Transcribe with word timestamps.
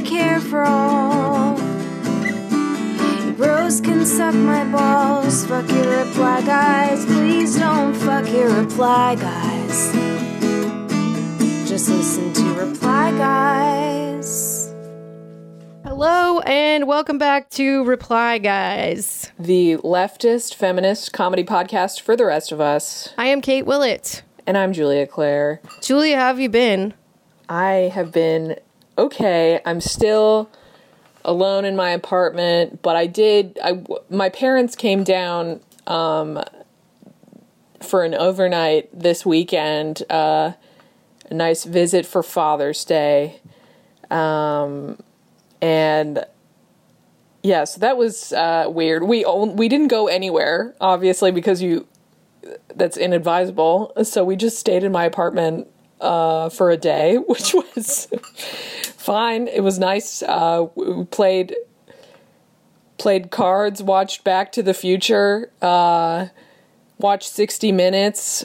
I 0.00 0.02
care 0.02 0.40
for 0.40 0.62
all. 0.62 1.58
You 3.22 3.32
bros 3.32 3.82
can 3.82 4.06
suck 4.06 4.34
my 4.34 4.64
balls. 4.72 5.44
Fuck 5.44 5.70
your 5.70 6.04
reply 6.06 6.40
guys. 6.40 7.04
Please 7.04 7.58
don't 7.58 7.92
fuck 7.92 8.26
your 8.32 8.48
reply 8.48 9.16
guys. 9.16 9.92
Just 11.68 11.90
listen 11.90 12.32
to 12.32 12.44
reply 12.54 13.10
guys. 13.18 14.72
Hello 15.84 16.40
and 16.46 16.86
welcome 16.86 17.18
back 17.18 17.50
to 17.50 17.84
Reply 17.84 18.38
Guys. 18.38 19.30
the 19.38 19.76
leftist 19.84 20.54
feminist 20.54 21.12
comedy 21.12 21.44
podcast 21.44 22.00
for 22.00 22.16
the 22.16 22.24
rest 22.24 22.52
of 22.52 22.60
us. 22.60 23.10
I 23.18 23.26
am 23.26 23.42
Kate 23.42 23.66
Willett. 23.66 24.22
And 24.46 24.56
I'm 24.56 24.72
Julia 24.72 25.06
Claire. 25.06 25.60
Julia, 25.82 26.16
how 26.16 26.28
have 26.28 26.40
you 26.40 26.48
been? 26.48 26.94
I 27.50 27.90
have 27.92 28.12
been 28.12 28.56
okay. 29.00 29.60
I'm 29.64 29.80
still 29.80 30.50
alone 31.24 31.64
in 31.64 31.76
my 31.76 31.90
apartment, 31.90 32.82
but 32.82 32.96
I 32.96 33.06
did 33.06 33.58
I 33.62 33.82
my 34.08 34.28
parents 34.28 34.74
came 34.76 35.04
down 35.04 35.60
um 35.86 36.42
for 37.80 38.04
an 38.04 38.14
overnight 38.14 38.88
this 38.98 39.24
weekend, 39.26 40.02
uh 40.10 40.52
a 41.30 41.34
nice 41.34 41.64
visit 41.64 42.06
for 42.06 42.22
Father's 42.22 42.84
Day. 42.84 43.40
Um 44.10 44.98
and 45.62 46.24
yeah, 47.42 47.64
so 47.64 47.80
that 47.80 47.96
was 47.96 48.32
uh, 48.34 48.66
weird. 48.68 49.02
We 49.04 49.24
on- 49.24 49.56
we 49.56 49.68
didn't 49.68 49.88
go 49.88 50.08
anywhere, 50.08 50.74
obviously, 50.80 51.30
because 51.30 51.62
you 51.62 51.86
that's 52.74 52.96
inadvisable. 52.96 53.92
So 54.04 54.24
we 54.24 54.36
just 54.36 54.58
stayed 54.58 54.82
in 54.84 54.92
my 54.92 55.04
apartment 55.04 55.68
uh, 56.00 56.48
for 56.48 56.70
a 56.70 56.76
day, 56.76 57.16
which 57.28 57.54
was 57.54 58.08
fine. 58.96 59.48
It 59.48 59.62
was 59.62 59.78
nice. 59.78 60.22
Uh, 60.22 60.66
we 60.74 61.04
played 61.04 61.54
played 62.98 63.30
cards, 63.30 63.82
watched 63.82 64.24
Back 64.24 64.52
to 64.52 64.62
the 64.62 64.74
Future, 64.74 65.50
uh, 65.62 66.26
watched 66.98 67.30
Sixty 67.30 67.72
Minutes, 67.72 68.44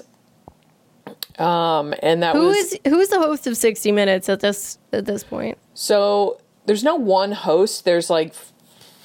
um, 1.38 1.94
and 2.02 2.24
that 2.24 2.36
Who 2.36 2.48
was 2.48 2.58
is 2.58 2.80
who 2.86 3.00
is 3.00 3.10
the 3.10 3.20
host 3.20 3.48
of 3.48 3.58
60 3.58 3.92
Minutes 3.92 4.30
at 4.30 4.40
this 4.40 4.78
at 4.94 5.06
this 5.06 5.24
point? 5.24 5.58
so. 5.74 6.40
There's 6.68 6.84
no 6.84 6.96
one 6.96 7.32
host. 7.34 7.86
There's 7.86 8.10
like 8.10 8.34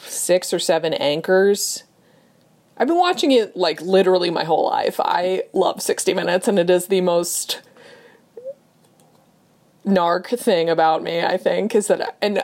six 0.06 0.55
or 0.55 0.59
seven 0.59 0.95
anchors. 0.95 1.84
I've 2.78 2.89
been 2.89 2.97
watching 2.97 3.33
it 3.33 3.55
like 3.55 3.83
literally 3.83 4.31
my 4.31 4.45
whole 4.45 4.65
life. 4.65 4.98
I 4.98 5.43
love 5.53 5.83
60 5.83 6.15
Minutes, 6.15 6.48
and 6.48 6.59
it 6.59 6.71
is 6.71 6.87
the 6.87 7.03
most 7.03 7.61
narc 9.86 10.39
thing 10.39 10.69
about 10.69 11.03
me, 11.03 11.20
I 11.20 11.36
think, 11.36 11.75
is 11.75 11.89
that 11.89 12.17
and 12.20 12.42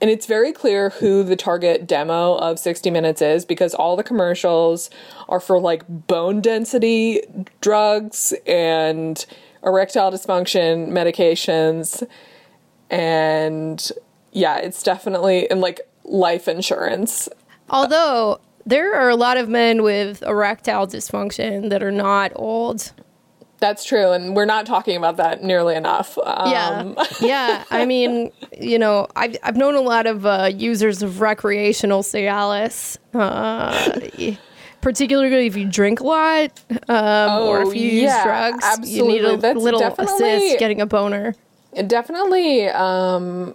and 0.00 0.10
it's 0.10 0.24
very 0.24 0.52
clear 0.52 0.90
who 0.90 1.22
the 1.22 1.36
target 1.36 1.86
demo 1.86 2.36
of 2.36 2.58
60 2.58 2.90
Minutes 2.90 3.20
is 3.20 3.44
because 3.44 3.74
all 3.74 3.96
the 3.96 4.02
commercials 4.02 4.88
are 5.28 5.40
for 5.40 5.60
like 5.60 5.84
bone 5.88 6.40
density 6.40 7.20
drugs 7.60 8.32
and 8.46 9.26
erectile 9.62 10.10
dysfunction 10.10 10.88
medications 10.88 12.06
and 12.88 13.92
yeah, 14.32 14.56
it's 14.58 14.82
definitely 14.82 15.50
and 15.50 15.60
like 15.60 15.80
life 16.04 16.48
insurance. 16.48 17.28
Although 17.68 18.40
there 18.66 18.94
are 18.94 19.08
a 19.08 19.16
lot 19.16 19.36
of 19.36 19.48
men 19.48 19.82
with 19.82 20.22
erectile 20.22 20.86
dysfunction 20.86 21.70
that 21.70 21.82
are 21.82 21.92
not 21.92 22.32
old. 22.34 22.92
That's 23.60 23.84
true, 23.84 24.12
and 24.12 24.34
we're 24.34 24.46
not 24.46 24.64
talking 24.64 24.96
about 24.96 25.18
that 25.18 25.42
nearly 25.44 25.74
enough. 25.76 26.16
Um, 26.24 26.50
Yeah, 26.50 27.04
yeah. 27.20 27.64
I 27.70 27.84
mean, 27.84 28.32
you 28.58 28.78
know, 28.78 29.06
I've 29.16 29.36
I've 29.42 29.56
known 29.56 29.74
a 29.74 29.82
lot 29.82 30.06
of 30.06 30.24
uh, 30.24 30.50
users 30.52 31.02
of 31.02 31.20
recreational 31.20 32.02
Cialis, 32.02 32.96
uh, 33.12 34.36
particularly 34.80 35.46
if 35.46 35.56
you 35.56 35.68
drink 35.68 36.00
a 36.00 36.04
lot, 36.04 36.58
um, 36.88 37.42
or 37.42 37.60
if 37.62 37.74
you 37.74 37.90
Oh, 37.90 38.04
yeah, 38.04 38.16
use 38.16 38.22
drugs. 38.24 38.90
You 38.90 39.06
need 39.06 39.24
a 39.24 39.36
That's 39.36 39.58
little 39.58 39.82
assist 39.82 40.58
getting 40.58 40.80
a 40.80 40.86
boner. 40.86 41.34
Definitely, 41.86 42.66
um, 42.68 43.54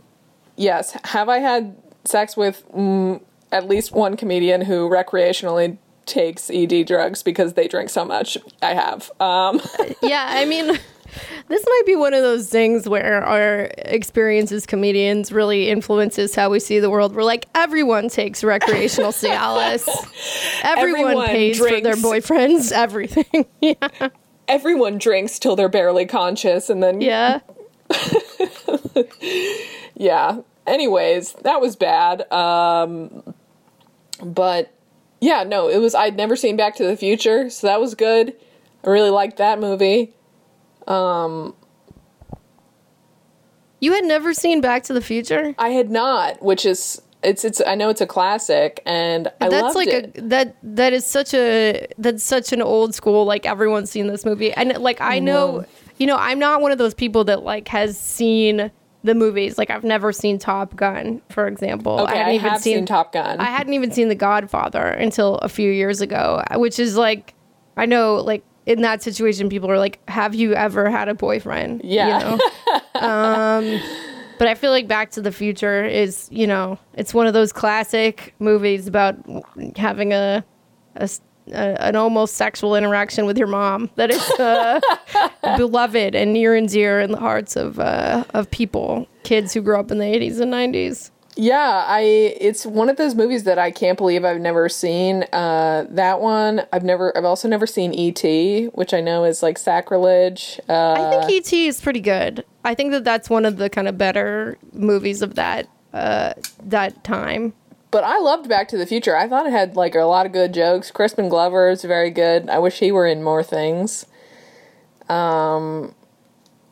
yes. 0.56 0.96
Have 1.06 1.30
I 1.30 1.40
had 1.40 1.76
sex 2.06 2.38
with 2.38 2.64
mm, 2.72 3.20
at 3.52 3.68
least 3.68 3.92
one 3.92 4.16
comedian 4.18 4.62
who 4.62 4.88
recreationally 4.88 5.78
takes 6.06 6.50
ED 6.50 6.86
drugs 6.88 7.24
because 7.24 7.54
they 7.54 7.68
drink 7.68 7.90
so 7.90 8.06
much? 8.06 8.38
I 8.62 8.74
have. 8.74 9.12
Um, 9.20 9.62
Yeah, 10.02 10.26
I 10.30 10.46
mean, 10.46 10.68
this 11.48 11.66
might 11.66 11.84
be 11.86 11.96
one 11.96 12.14
of 12.14 12.22
those 12.22 12.50
things 12.50 12.88
where 12.88 13.24
our 13.24 13.72
experience 13.78 14.52
as 14.52 14.66
comedians 14.66 15.32
really 15.32 15.70
influences 15.70 16.36
how 16.36 16.50
we 16.50 16.60
see 16.60 16.80
the 16.80 16.90
world. 16.90 17.16
We're 17.16 17.24
like, 17.24 17.48
everyone 17.56 18.10
takes 18.10 18.44
recreational 18.44 19.12
Cialis. 19.14 19.88
Everyone, 20.64 21.02
Everyone 21.02 21.28
pays 21.28 21.58
for 21.58 21.82
their 21.82 21.96
boyfriends 21.96 22.72
everything. 22.72 23.46
yeah. 23.62 24.10
everyone 24.48 24.98
drinks 25.00 25.40
till 25.40 25.56
they're 25.56 25.70
barely 25.70 26.06
conscious, 26.06 26.70
and 26.70 26.84
then 26.84 27.02
Yeah. 27.02 27.40
yeah. 29.96 30.40
Anyways, 30.68 31.34
that 31.44 31.62
was 31.62 31.76
bad. 31.76 32.30
Um, 32.32 33.34
but 34.24 34.72
yeah, 35.26 35.44
no, 35.44 35.68
it 35.70 35.80
was. 35.80 35.96
I'd 35.96 36.16
never 36.16 36.36
seen 36.36 36.56
Back 36.56 36.76
to 36.76 36.84
the 36.86 36.96
Future, 36.96 37.50
so 37.50 37.68
that 37.68 37.82
was 37.82 37.96
good. 37.96 38.36
I 38.84 38.90
really 38.90 39.10
liked 39.10 39.38
that 39.38 39.60
movie. 39.60 40.14
Um 40.88 41.56
You 43.80 43.94
had 43.94 44.06
never 44.06 44.34
seen 44.34 44.62
Back 44.62 44.84
to 44.84 44.94
the 44.94 45.02
Future? 45.02 45.56
I 45.58 45.70
had 45.70 45.90
not, 45.90 46.42
which 46.44 46.66
is 46.66 47.02
it's 47.24 47.44
it's. 47.44 47.60
I 47.66 47.74
know 47.74 47.90
it's 47.90 48.02
a 48.02 48.06
classic, 48.06 48.82
and 48.86 49.28
I 49.42 49.50
that's 49.50 49.76
like 49.76 49.88
it. 49.88 50.18
a 50.18 50.22
that 50.22 50.58
that 50.62 50.94
is 50.94 51.06
such 51.08 51.34
a 51.34 51.88
that's 51.98 52.24
such 52.24 52.54
an 52.54 52.62
old 52.62 52.94
school 52.94 53.26
like 53.26 53.48
everyone's 53.48 53.90
seen 53.90 54.06
this 54.06 54.26
movie 54.26 54.52
and 54.54 54.78
like 54.78 55.02
i 55.02 55.18
know 55.18 55.66
you 55.98 56.06
know 56.06 56.18
i'm 56.18 56.38
not 56.38 56.62
one 56.62 56.72
of 56.72 56.78
those 56.78 56.94
people 56.94 57.24
that 57.24 57.42
like 57.42 57.68
has 57.70 57.98
seen 58.00 58.70
the 59.06 59.16
movies 59.16 59.58
like 59.58 59.70
i've 59.70 59.84
never 59.84 60.12
seen 60.12 60.38
top 60.40 60.76
gun 60.76 61.22
for 61.30 61.48
example 61.48 62.02
okay, 62.02 62.22
I, 62.22 62.34
hadn't 62.34 62.40
have 62.50 62.62
seen, 62.62 62.86
Top 62.86 63.14
Gun. 63.14 63.40
i 63.40 63.46
hadn't 63.46 63.74
even 63.74 63.92
seen 63.92 64.10
the 64.10 64.16
godfather 64.16 64.84
until 64.84 65.36
a 65.38 65.50
few 65.50 65.72
years 65.72 66.02
ago 66.02 66.44
which 66.56 66.80
is 66.80 66.98
like 66.98 67.34
i 67.78 67.86
know 67.86 68.16
like 68.16 68.44
in 68.66 68.82
that 68.82 69.04
situation 69.04 69.48
people 69.48 69.70
are 69.70 69.78
like 69.78 70.00
have 70.10 70.34
you 70.34 70.54
ever 70.54 70.90
had 70.90 71.08
a 71.08 71.14
boyfriend 71.14 71.82
Yeah. 71.84 72.32
you 72.32 72.38
know? 72.38 73.00
um 73.08 73.80
but 74.38 74.50
I 74.50 74.56
feel 74.56 74.72
like 74.72 74.88
Back 74.88 75.12
to 75.12 75.22
the 75.22 75.32
Future 75.32 75.86
is, 75.86 76.28
you 76.30 76.46
know, 76.46 76.78
it's 76.94 77.14
one 77.14 77.26
of 77.26 77.34
those 77.34 77.54
classic 77.54 78.36
movies 78.40 78.86
about 78.86 79.16
having 79.78 80.12
a, 80.12 80.44
a 80.96 81.10
a- 81.52 81.82
an 81.82 81.96
almost 81.96 82.36
sexual 82.36 82.76
interaction 82.76 83.26
with 83.26 83.38
your 83.38 83.48
mom 83.48 83.90
that 83.96 84.12
is 84.12 84.30
uh, 84.40 84.80
beloved 85.58 86.16
and 86.16 86.34
near 86.34 86.56
and 86.56 86.70
dear 86.70 87.00
in 87.00 87.12
the 87.12 87.20
hearts 87.20 87.56
of 87.56 87.80
uh, 87.80 88.24
of 88.34 88.50
people, 88.52 89.08
kids 89.24 89.54
who 89.54 89.62
grew 89.62 89.80
up 89.80 89.92
in 89.92 89.98
the 90.00 90.06
80s 90.06 90.40
and 90.40 90.54
90s. 90.54 91.12
Yeah, 91.38 91.84
I 91.86 92.00
it's 92.00 92.66
one 92.66 92.88
of 92.88 92.96
those 92.96 93.14
movies 93.14 93.44
that 93.44 93.60
I 93.60 93.70
can't 93.70 93.98
believe 93.98 94.24
I've 94.24 94.40
never 94.40 94.70
seen. 94.70 95.26
Uh, 95.34 95.86
that 95.90 96.22
one 96.22 96.66
I've 96.72 96.86
never. 96.86 97.16
I've 97.18 97.26
also 97.26 97.50
never 97.50 97.68
seen 97.68 97.94
E.T., 97.94 98.68
which 98.68 98.94
I 98.94 99.02
know 99.02 99.26
is 99.26 99.44
like 99.44 99.58
sacrilege. 99.58 100.62
Uh, 100.70 100.94
I 100.94 101.10
think 101.28 101.30
E.T. 101.32 101.68
is 101.68 101.82
pretty 101.82 102.00
good. 102.00 102.46
I 102.64 102.74
think 102.74 102.92
that 102.92 103.04
that's 103.04 103.30
one 103.30 103.44
of 103.44 103.58
the 103.58 103.70
kind 103.70 103.90
of 103.90 103.98
better 103.98 104.58
movies 104.72 105.22
of 105.22 105.36
that 105.36 105.68
uh, 105.94 106.36
that 106.64 107.04
time. 107.04 107.54
But 107.96 108.04
I 108.04 108.20
loved 108.20 108.50
Back 108.50 108.68
to 108.68 108.78
the 108.78 108.86
Future. 108.86 109.16
I 109.16 109.26
thought 109.30 109.46
it 109.46 109.54
had 109.54 109.78
like 109.78 109.96
a 109.96 110.04
lot 110.04 110.26
of 110.26 110.34
good 110.34 110.54
jokes. 110.54 110.92
Crispin 110.92 111.30
Glover 111.30 111.70
is 111.70 111.86
very 111.86 112.10
good. 112.10 112.50
I 112.50 112.60
wish 112.60 112.80
he 112.80 112.92
were 112.92 113.08
in 113.08 113.24
more 113.24 113.42
things. 113.42 114.06
Um, 115.08 115.96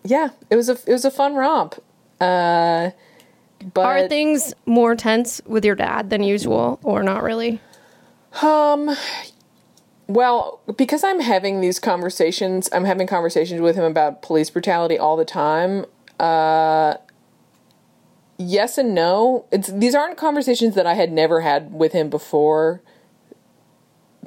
yeah, 0.03 0.31
it 0.49 0.57
was 0.57 0.67
a 0.67 0.73
it 0.85 0.91
was 0.91 1.05
a 1.05 1.11
fun 1.11 1.35
romp. 1.35 1.75
Uh, 2.19 2.89
but 3.73 3.85
Are 3.85 4.09
things 4.09 4.53
more 4.65 4.97
tense 4.97 5.39
with 5.45 5.63
your 5.63 5.75
dad 5.75 6.09
than 6.09 6.23
usual, 6.23 6.77
or 6.83 7.03
not 7.03 7.23
really? 7.23 7.61
Um, 8.41 8.93
well, 10.07 10.59
because 10.75 11.05
I'm 11.05 11.21
having 11.21 11.61
these 11.61 11.79
conversations, 11.79 12.67
I'm 12.73 12.83
having 12.83 13.07
conversations 13.07 13.61
with 13.61 13.77
him 13.77 13.85
about 13.85 14.23
police 14.23 14.49
brutality 14.49 14.99
all 14.99 15.15
the 15.15 15.23
time. 15.23 15.85
Uh, 16.19 16.95
yes 18.37 18.77
and 18.77 18.93
no. 18.95 19.45
It's 19.51 19.69
these 19.69 19.95
aren't 19.95 20.17
conversations 20.17 20.75
that 20.75 20.85
I 20.87 20.93
had 20.93 21.11
never 21.11 21.41
had 21.41 21.73
with 21.73 21.93
him 21.93 22.09
before 22.09 22.81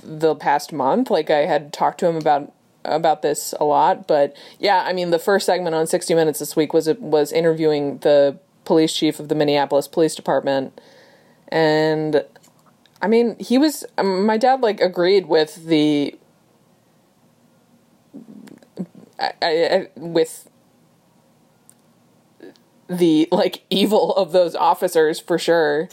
the 0.02 0.34
past 0.34 0.72
month. 0.72 1.10
Like 1.10 1.30
I 1.30 1.46
had 1.46 1.72
talked 1.72 2.00
to 2.00 2.06
him 2.06 2.16
about 2.16 2.52
about 2.84 3.22
this 3.22 3.52
a 3.58 3.64
lot, 3.64 4.06
but 4.06 4.36
yeah, 4.60 4.84
I 4.86 4.92
mean, 4.92 5.10
the 5.10 5.18
first 5.18 5.44
segment 5.44 5.74
on 5.74 5.86
60 5.88 6.14
Minutes 6.14 6.38
this 6.38 6.54
week 6.54 6.72
was 6.72 6.88
was 7.00 7.32
interviewing 7.32 7.98
the 7.98 8.38
police 8.64 8.92
chief 8.92 9.18
of 9.20 9.28
the 9.28 9.34
Minneapolis 9.34 9.88
Police 9.88 10.14
Department, 10.14 10.80
and 11.48 12.24
I 13.02 13.08
mean, 13.08 13.36
he 13.38 13.58
was 13.58 13.84
um, 13.98 14.24
my 14.26 14.36
dad 14.36 14.60
like 14.60 14.80
agreed 14.80 15.26
with 15.26 15.66
the 15.66 16.18
I, 19.18 19.32
I, 19.42 19.46
I- 19.48 19.88
with 19.96 20.48
the 22.88 23.28
like 23.32 23.64
evil 23.70 24.14
of 24.14 24.32
those 24.32 24.54
officers 24.54 25.20
for 25.20 25.38
sure. 25.38 25.88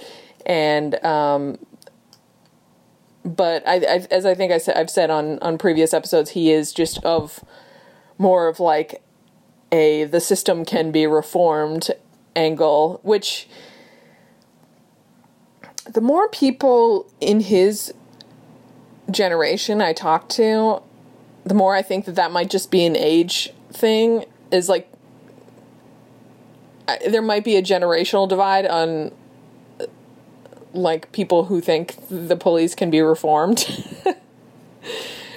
And 0.45 1.03
um 1.03 1.57
but 3.25 3.65
I, 3.67 3.75
I 3.75 4.07
as 4.11 4.25
I 4.25 4.35
think 4.35 4.51
I 4.51 4.57
said 4.57 4.77
I've 4.77 4.89
said 4.89 5.09
on 5.09 5.39
on 5.39 5.57
previous 5.57 5.93
episodes 5.93 6.31
he 6.31 6.51
is 6.51 6.73
just 6.73 7.03
of 7.03 7.43
more 8.17 8.47
of 8.47 8.59
like 8.59 9.01
a 9.71 10.03
the 10.05 10.19
system 10.19 10.65
can 10.65 10.91
be 10.91 11.07
reformed 11.07 11.91
angle 12.35 12.99
which 13.03 13.47
the 15.85 16.01
more 16.01 16.27
people 16.29 17.11
in 17.19 17.39
his 17.41 17.93
generation 19.09 19.81
I 19.81 19.93
talk 19.93 20.29
to 20.29 20.81
the 21.45 21.53
more 21.53 21.75
I 21.75 21.81
think 21.81 22.05
that 22.05 22.15
that 22.15 22.31
might 22.31 22.49
just 22.49 22.71
be 22.71 22.85
an 22.85 22.95
age 22.95 23.53
thing 23.71 24.25
is 24.51 24.69
like 24.69 24.89
there 27.07 27.21
might 27.21 27.43
be 27.43 27.55
a 27.55 27.61
generational 27.61 28.27
divide 28.27 28.65
on 28.65 29.11
like 30.73 31.11
people 31.11 31.45
who 31.45 31.61
think 31.61 31.95
the 32.09 32.35
police 32.35 32.75
can 32.75 32.89
be 32.89 33.01
reformed 33.01 33.65
with 34.05 34.17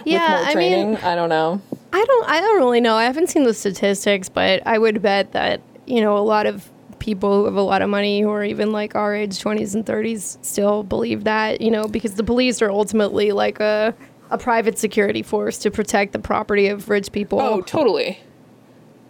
yeah, 0.04 0.28
more 0.28 0.50
I 0.50 0.54
mean, 0.54 0.96
I 0.96 1.14
don't 1.14 1.28
know. 1.28 1.60
I 1.92 2.04
don't 2.04 2.28
I 2.28 2.40
don't 2.40 2.56
really 2.56 2.80
know. 2.80 2.94
I 2.94 3.04
haven't 3.04 3.28
seen 3.28 3.44
the 3.44 3.54
statistics, 3.54 4.28
but 4.28 4.66
I 4.66 4.78
would 4.78 5.02
bet 5.02 5.32
that, 5.32 5.60
you 5.86 6.00
know, 6.00 6.16
a 6.16 6.20
lot 6.20 6.46
of 6.46 6.70
people 6.98 7.40
who 7.40 7.44
have 7.44 7.56
a 7.56 7.62
lot 7.62 7.82
of 7.82 7.90
money 7.90 8.20
who 8.20 8.30
are 8.30 8.44
even 8.44 8.72
like 8.72 8.94
our 8.94 9.14
age, 9.14 9.38
20s 9.38 9.74
and 9.74 9.84
30s 9.84 10.44
still 10.44 10.82
believe 10.82 11.24
that, 11.24 11.60
you 11.60 11.70
know, 11.70 11.86
because 11.86 12.14
the 12.14 12.24
police 12.24 12.62
are 12.62 12.70
ultimately 12.70 13.32
like 13.32 13.60
a 13.60 13.94
a 14.30 14.38
private 14.38 14.78
security 14.78 15.22
force 15.22 15.58
to 15.58 15.70
protect 15.70 16.12
the 16.12 16.18
property 16.18 16.66
of 16.68 16.88
rich 16.88 17.12
people. 17.12 17.40
Oh, 17.40 17.60
totally. 17.60 18.20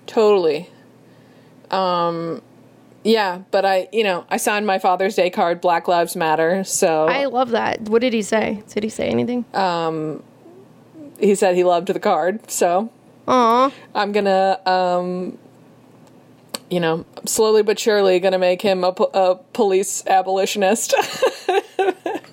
Totally. 0.07 0.69
Um 1.71 2.43
yeah, 3.07 3.43
but 3.53 3.65
I, 3.65 3.89
you 3.93 4.03
know, 4.03 4.27
I 4.29 4.37
signed 4.37 4.67
my 4.67 4.81
Father's 4.81 5.15
Day 5.15 5.31
card 5.31 5.61
Black 5.61 5.87
Lives 5.87 6.17
Matter, 6.17 6.65
so 6.65 7.07
I 7.07 7.27
love 7.27 7.51
that. 7.51 7.83
What 7.83 8.01
did 8.01 8.13
he 8.13 8.23
say? 8.23 8.65
Did 8.69 8.83
he 8.83 8.89
say 8.89 9.09
anything? 9.09 9.45
Um, 9.55 10.25
he 11.21 11.37
said 11.37 11.55
he 11.55 11.63
loved 11.63 11.87
the 11.87 12.01
card, 12.01 12.51
so 12.51 12.91
Aw. 13.29 13.73
I'm 13.95 14.11
gonna, 14.11 14.59
um, 14.67 15.39
you 16.71 16.81
know, 16.81 17.05
slowly 17.25 17.63
but 17.63 17.79
surely 17.79 18.21
gonna 18.21 18.39
make 18.39 18.63
him 18.63 18.85
a, 18.85 18.93
po- 18.93 19.11
a 19.15 19.37
police 19.53 20.05
abolitionist. 20.07 20.95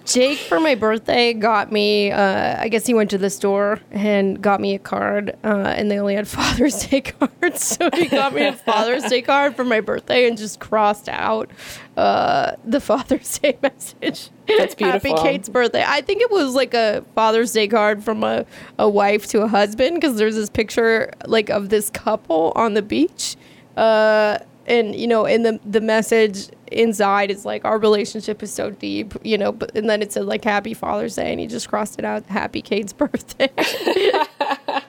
Jake 0.05 0.37
for 0.37 0.59
my 0.59 0.75
birthday 0.75 1.33
got 1.33 1.71
me. 1.71 2.11
Uh, 2.11 2.61
I 2.61 2.67
guess 2.67 2.85
he 2.85 2.93
went 2.93 3.09
to 3.11 3.17
the 3.17 3.29
store 3.29 3.79
and 3.91 4.41
got 4.41 4.59
me 4.59 4.75
a 4.75 4.79
card, 4.79 5.37
uh, 5.43 5.73
and 5.77 5.89
they 5.89 5.97
only 5.97 6.15
had 6.15 6.27
Father's 6.43 6.85
Day 6.87 7.01
cards, 7.01 7.63
so 7.77 7.89
he 7.93 8.07
got 8.07 8.33
me 8.33 8.45
a 8.45 8.53
Father's 8.53 9.03
Day 9.03 9.21
card 9.21 9.55
for 9.55 9.63
my 9.63 9.79
birthday 9.79 10.27
and 10.27 10.37
just 10.37 10.59
crossed 10.59 11.07
out 11.07 11.49
uh, 11.95 12.53
the 12.65 12.81
Father's 12.81 13.37
Day 13.37 13.57
message. 13.61 14.29
That's 14.47 14.75
beautiful. 14.75 15.15
Happy 15.15 15.21
Kate's 15.21 15.47
birthday. 15.47 15.83
I 15.85 16.01
think 16.01 16.21
it 16.21 16.29
was 16.29 16.53
like 16.53 16.73
a 16.73 17.05
Father's 17.15 17.53
Day 17.53 17.67
card 17.67 18.03
from 18.03 18.23
a, 18.23 18.45
a 18.77 18.89
wife 18.89 19.27
to 19.27 19.41
a 19.41 19.47
husband 19.47 19.95
because 19.95 20.17
there's 20.17 20.35
this 20.35 20.49
picture 20.49 21.11
like 21.25 21.49
of 21.49 21.69
this 21.69 21.89
couple 21.89 22.51
on 22.55 22.73
the 22.73 22.81
beach. 22.81 23.37
Uh, 23.77 24.39
and 24.65 24.95
you 24.95 25.07
know, 25.07 25.25
and 25.25 25.45
the 25.45 25.59
the 25.65 25.81
message 25.81 26.49
inside 26.71 27.31
is 27.31 27.45
like 27.45 27.65
our 27.65 27.77
relationship 27.77 28.41
is 28.41 28.53
so 28.53 28.71
deep, 28.71 29.13
you 29.23 29.37
know, 29.37 29.51
but 29.51 29.75
and 29.75 29.89
then 29.89 30.01
it 30.01 30.13
said 30.13 30.25
like 30.25 30.43
Happy 30.43 30.73
Father's 30.73 31.15
Day, 31.15 31.31
and 31.31 31.39
he 31.39 31.47
just 31.47 31.69
crossed 31.69 31.99
it 31.99 32.05
out 32.05 32.25
Happy 32.27 32.61
Kate's 32.61 32.93
birthday. 32.93 33.49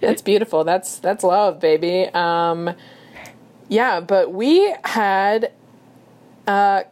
that's 0.00 0.22
beautiful. 0.22 0.64
That's 0.64 0.98
that's 0.98 1.24
love, 1.24 1.60
baby. 1.60 2.08
Um, 2.14 2.74
yeah, 3.68 4.00
but 4.00 4.32
we 4.32 4.74
had. 4.84 5.52
Uh, 6.46 6.82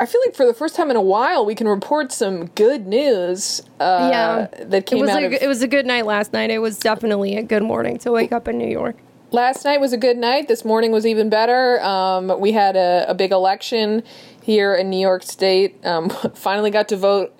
I 0.00 0.06
feel 0.06 0.20
like 0.26 0.34
for 0.34 0.44
the 0.44 0.54
first 0.54 0.74
time 0.74 0.90
in 0.90 0.96
a 0.96 1.02
while, 1.02 1.44
we 1.44 1.54
can 1.54 1.68
report 1.68 2.10
some 2.12 2.46
good 2.48 2.86
news. 2.86 3.62
Uh, 3.78 4.08
yeah, 4.10 4.64
that 4.64 4.74
it 4.78 4.86
came 4.86 5.00
was 5.00 5.10
out 5.10 5.22
a, 5.22 5.26
of 5.26 5.32
it 5.32 5.46
was 5.46 5.62
a 5.62 5.68
good 5.68 5.86
night 5.86 6.06
last 6.06 6.32
night. 6.32 6.50
It 6.50 6.58
was 6.58 6.78
definitely 6.78 7.36
a 7.36 7.42
good 7.42 7.62
morning 7.62 7.98
to 7.98 8.10
wake 8.10 8.32
up 8.32 8.48
in 8.48 8.58
New 8.58 8.68
York. 8.68 8.96
last 9.30 9.64
night 9.64 9.80
was 9.80 9.92
a 9.92 9.96
good 9.96 10.16
night. 10.16 10.48
This 10.48 10.64
morning 10.64 10.90
was 10.90 11.06
even 11.06 11.28
better. 11.28 11.80
Um, 11.82 12.40
we 12.40 12.52
had 12.52 12.76
a, 12.76 13.06
a 13.08 13.14
big 13.14 13.30
election 13.30 14.02
here 14.42 14.74
in 14.74 14.90
New 14.90 15.00
York 15.00 15.22
State. 15.22 15.84
Um, 15.84 16.08
finally 16.34 16.70
got 16.70 16.88
to 16.88 16.96
vote 16.96 17.34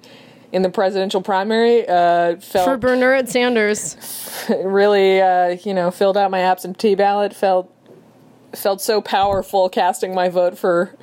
in 0.53 0.63
the 0.63 0.71
presidential 0.71 1.23
primary. 1.23 1.89
Uh, 1.89 2.37
felt 2.37 2.67
For 2.67 2.77
Bernard 2.77 3.29
Sanders, 3.29 3.97
really, 4.65 5.21
uh, 5.21 5.57
you 5.65 5.75
know, 5.75 5.91
filled 5.91 6.17
out 6.17 6.31
my 6.31 6.41
absentee 6.41 6.95
ballot. 6.95 7.35
Felt 7.35 7.73
felt 8.55 8.81
so 8.81 9.01
powerful 9.01 9.69
casting 9.69 10.15
my 10.15 10.29
vote 10.29 10.57
for 10.57 10.95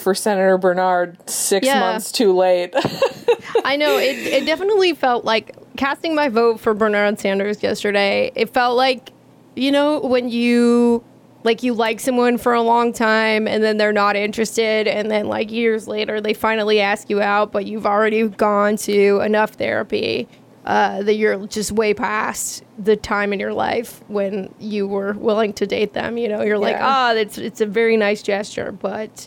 for 0.00 0.14
Senator 0.14 0.58
Bernard 0.58 1.18
six 1.28 1.66
Yeah. 1.66 1.80
months 1.80 2.10
too 2.10 2.32
late. 2.32 2.74
I 3.64 3.76
know 3.76 3.98
it. 3.98 4.16
It 4.16 4.46
definitely 4.46 4.94
felt 4.94 5.24
like 5.24 5.54
casting 5.76 6.14
my 6.14 6.28
vote 6.28 6.60
for 6.60 6.74
Bernard 6.74 7.18
Sanders 7.20 7.62
yesterday. 7.62 8.32
It 8.34 8.50
felt 8.52 8.76
like, 8.76 9.12
you 9.56 9.70
know, 9.72 10.00
when 10.00 10.28
you 10.28 11.04
like 11.42 11.62
you 11.62 11.72
like 11.72 12.00
someone 12.00 12.36
for 12.36 12.52
a 12.52 12.60
long 12.62 12.92
time 12.92 13.48
and 13.48 13.62
then 13.62 13.76
they're 13.78 13.92
not 13.92 14.14
interested, 14.16 14.86
and 14.86 15.10
then 15.10 15.26
like 15.26 15.50
years 15.50 15.88
later 15.88 16.20
they 16.20 16.34
finally 16.34 16.80
ask 16.80 17.08
you 17.08 17.20
out, 17.22 17.50
but 17.52 17.66
you've 17.66 17.86
already 17.86 18.28
gone 18.28 18.76
to 18.78 19.20
enough 19.20 19.52
therapy. 19.52 20.28
Uh, 20.62 21.02
that 21.02 21.14
you're 21.14 21.46
just 21.46 21.72
way 21.72 21.94
past 21.94 22.62
the 22.78 22.94
time 22.94 23.32
in 23.32 23.40
your 23.40 23.52
life 23.54 24.02
when 24.08 24.54
you 24.60 24.86
were 24.86 25.14
willing 25.14 25.54
to 25.54 25.66
date 25.66 25.94
them. 25.94 26.18
You 26.18 26.28
know, 26.28 26.42
you're 26.42 26.58
like, 26.58 26.76
Yeah. 26.76 26.86
ah, 26.86 27.12
it's 27.14 27.38
it's 27.38 27.62
a 27.62 27.66
very 27.66 27.96
nice 27.96 28.22
gesture, 28.22 28.70
but 28.70 29.26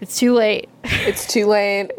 it's 0.00 0.18
too 0.18 0.32
late. 0.34 0.68
it's 0.84 1.26
too 1.26 1.46
late. 1.46 1.90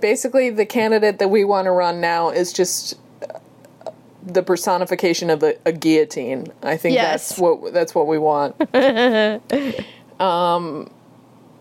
Basically, 0.00 0.50
the 0.50 0.66
candidate 0.66 1.18
that 1.18 1.28
we 1.28 1.44
want 1.44 1.66
to 1.66 1.70
run 1.70 2.00
now 2.00 2.30
is 2.30 2.52
just 2.52 2.94
uh, 3.22 3.90
the 4.22 4.42
personification 4.42 5.30
of 5.30 5.42
a, 5.42 5.54
a 5.64 5.72
guillotine. 5.72 6.46
I 6.62 6.76
think 6.76 6.94
Yes. 6.94 7.28
that's 7.30 7.38
what 7.40 7.72
that's 7.72 7.94
what 7.94 8.06
we 8.06 8.18
want. 8.18 8.56
um, 10.20 10.90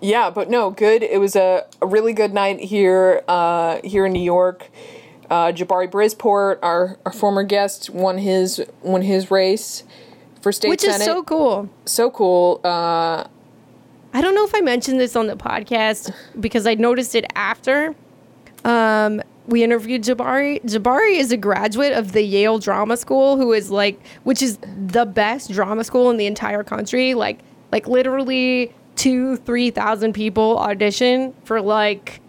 yeah, 0.02 0.30
but 0.30 0.50
no, 0.50 0.70
good. 0.72 1.04
It 1.04 1.20
was 1.20 1.36
a, 1.36 1.66
a 1.82 1.88
really 1.88 2.14
good 2.14 2.34
night 2.34 2.60
here 2.60 3.24
uh, 3.28 3.80
here 3.84 4.06
in 4.06 4.14
New 4.14 4.22
York. 4.24 4.70
Uh, 5.30 5.48
Jabari 5.52 5.90
Brisport, 5.90 6.60
our, 6.62 7.00
our 7.04 7.12
former 7.12 7.44
guest, 7.44 7.90
won 7.90 8.20
his 8.20 8.64
won 8.84 9.02
his 9.02 9.32
race 9.32 9.84
for 10.42 10.52
state 10.52 10.70
Which 10.70 10.82
senate. 10.82 11.00
is 11.00 11.06
so 11.06 11.24
cool. 11.24 11.70
so 11.86 12.12
cool. 12.12 12.62
Uh, 12.64 13.24
I 14.16 14.22
don't 14.22 14.34
know 14.34 14.46
if 14.46 14.56
I 14.56 14.62
mentioned 14.62 14.98
this 14.98 15.18
on 15.18 15.28
the 15.28 15.36
podcast 15.36 16.10
because 16.40 16.66
I 16.66 16.76
noticed 16.76 17.16
it 17.16 17.26
after. 17.36 17.94
Um, 18.64 19.22
we 19.46 19.62
interviewed 19.62 20.04
Jabari. 20.04 20.64
Jabari 20.64 21.18
is 21.20 21.34
a 21.34 21.38
graduate 21.38 21.92
of 21.92 22.14
the 22.14 22.22
Yale 22.22 22.58
Drama 22.58 22.96
School, 22.96 23.36
who 23.36 23.52
is 23.52 23.70
like, 23.70 24.00
which 24.24 24.42
is 24.42 24.58
the 24.88 25.06
best 25.06 25.52
drama 25.52 25.84
school 25.84 26.10
in 26.12 26.16
the 26.16 26.28
entire 26.28 26.64
country. 26.64 27.14
Like, 27.14 27.40
like 27.74 27.90
literally 27.90 28.74
two, 28.96 29.36
three 29.36 29.70
thousand 29.70 30.14
people 30.14 30.60
audition 30.60 31.34
for 31.44 31.62
like 31.62 32.22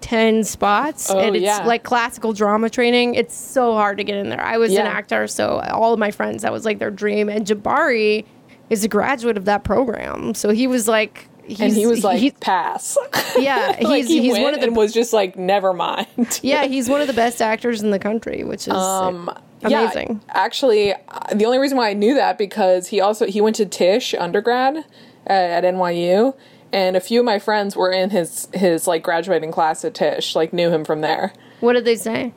ten 0.00 0.42
spots, 0.42 1.08
Oh, 1.08 1.20
and 1.20 1.36
it's 1.36 1.44
yeah. 1.44 1.64
like 1.64 1.84
classical 1.84 2.32
drama 2.32 2.68
training. 2.68 3.14
It's 3.14 3.34
so 3.36 3.74
hard 3.74 3.98
to 3.98 4.04
get 4.04 4.16
in 4.16 4.28
there. 4.28 4.40
I 4.40 4.56
was 4.58 4.72
an 4.74 4.86
actor, 4.86 5.28
so 5.28 5.60
all 5.72 5.92
of 5.92 6.00
my 6.00 6.10
friends 6.10 6.42
that 6.42 6.52
was 6.52 6.64
like 6.64 6.80
their 6.80 6.90
dream. 6.90 7.28
And 7.28 7.46
Jabari 7.46 8.24
is 8.70 8.84
a 8.84 8.88
graduate 8.88 9.36
of 9.36 9.44
that 9.46 9.64
program, 9.64 10.34
so 10.34 10.50
he 10.50 10.66
was 10.66 10.86
like, 10.88 11.28
he's, 11.44 11.60
and 11.60 11.72
he 11.72 11.86
was 11.86 12.04
like, 12.04 12.18
he- 12.20 12.30
pass. 12.32 12.96
yeah, 13.38 13.72
he's 13.78 13.88
like 13.88 14.04
he 14.06 14.20
he's 14.22 14.32
went 14.32 14.44
one 14.44 14.54
of 14.54 14.60
the 14.60 14.66
and 14.66 14.76
was 14.76 14.92
just 14.92 15.12
like, 15.12 15.36
never 15.36 15.72
mind. 15.72 16.40
yeah, 16.42 16.64
he's 16.66 16.88
one 16.88 17.00
of 17.00 17.06
the 17.06 17.12
best 17.12 17.40
actors 17.42 17.82
in 17.82 17.90
the 17.90 17.98
country, 17.98 18.44
which 18.44 18.66
is 18.68 18.74
Um, 18.74 19.30
amazing. 19.62 20.20
Yeah, 20.26 20.32
actually, 20.34 20.92
uh, 20.92 20.98
the 21.34 21.44
only 21.46 21.58
reason 21.58 21.76
why 21.78 21.88
I 21.90 21.94
knew 21.94 22.14
that 22.14 22.38
because 22.38 22.88
he 22.88 23.00
also 23.00 23.26
he 23.26 23.40
went 23.40 23.56
to 23.56 23.66
Tisch 23.66 24.14
undergrad 24.14 24.76
uh, 24.78 24.82
at 25.30 25.64
NYU, 25.64 26.34
and 26.72 26.96
a 26.96 27.00
few 27.00 27.20
of 27.20 27.24
my 27.24 27.38
friends 27.38 27.74
were 27.76 27.90
in 27.90 28.10
his 28.10 28.48
his 28.52 28.86
like 28.86 29.02
graduating 29.02 29.50
class 29.52 29.84
at 29.84 29.94
Tisch, 29.94 30.34
like 30.36 30.52
knew 30.52 30.70
him 30.70 30.84
from 30.84 31.00
there. 31.00 31.32
What 31.60 31.72
did 31.72 31.84
they 31.84 31.96
say? 31.96 32.32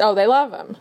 Oh, 0.00 0.14
they 0.14 0.26
love 0.26 0.52
him. 0.52 0.76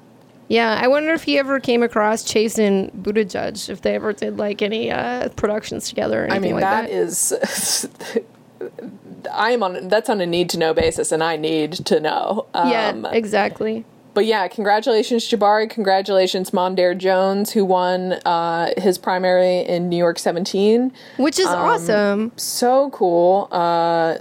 Yeah, 0.47 0.79
I 0.79 0.87
wonder 0.87 1.11
if 1.13 1.23
he 1.23 1.39
ever 1.39 1.59
came 1.59 1.81
across 1.81 2.23
Chasten 2.23 2.91
Buttigieg, 3.01 3.69
if 3.69 3.81
they 3.81 3.95
ever 3.95 4.13
did 4.13 4.37
like 4.37 4.61
any 4.61 4.91
uh, 4.91 5.29
productions 5.29 5.89
together. 5.89 6.25
Or 6.25 6.31
I 6.31 6.35
anything 6.35 6.55
mean, 6.55 6.61
like 6.61 6.61
that 6.61 6.89
is. 6.89 7.87
I 9.33 9.51
am 9.51 9.63
on 9.63 9.87
that's 9.87 10.09
on 10.09 10.21
a 10.21 10.25
need 10.25 10.49
to 10.51 10.59
know 10.59 10.73
basis, 10.73 11.11
and 11.11 11.23
I 11.23 11.35
need 11.35 11.73
to 11.73 11.99
know. 11.99 12.45
Um, 12.53 12.69
yeah, 12.69 13.09
exactly. 13.11 13.85
But 14.13 14.25
yeah, 14.25 14.47
congratulations, 14.47 15.27
Jabari. 15.27 15.69
Congratulations, 15.69 16.51
Mondaire 16.51 16.97
Jones, 16.97 17.51
who 17.51 17.65
won 17.65 18.13
uh, 18.25 18.69
his 18.77 18.97
primary 18.97 19.59
in 19.59 19.89
New 19.89 19.97
York 19.97 20.19
17. 20.19 20.93
Which 21.17 21.37
is 21.37 21.47
awesome. 21.47 22.31
so 22.37 22.91
cool. 22.91 23.49
Uh, 23.51 24.19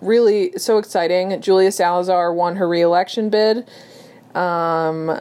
really 0.00 0.52
so 0.56 0.78
exciting. 0.78 1.38
Julia 1.42 1.70
Salazar 1.70 2.32
won 2.32 2.56
her 2.56 2.66
reelection 2.66 3.28
bid. 3.28 3.68
Um, 4.34 5.20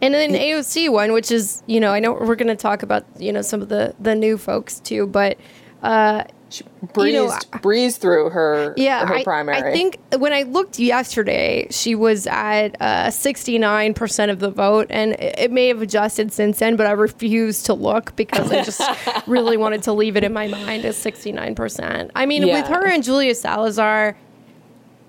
And 0.00 0.14
then 0.14 0.30
AOC 0.30 0.90
won, 0.90 1.12
which 1.12 1.30
is 1.32 1.62
you 1.66 1.80
know 1.80 1.90
I 1.92 1.98
know 1.98 2.12
we're 2.12 2.36
going 2.36 2.46
to 2.48 2.56
talk 2.56 2.82
about 2.84 3.04
you 3.18 3.32
know 3.32 3.42
some 3.42 3.60
of 3.62 3.68
the 3.68 3.94
the 3.98 4.14
new 4.14 4.38
folks 4.38 4.78
too, 4.80 5.06
but 5.08 5.36
uh, 5.82 6.22
She 6.50 6.64
breezed, 6.94 7.12
know, 7.52 7.60
breezed 7.60 8.00
through 8.00 8.30
her, 8.30 8.74
yeah, 8.76 9.06
her 9.06 9.16
I, 9.16 9.22
primary. 9.24 9.58
I 9.58 9.72
think 9.72 9.98
when 10.16 10.32
I 10.32 10.42
looked 10.42 10.78
yesterday, 10.78 11.66
she 11.70 11.94
was 11.96 12.26
at 12.28 12.70
sixty 13.12 13.58
nine 13.58 13.92
percent 13.92 14.30
of 14.30 14.38
the 14.38 14.50
vote, 14.50 14.86
and 14.90 15.12
it 15.14 15.34
it 15.38 15.50
may 15.52 15.66
have 15.68 15.82
adjusted 15.82 16.32
since 16.32 16.60
then, 16.60 16.76
but 16.76 16.86
I 16.86 16.92
refused 16.92 17.66
to 17.66 17.74
look 17.74 18.14
because 18.16 18.52
I 18.52 18.62
just 18.62 18.80
really 19.26 19.56
wanted 19.56 19.82
to 19.84 19.92
leave 19.92 20.16
it 20.16 20.22
in 20.24 20.32
my 20.32 20.46
mind 20.46 20.84
as 20.84 20.96
sixty 20.96 21.32
nine 21.32 21.54
percent. 21.56 22.12
I 22.14 22.24
mean, 22.24 22.44
with 22.46 22.66
her 22.68 22.86
and 22.86 23.02
Julia 23.02 23.34
Salazar. 23.34 24.16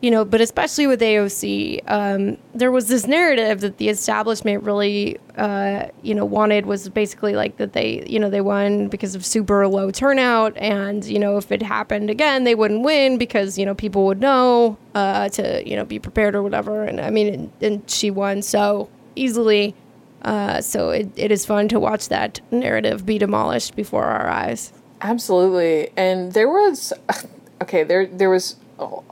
You 0.01 0.12
know, 0.12 0.24
but 0.24 0.39
especially 0.39 0.88
with 0.88 1.01
AOC, 1.01 1.82
um, 1.88 2.38
there 2.53 2.72
was 2.72 2.88
this 2.88 3.06
narrative 3.06 3.60
that 3.60 3.77
the 3.77 3.89
establishment 3.89 4.63
really, 4.63 5.18
uh, 5.36 5.88
you 6.03 6.15
know, 6.15 6.24
wanted 6.24 6.65
was 6.65 6.88
basically 6.88 7.36
like 7.36 7.58
that 7.58 7.74
they, 7.74 8.06
you 8.08 8.18
know, 8.18 8.29
they 8.29 8.39
won 8.39 8.88
because 8.88 9.13
of 9.13 9.25
super 9.25 9.68
low 9.68 9.91
turnout, 9.91 10.56
and 10.56 11.03
you 11.03 11.20
know, 11.20 11.36
if 11.36 11.51
it 11.51 11.62
happened 11.62 12.10
again, 12.10 12.46
they 12.46 12.56
wouldn't 12.56 12.82
win 12.82 13.18
because 13.18 13.58
you 13.58 13.65
know 13.65 13.75
people 13.75 14.06
would 14.06 14.22
know 14.22 14.77
uh, 14.96 15.27
to 15.29 15.68
you 15.68 15.75
know 15.75 15.84
be 15.84 16.00
prepared 16.00 16.34
or 16.34 16.44
whatever. 16.44 16.86
And 16.86 17.01
I 17.01 17.10
mean, 17.10 17.34
and, 17.34 17.51
and 17.62 17.89
she 17.89 18.10
won 18.10 18.41
so 18.41 18.89
easily, 19.18 19.75
uh, 20.22 20.62
so 20.62 20.91
it, 20.91 21.10
it 21.18 21.29
is 21.29 21.46
fun 21.46 21.68
to 21.70 21.79
watch 21.79 22.08
that 22.08 22.39
narrative 22.51 23.06
be 23.06 23.18
demolished 23.18 23.75
before 23.75 24.06
our 24.06 24.29
eyes. 24.29 24.72
Absolutely. 25.01 25.89
And 25.96 26.34
there 26.34 26.50
was 26.50 26.94
okay, 27.62 27.84
there 27.84 28.06
there 28.06 28.29
was 28.29 28.56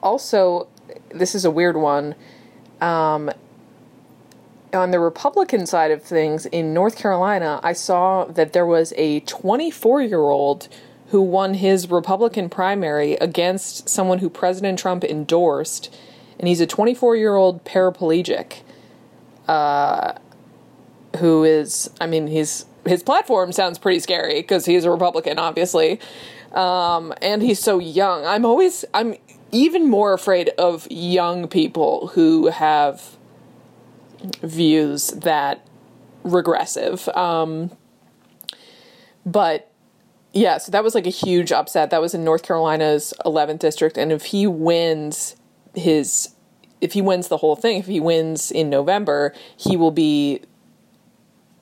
also 0.02 0.68
this 1.10 1.36
is 1.36 1.46
a 1.46 1.52
weird 1.52 1.78
one. 1.78 2.16
Um 2.82 3.32
on 4.74 4.92
the 4.92 5.00
Republican 5.00 5.66
side 5.66 5.92
of 5.92 6.04
things 6.04 6.46
in 6.48 6.74
North 6.74 6.98
Carolina, 6.98 7.60
I 7.64 7.74
saw 7.74 8.26
that 8.26 8.52
there 8.54 8.66
was 8.66 8.94
a 8.98 9.22
24-year-old 9.22 10.68
who 11.08 11.22
won 11.22 11.56
his 11.56 11.90
Republican 11.90 12.50
primary 12.50 13.14
against 13.14 13.88
someone 13.88 14.20
who 14.20 14.30
President 14.30 14.78
Trump 14.78 15.06
endorsed, 15.06 15.96
and 16.38 16.50
he's 16.50 16.60
a 16.60 16.68
24-year-old 16.68 17.64
paraplegic 17.64 18.58
who 21.18 21.44
is 21.44 21.90
I 22.00 22.08
mean 22.08 22.28
he's 22.28 22.66
his 22.86 23.04
platform 23.04 23.52
sounds 23.52 23.80
pretty 23.80 24.00
scary 24.00 24.42
because 24.42 24.66
he's 24.66 24.86
a 24.86 24.92
Republican 24.92 25.40
obviously 25.40 26.00
um, 26.54 27.14
and 27.22 27.42
he's 27.42 27.60
so 27.60 27.80
young 27.80 28.26
I'm 28.26 28.46
always 28.46 28.86
I'm 28.94 29.16
even 29.52 29.90
more 29.90 30.14
afraid 30.14 30.50
of 30.58 30.88
young 30.90 31.48
people 31.48 32.08
who 32.08 32.48
have 32.48 33.18
views 34.42 35.10
that 35.10 35.66
regressive 36.24 37.08
um, 37.10 37.72
but 39.26 39.72
yeah 40.34 40.58
so 40.58 40.72
that 40.72 40.84
was 40.84 40.96
like 40.96 41.08
a 41.08 41.12
huge 41.12 41.52
upset 41.52 41.90
that 41.90 42.02
was 42.02 42.14
in 42.14 42.24
North 42.24 42.44
Carolina's 42.44 43.14
11th 43.26 43.60
district 43.60 43.98
and 43.98 44.12
if 44.12 44.26
he 44.26 44.48
wins 44.48 45.36
his 45.74 46.34
if 46.82 46.94
he 46.94 47.02
wins 47.02 47.28
the 47.28 47.38
whole 47.38 47.56
thing 47.56 47.78
if 47.78 47.86
he 47.86 48.00
wins 48.00 48.52
in 48.52 48.70
November 48.70 49.34
he 49.56 49.78
will 49.78 49.92
be 49.92 50.42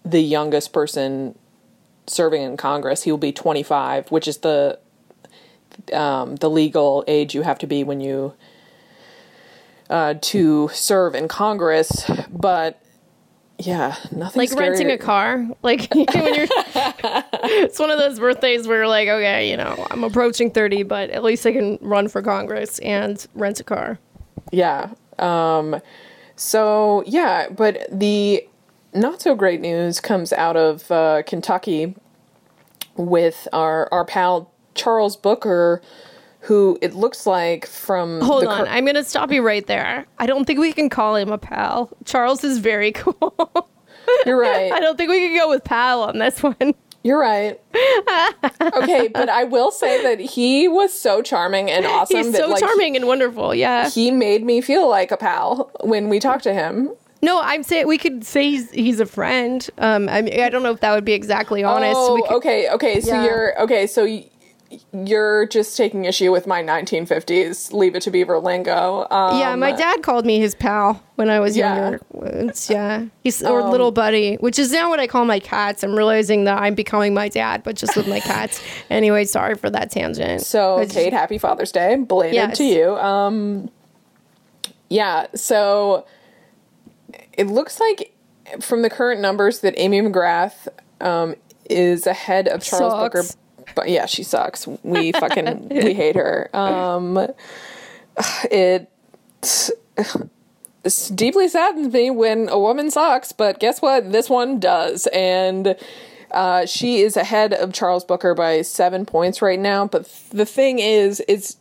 the 0.06 0.22
youngest 0.22 0.72
person 0.72 1.36
serving 2.08 2.42
in 2.42 2.58
Congress. 2.58 3.04
He 3.04 3.12
will 3.12 3.18
be 3.18 3.32
25, 3.32 4.12
which 4.12 4.28
is 4.28 4.38
the 4.38 4.80
um, 5.94 6.36
the 6.38 6.50
legal 6.50 7.04
age 7.08 7.34
you 7.34 7.42
have 7.44 7.60
to 7.60 7.68
be 7.68 7.84
when 7.84 8.02
you 8.02 8.34
uh, 9.90 10.16
to 10.22 10.70
serve 10.74 11.16
in 11.16 11.28
Congress. 11.28 12.10
But 12.32 12.82
yeah, 13.58 13.96
nothing 14.12 14.40
like 14.40 14.52
renting 14.60 14.92
a 14.92 14.98
car 14.98 15.48
like 15.62 15.88
when 15.94 16.36
you're 16.36 16.48
it's 16.52 17.80
one 17.80 17.90
of 17.90 17.98
those 17.98 18.20
birthdays 18.20 18.68
where 18.68 18.80
you're 18.80 18.88
like 18.88 19.08
okay 19.08 19.50
you 19.50 19.56
know 19.56 19.88
i'm 19.92 20.04
approaching 20.04 20.52
30 20.52 20.84
but 20.84 21.10
at 21.12 21.24
least 21.24 21.46
i 21.46 21.54
can 21.54 21.78
run 21.80 22.10
for 22.10 22.22
congress 22.22 22.80
and 22.80 23.28
rent 23.34 23.62
a 23.62 23.64
car 23.64 23.98
Yeah. 24.52 24.90
Um, 25.20 25.82
so 26.36 27.04
yeah, 27.08 27.48
but 27.50 27.88
the 27.92 28.46
not 28.94 29.22
so 29.22 29.36
great 29.36 29.62
news 29.62 30.00
comes 30.02 30.34
out 30.34 30.58
of 30.58 30.90
uh, 30.92 31.24
Kentucky 31.26 31.96
with 32.98 33.48
our 33.54 33.88
our 33.92 34.06
pal 34.06 34.52
Charles 34.76 35.16
Booker, 35.18 35.82
who 36.42 36.78
it 36.82 36.94
looks 36.94 37.26
like 37.26 37.66
from 37.66 38.22
hold 38.22 38.46
on 38.46 38.66
cur- 38.66 38.70
i'm 38.70 38.86
gonna 38.86 39.04
stop 39.04 39.32
you 39.32 39.42
right 39.42 39.66
there 39.66 40.06
i 40.20 40.28
don't 40.28 40.46
think 40.46 40.60
we 40.60 40.72
can 40.72 40.90
call 40.90 41.16
him 41.16 41.32
a 41.32 41.40
pal 41.40 41.90
charles 42.06 42.44
is 42.44 42.60
very 42.60 42.92
cool 43.04 43.68
You're 44.28 44.40
right. 44.40 44.72
i 44.72 44.80
don't 44.80 44.96
think 44.96 45.10
we 45.10 45.20
can 45.22 45.36
go 45.36 45.50
with 45.50 45.64
pal 45.64 46.04
on 46.04 46.20
this 46.20 46.44
one 46.44 46.76
You're 47.04 47.20
right. 47.20 47.60
okay, 48.62 49.08
but 49.08 49.30
I 49.30 49.44
will 49.44 49.72
say 49.72 50.02
that 50.04 50.20
he 50.20 50.68
was 50.68 50.94
so 50.94 51.22
charming 51.22 51.70
and 51.72 51.86
awesome. 51.88 52.18
he's 52.18 52.32
that, 52.34 52.42
so 52.42 52.48
like, 52.50 52.60
charming 52.60 52.96
and 52.96 53.08
wonderful 53.08 53.56
yeah 53.56 53.90
He 53.90 54.12
made 54.12 54.44
me 54.44 54.62
feel 54.62 54.88
like 54.90 55.12
a 55.12 55.18
pal 55.18 55.72
when 55.82 56.10
we 56.10 56.20
talked 56.20 56.44
to 56.44 56.54
him. 56.54 56.92
no 57.24 57.40
i'm 57.42 57.64
saying 57.64 57.88
we 57.88 57.98
could 57.98 58.24
say 58.24 58.44
he's, 58.52 58.70
he's 58.72 59.00
a 59.00 59.06
friend 59.06 59.68
um 59.80 60.08
i 60.10 60.22
mean 60.22 60.40
i 60.40 60.50
don't 60.50 60.62
know 60.64 60.72
if 60.72 60.80
that 60.82 60.94
would 60.94 61.06
be 61.06 61.14
exactly 61.14 61.64
honest 61.64 61.96
Oh, 61.98 62.14
we 62.16 62.22
could, 62.24 62.36
okay, 62.38 62.70
okay. 62.70 63.02
So 63.02 63.14
Yeah. 63.14 63.24
you're 63.26 63.62
okay. 63.64 63.88
So 63.88 64.04
you're 64.92 65.46
just 65.46 65.78
taking 65.78 66.06
issue 66.06 66.32
with 66.32 66.48
my 66.48 66.62
1950s 66.64 67.72
Leave 67.72 67.96
It 67.96 68.02
to 68.04 68.12
Beaver 68.12 68.40
lingo. 68.40 69.06
Um, 69.12 69.40
Yeah, 69.40 69.56
my 69.56 69.72
dad 69.72 70.02
called 70.02 70.26
me 70.26 70.40
his 70.40 70.56
pal 70.56 71.02
when 71.16 71.30
I 71.30 71.40
was 71.40 71.56
Yeah. 71.56 71.76
younger. 71.76 72.02
It's, 72.50 72.70
yeah, 72.70 73.06
he's 73.24 73.44
or 73.44 73.62
little 73.64 73.92
buddy, 73.92 74.36
which 74.36 74.58
is 74.58 74.72
now 74.72 74.90
what 74.90 75.00
I 75.00 75.08
call 75.08 75.24
my 75.26 75.40
cats. 75.40 75.84
I'm 75.84 75.96
realizing 75.96 76.46
that 76.46 76.58
I'm 76.62 76.74
becoming 76.76 77.14
my 77.14 77.30
dad, 77.30 77.62
but 77.64 77.76
just 77.76 77.96
with 77.96 78.08
my 78.08 78.20
cats. 78.32 78.60
Anyway, 78.90 79.26
sorry 79.26 79.56
for 79.56 79.70
that 79.70 79.92
tangent. 79.92 80.42
So, 80.42 80.80
It's- 80.80 80.94
Kate, 80.94 81.14
happy 81.14 81.38
Father's 81.38 81.72
Day, 81.72 81.96
belated 81.98 82.34
Yes. 82.36 82.58
to 82.58 82.64
you. 82.64 82.96
Um, 82.98 83.70
yeah, 84.90 85.28
so 85.36 86.06
it 87.38 87.48
looks 87.48 87.80
like 87.80 88.14
from 88.62 88.82
the 88.82 88.90
current 88.90 89.22
numbers 89.22 89.60
that 89.60 89.74
Amy 89.78 90.02
McGrath 90.02 90.68
um, 91.02 91.36
is 91.70 92.08
ahead 92.08 92.48
of 92.48 92.64
Charles 92.64 92.94
Booker. 92.94 93.24
But 93.76 93.90
yeah, 93.90 94.06
she 94.06 94.24
sucks. 94.24 94.68
We 94.84 95.12
fucking 95.12 95.70
we 95.70 95.94
hate 96.02 96.16
her. 96.16 96.50
Um, 96.56 97.28
it 98.50 98.90
it's 100.84 101.10
deeply 101.10 101.48
saddens 101.48 101.94
me 101.94 102.10
when 102.10 102.50
a 102.50 102.58
woman 102.58 102.90
sucks, 102.90 103.32
but 103.32 103.60
guess 103.60 103.82
what? 103.82 104.12
This 104.12 104.30
one 104.30 104.60
does, 104.60 105.08
and. 105.08 105.76
Uh, 106.32 106.66
she 106.66 107.02
is 107.02 107.16
ahead 107.16 107.54
of 107.54 107.72
Charles 107.72 108.04
Booker 108.04 108.34
by 108.34 108.62
seven 108.62 109.06
points 109.06 109.42
right 109.42 109.60
now. 109.60 109.88
But 109.88 110.12
the 110.32 110.46
thing 110.46 110.80
is, 110.80 111.24
it's 111.30 111.56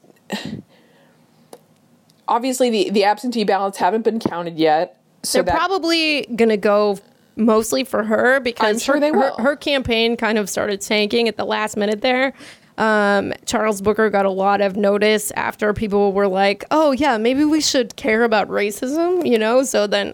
obviously 2.28 2.70
the, 2.70 2.90
the 2.90 3.04
absentee 3.04 3.44
ballots 3.44 3.78
haven't 3.78 4.02
been 4.02 4.18
counted 4.18 4.58
yet. 4.58 5.00
So 5.22 5.38
They're 5.38 5.44
that 5.44 5.56
probably 5.56 6.26
gonna 6.34 6.56
go 6.56 6.98
mostly 7.36 7.84
for 7.84 8.04
her 8.04 8.40
because 8.40 8.82
sure 8.82 9.00
her, 9.00 9.12
her- 9.14 9.42
Her, 9.42 9.56
campaign 9.56 10.16
kind 10.16 10.38
of 10.38 10.48
started 10.48 10.80
tanking 10.80 11.28
at 11.28 11.36
the 11.36 11.44
last 11.44 11.76
minute 11.76 12.00
there. 12.00 12.32
Um, 12.76 13.32
Charles 13.46 13.80
Booker 13.80 14.10
got 14.10 14.26
a 14.26 14.30
lot 14.30 14.60
of 14.60 14.76
notice 14.76 15.30
after 15.32 15.72
people 15.72 16.12
were 16.12 16.26
like, 16.26 16.64
"Oh 16.72 16.90
yeah, 16.92 17.18
maybe 17.18 17.44
we 17.44 17.60
should 17.60 17.94
care 17.94 18.24
about 18.24 18.48
racism," 18.48 19.24
you 19.24 19.38
know. 19.38 19.62
So 19.62 19.86
then, 19.86 20.12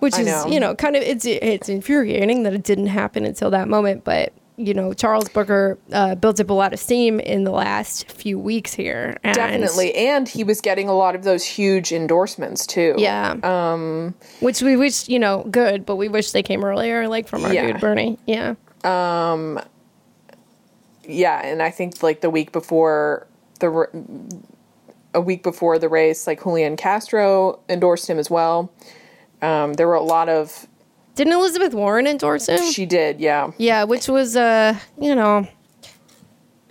which 0.00 0.14
I 0.14 0.20
is 0.20 0.26
know. 0.26 0.46
you 0.48 0.60
know 0.60 0.74
kind 0.74 0.96
of 0.96 1.02
it's 1.02 1.24
it's 1.24 1.70
infuriating 1.70 2.42
that 2.42 2.52
it 2.52 2.62
didn't 2.62 2.88
happen 2.88 3.24
until 3.24 3.50
that 3.50 3.68
moment, 3.68 4.04
but. 4.04 4.32
You 4.66 4.74
know, 4.74 4.92
Charles 4.92 5.28
Booker 5.28 5.78
uh, 5.92 6.14
built 6.14 6.40
up 6.40 6.50
a 6.50 6.52
lot 6.52 6.72
of 6.72 6.80
steam 6.80 7.20
in 7.20 7.44
the 7.44 7.50
last 7.50 8.10
few 8.10 8.38
weeks 8.38 8.72
here. 8.72 9.18
And 9.24 9.34
definitely, 9.34 9.94
and 9.94 10.28
he 10.28 10.44
was 10.44 10.60
getting 10.60 10.88
a 10.88 10.94
lot 10.94 11.14
of 11.14 11.24
those 11.24 11.44
huge 11.44 11.92
endorsements 11.92 12.66
too. 12.66 12.94
Yeah. 12.98 13.36
Um, 13.42 14.14
which 14.40 14.62
we 14.62 14.76
wish, 14.76 15.08
you 15.08 15.18
know, 15.18 15.44
good, 15.50 15.84
but 15.84 15.96
we 15.96 16.08
wish 16.08 16.32
they 16.32 16.42
came 16.42 16.64
earlier, 16.64 17.08
like 17.08 17.28
from 17.28 17.44
our 17.44 17.52
Yeah. 17.52 17.72
dude 17.72 17.80
Bernie. 17.80 18.18
Yeah. 18.26 18.54
yeah, 18.84 19.58
and 21.44 21.62
I 21.62 21.70
think 21.70 22.02
like 22.02 22.20
the 22.20 22.30
week 22.30 22.52
before 22.52 23.26
the 23.60 23.86
a 25.14 25.20
week 25.20 25.42
before 25.42 25.78
the 25.78 25.88
race, 25.88 26.26
like 26.26 26.42
Julian 26.42 26.76
Castro 26.76 27.60
endorsed 27.68 28.08
him 28.08 28.18
as 28.18 28.30
well. 28.30 28.72
Um, 29.40 29.74
there 29.74 29.88
were 29.88 29.94
a 29.94 30.02
lot 30.02 30.28
of 30.28 30.66
Didn't 31.14 31.32
Elizabeth 31.34 31.74
Warren 31.74 32.06
endorse 32.06 32.48
him? 32.48 32.58
she 32.72 32.86
did, 32.86 33.20
yeah. 33.20 33.50
yeah, 33.58 33.84
which 33.84 34.08
was, 34.08 34.36
uh, 34.36 34.76
you 34.98 35.14
know, 35.14 35.46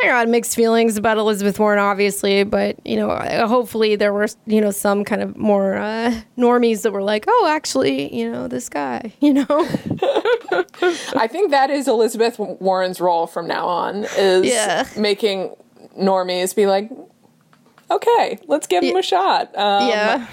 I 0.02 0.06
got 0.06 0.28
mixed 0.30 0.56
feelings 0.56 0.98
about 0.98 1.18
Elizabeth 1.20 1.60
Warren, 1.60 1.78
obviously, 1.78 2.44
but 2.44 2.76
you 2.84 2.96
know, 2.98 3.16
hopefully 3.48 3.96
there 3.96 4.12
were, 4.12 4.26
you 4.48 4.60
know, 4.60 4.72
some 4.72 5.04
kind 5.04 5.22
of 5.22 5.38
more 5.38 5.76
uh, 5.76 6.20
normies 6.40 6.82
that 6.82 6.92
were 6.92 7.04
like, 7.04 7.26
oh, 7.28 7.48
actually, 7.52 8.12
you 8.16 8.32
know, 8.32 8.48
this 8.48 8.68
guy, 8.68 9.14
you 9.20 9.34
know, 9.34 9.46
I 11.16 11.28
think 11.30 11.52
that 11.52 11.70
is 11.70 11.88
Elizabeth 11.88 12.40
Warren's 12.40 13.00
role 13.00 13.28
from 13.28 13.48
now 13.48 13.68
on 13.68 14.06
is 14.18 14.48
Yeah. 14.48 14.88
making 14.98 15.56
normies 16.00 16.56
be 16.56 16.66
like, 16.66 16.90
okay, 17.92 18.40
let's 18.48 18.66
give 18.66 18.84
him 18.84 18.96
a 18.96 19.04
shot. 19.04 19.56
Um, 19.56 19.88
yeah, 19.88 20.28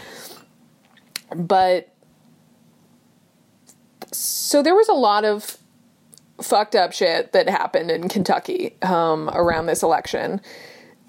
but 1.37 1.93
so 4.13 4.63
there 4.63 4.75
was 4.75 4.89
a 4.89 4.95
lot 4.95 5.25
of 5.25 5.59
fucked 6.41 6.75
up 6.75 6.93
shit 6.93 7.33
that 7.33 7.49
happened 7.49 7.91
in 7.91 8.09
Kentucky 8.09 8.77
um, 8.83 9.29
around 9.33 9.67
this 9.67 9.83
election. 9.83 10.41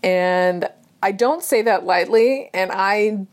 And 0.03 0.69
I 1.03 1.11
don't 1.11 1.43
say 1.43 1.61
that 1.63 1.85
lightly. 1.85 2.49
And 2.53 2.71
I, 2.73 3.25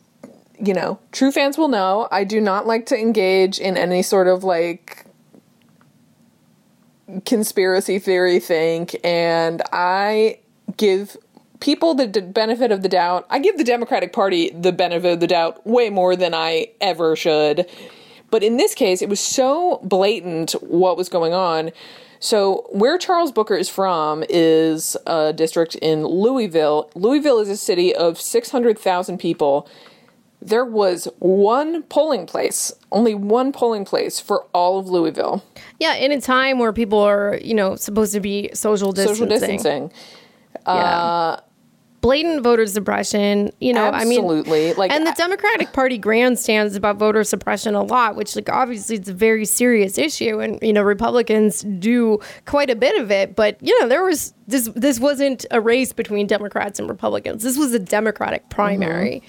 you 0.58 0.74
know, 0.74 0.98
true 1.12 1.32
fans 1.32 1.56
will 1.56 1.68
know 1.68 2.08
I 2.10 2.24
do 2.24 2.40
not 2.40 2.66
like 2.66 2.86
to 2.86 2.98
engage 2.98 3.58
in 3.58 3.76
any 3.76 4.02
sort 4.02 4.28
of 4.28 4.44
like 4.44 5.06
conspiracy 7.24 7.98
theory 7.98 8.40
think. 8.40 8.96
And 9.04 9.62
I 9.72 10.40
give 10.76 11.16
people 11.60 11.94
the 11.94 12.06
d- 12.06 12.20
benefit 12.20 12.72
of 12.72 12.82
the 12.82 12.88
doubt. 12.88 13.26
I 13.30 13.38
give 13.38 13.56
the 13.56 13.64
Democratic 13.64 14.12
Party 14.12 14.50
the 14.50 14.72
benefit 14.72 15.14
of 15.14 15.20
the 15.20 15.26
doubt 15.26 15.66
way 15.66 15.88
more 15.88 16.16
than 16.16 16.34
I 16.34 16.68
ever 16.80 17.16
should. 17.16 17.66
But 18.30 18.42
in 18.42 18.56
this 18.56 18.74
case, 18.74 19.02
it 19.02 19.08
was 19.08 19.20
so 19.20 19.80
blatant 19.82 20.52
what 20.62 20.96
was 20.96 21.08
going 21.08 21.32
on. 21.32 21.70
So, 22.18 22.66
where 22.70 22.98
Charles 22.98 23.30
Booker 23.30 23.54
is 23.54 23.68
from 23.68 24.24
is 24.28 24.96
a 25.06 25.32
district 25.32 25.74
in 25.76 26.04
Louisville. 26.04 26.90
Louisville 26.94 27.38
is 27.40 27.48
a 27.48 27.56
city 27.56 27.94
of 27.94 28.20
600,000 28.20 29.18
people. 29.18 29.68
There 30.40 30.64
was 30.64 31.08
one 31.18 31.82
polling 31.84 32.26
place, 32.26 32.72
only 32.90 33.14
one 33.14 33.52
polling 33.52 33.84
place 33.84 34.18
for 34.20 34.46
all 34.54 34.78
of 34.78 34.88
Louisville. 34.88 35.44
Yeah, 35.78 35.94
in 35.94 36.12
a 36.12 36.20
time 36.20 36.58
where 36.58 36.72
people 36.72 37.00
are, 37.00 37.38
you 37.42 37.54
know, 37.54 37.76
supposed 37.76 38.12
to 38.12 38.20
be 38.20 38.50
social 38.54 38.92
distancing. 38.92 39.26
Social 39.26 39.26
distancing. 39.26 39.92
Yeah. 40.66 40.72
Uh, 40.72 41.40
Blatant 42.06 42.44
voter 42.44 42.68
suppression, 42.68 43.50
you 43.58 43.72
know, 43.72 43.90
I 43.90 44.04
mean, 44.04 44.20
Absolutely. 44.20 44.74
Like, 44.74 44.92
and 44.92 45.04
the 45.04 45.12
Democratic 45.16 45.72
Party 45.72 45.98
grandstands 45.98 46.76
about 46.76 46.98
voter 46.98 47.24
suppression 47.24 47.74
a 47.74 47.82
lot, 47.82 48.14
which, 48.14 48.36
like, 48.36 48.48
obviously 48.48 48.94
it's 48.94 49.08
a 49.08 49.12
very 49.12 49.44
serious 49.44 49.98
issue, 49.98 50.38
and 50.38 50.60
you 50.62 50.72
know, 50.72 50.82
Republicans 50.82 51.62
do 51.62 52.20
quite 52.44 52.70
a 52.70 52.76
bit 52.76 52.96
of 53.02 53.10
it. 53.10 53.34
But 53.34 53.60
you 53.60 53.76
know, 53.80 53.88
there 53.88 54.04
was 54.04 54.34
this. 54.46 54.70
This 54.76 55.00
wasn't 55.00 55.46
a 55.50 55.60
race 55.60 55.92
between 55.92 56.28
Democrats 56.28 56.78
and 56.78 56.88
Republicans. 56.88 57.42
This 57.42 57.58
was 57.58 57.74
a 57.74 57.80
Democratic 57.80 58.50
primary, 58.50 59.24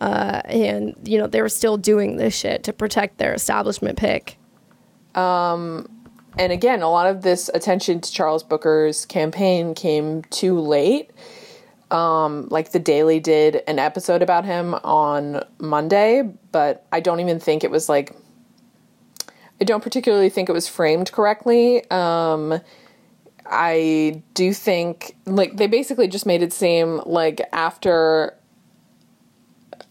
uh, 0.00 0.40
and 0.46 0.96
you 1.04 1.18
know, 1.18 1.26
they 1.26 1.42
were 1.42 1.50
still 1.50 1.76
doing 1.76 2.16
this 2.16 2.34
shit 2.34 2.64
to 2.64 2.72
protect 2.72 3.18
their 3.18 3.34
establishment 3.34 3.98
pick. 3.98 4.38
Um, 5.14 5.86
and 6.38 6.50
again, 6.50 6.80
a 6.80 6.90
lot 6.90 7.08
of 7.08 7.20
this 7.20 7.50
attention 7.52 8.00
to 8.00 8.10
Charles 8.10 8.42
Booker's 8.42 9.04
campaign 9.04 9.74
came 9.74 10.22
too 10.30 10.58
late. 10.58 11.10
Um, 11.92 12.48
like 12.50 12.72
the 12.72 12.78
Daily 12.78 13.20
did 13.20 13.62
an 13.68 13.78
episode 13.78 14.22
about 14.22 14.46
him 14.46 14.74
on 14.74 15.44
Monday, 15.58 16.22
but 16.50 16.86
I 16.90 17.00
don't 17.00 17.20
even 17.20 17.38
think 17.38 17.62
it 17.62 17.70
was 17.70 17.88
like. 17.88 18.16
I 19.60 19.64
don't 19.64 19.82
particularly 19.82 20.28
think 20.28 20.48
it 20.48 20.52
was 20.52 20.66
framed 20.66 21.12
correctly. 21.12 21.88
Um, 21.90 22.60
I 23.46 24.22
do 24.34 24.52
think 24.54 25.14
like 25.26 25.56
they 25.56 25.66
basically 25.66 26.08
just 26.08 26.26
made 26.26 26.42
it 26.42 26.52
seem 26.52 27.02
like 27.04 27.42
after 27.52 28.34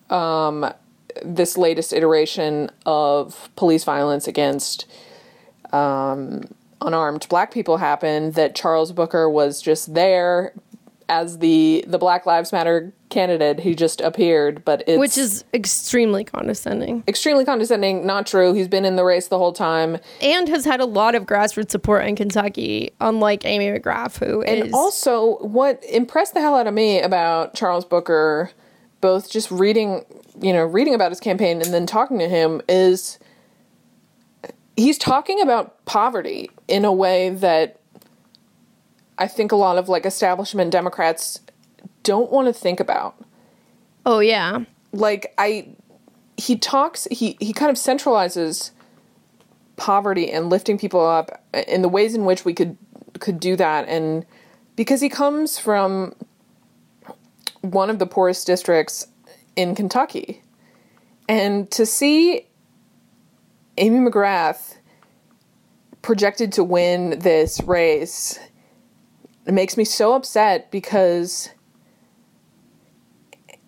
um, 0.09 0.73
this 1.23 1.57
latest 1.57 1.93
iteration 1.93 2.71
of 2.85 3.49
police 3.55 3.83
violence 3.83 4.27
against 4.27 4.87
um, 5.71 6.43
unarmed 6.81 7.27
black 7.29 7.51
people 7.51 7.77
happened 7.77 8.33
that 8.33 8.55
Charles 8.55 8.91
Booker 8.91 9.29
was 9.29 9.61
just 9.61 9.93
there 9.93 10.53
as 11.11 11.39
the 11.39 11.83
the 11.87 11.97
Black 11.99 12.25
Lives 12.25 12.51
Matter 12.53 12.93
candidate. 13.09 13.59
He 13.59 13.75
just 13.75 13.99
appeared, 13.99 14.63
but 14.63 14.81
it's 14.87 14.97
Which 14.97 15.17
is 15.17 15.43
extremely 15.53 16.23
condescending. 16.23 17.03
extremely 17.07 17.43
condescending. 17.43 18.05
Not 18.05 18.25
true. 18.25 18.53
He's 18.53 18.69
been 18.69 18.85
in 18.85 18.95
the 18.95 19.03
race 19.03 19.27
the 19.27 19.37
whole 19.37 19.51
time, 19.51 19.97
and 20.21 20.47
has 20.47 20.63
had 20.63 20.79
a 20.79 20.85
lot 20.85 21.13
of 21.13 21.25
grassroots 21.25 21.69
support 21.69 22.05
in 22.05 22.15
Kentucky, 22.15 22.93
unlike 23.01 23.45
Amy 23.45 23.67
McGrath, 23.67 24.25
who 24.25 24.41
is 24.41 24.63
and 24.63 24.73
also 24.73 25.35
what 25.39 25.83
impressed 25.83 26.33
the 26.33 26.39
hell 26.39 26.55
out 26.55 26.65
of 26.65 26.73
me 26.73 27.01
about 27.01 27.53
Charles 27.53 27.83
Booker, 27.83 28.49
both 29.01 29.29
just 29.29 29.51
reading, 29.51 30.05
you 30.41 30.53
know, 30.53 30.63
reading 30.63 30.95
about 30.95 31.11
his 31.11 31.19
campaign 31.19 31.61
and 31.61 31.73
then 31.73 31.85
talking 31.85 32.17
to 32.19 32.29
him 32.29 32.61
is. 32.67 33.19
He's 34.77 34.97
talking 34.97 35.41
about 35.41 35.83
poverty 35.85 36.49
in 36.69 36.85
a 36.85 36.93
way 36.93 37.29
that 37.29 37.80
I 39.21 39.27
think 39.27 39.51
a 39.51 39.55
lot 39.55 39.77
of 39.77 39.87
like 39.87 40.05
establishment 40.07 40.71
Democrats 40.71 41.39
don't 42.01 42.31
want 42.31 42.47
to 42.47 42.53
think 42.53 42.79
about. 42.79 43.15
oh 44.03 44.19
yeah, 44.19 44.65
Like 44.91 45.33
I 45.37 45.67
he 46.37 46.57
talks 46.57 47.07
he 47.11 47.37
he 47.39 47.53
kind 47.53 47.69
of 47.69 47.77
centralizes 47.77 48.71
poverty 49.75 50.31
and 50.31 50.49
lifting 50.49 50.77
people 50.79 51.05
up 51.05 51.43
in 51.67 51.83
the 51.83 51.89
ways 51.89 52.15
in 52.15 52.25
which 52.25 52.45
we 52.45 52.53
could 52.55 52.77
could 53.19 53.39
do 53.39 53.55
that 53.55 53.87
and 53.87 54.25
because 54.75 55.01
he 55.01 55.09
comes 55.09 55.59
from 55.59 56.15
one 57.61 57.91
of 57.91 57.99
the 57.99 58.07
poorest 58.07 58.47
districts 58.47 59.05
in 59.55 59.75
Kentucky. 59.75 60.41
And 61.29 61.69
to 61.71 61.85
see 61.85 62.47
Amy 63.77 64.09
McGrath 64.09 64.77
projected 66.01 66.51
to 66.53 66.63
win 66.63 67.19
this 67.19 67.61
race 67.61 68.39
it 69.45 69.53
makes 69.53 69.77
me 69.77 69.85
so 69.85 70.13
upset 70.13 70.71
because 70.71 71.49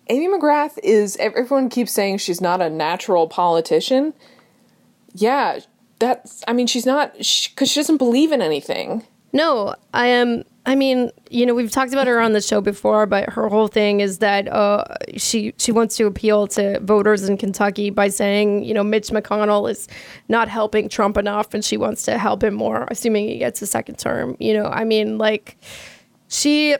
Amy 0.08 0.28
McGrath 0.28 0.78
is 0.82 1.16
everyone 1.16 1.68
keeps 1.68 1.92
saying 1.92 2.18
she's 2.18 2.40
not 2.40 2.60
a 2.60 2.70
natural 2.70 3.26
politician. 3.28 4.14
Yeah, 5.14 5.60
that's 5.98 6.44
I 6.46 6.52
mean 6.52 6.66
she's 6.66 6.86
not 6.86 7.14
cuz 7.14 7.26
she, 7.26 7.50
she 7.66 7.80
doesn't 7.80 7.98
believe 7.98 8.32
in 8.32 8.42
anything. 8.42 9.04
No, 9.34 9.74
I 9.92 10.06
am. 10.06 10.44
I 10.64 10.76
mean, 10.76 11.10
you 11.28 11.44
know, 11.44 11.54
we've 11.54 11.70
talked 11.70 11.92
about 11.92 12.06
her 12.06 12.20
on 12.20 12.32
the 12.32 12.40
show 12.40 12.62
before, 12.62 13.04
but 13.04 13.28
her 13.28 13.48
whole 13.48 13.66
thing 13.66 14.00
is 14.00 14.18
that 14.18 14.50
uh, 14.50 14.84
she 15.16 15.52
she 15.58 15.72
wants 15.72 15.96
to 15.96 16.06
appeal 16.06 16.46
to 16.48 16.80
voters 16.80 17.28
in 17.28 17.36
Kentucky 17.36 17.90
by 17.90 18.08
saying, 18.08 18.64
you 18.64 18.72
know, 18.72 18.84
Mitch 18.84 19.08
McConnell 19.08 19.68
is 19.68 19.88
not 20.28 20.48
helping 20.48 20.88
Trump 20.88 21.18
enough, 21.18 21.52
and 21.52 21.64
she 21.64 21.76
wants 21.76 22.04
to 22.04 22.16
help 22.16 22.44
him 22.44 22.54
more, 22.54 22.86
assuming 22.90 23.28
he 23.28 23.38
gets 23.38 23.60
a 23.60 23.66
second 23.66 23.98
term. 23.98 24.36
You 24.38 24.54
know, 24.54 24.66
I 24.66 24.84
mean, 24.84 25.18
like 25.18 25.58
she 26.28 26.76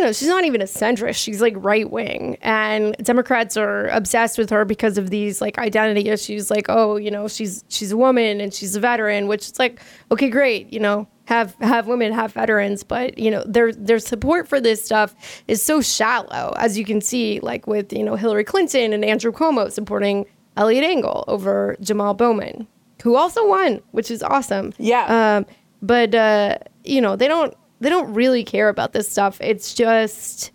you 0.00 0.06
know, 0.06 0.12
she's 0.12 0.28
not 0.28 0.44
even 0.44 0.62
a 0.62 0.64
centrist. 0.64 1.16
She's 1.22 1.42
like 1.42 1.52
right 1.58 1.90
wing. 1.90 2.38
And 2.40 2.96
Democrats 3.02 3.58
are 3.58 3.88
obsessed 3.88 4.38
with 4.38 4.48
her 4.48 4.64
because 4.64 4.96
of 4.96 5.10
these 5.10 5.42
like 5.42 5.58
identity 5.58 6.08
issues, 6.08 6.50
like, 6.50 6.66
oh, 6.70 6.96
you 6.96 7.10
know, 7.10 7.28
she's 7.28 7.64
she's 7.68 7.92
a 7.92 7.98
woman 7.98 8.40
and 8.40 8.54
she's 8.54 8.74
a 8.74 8.80
veteran, 8.80 9.26
which 9.26 9.42
is 9.42 9.58
like, 9.58 9.78
okay, 10.10 10.30
great, 10.30 10.72
you 10.72 10.80
know, 10.80 11.06
have 11.30 11.54
have 11.60 11.86
women, 11.86 12.12
have 12.12 12.32
veterans, 12.32 12.82
but 12.82 13.16
you 13.16 13.30
know, 13.30 13.44
their 13.46 13.72
their 13.72 14.00
support 14.00 14.48
for 14.48 14.60
this 14.60 14.84
stuff 14.84 15.14
is 15.46 15.62
so 15.62 15.80
shallow, 15.80 16.52
as 16.58 16.76
you 16.76 16.84
can 16.84 17.00
see, 17.00 17.38
like 17.38 17.68
with, 17.68 17.92
you 17.92 18.02
know, 18.02 18.16
Hillary 18.16 18.42
Clinton 18.42 18.92
and 18.92 19.04
Andrew 19.04 19.30
Cuomo 19.30 19.70
supporting 19.70 20.26
Eliot 20.56 20.82
Engel 20.82 21.24
over 21.28 21.76
Jamal 21.80 22.14
Bowman, 22.14 22.66
who 23.04 23.14
also 23.14 23.46
won, 23.46 23.80
which 23.92 24.10
is 24.10 24.24
awesome. 24.24 24.72
Yeah. 24.76 25.36
Um, 25.36 25.46
but 25.80 26.16
uh, 26.16 26.58
you 26.82 27.00
know, 27.00 27.14
they 27.14 27.28
don't 27.28 27.56
they 27.78 27.88
don't 27.88 28.12
really 28.12 28.42
care 28.42 28.68
about 28.68 28.92
this 28.92 29.08
stuff. 29.08 29.40
It's 29.40 29.72
just 29.72 30.50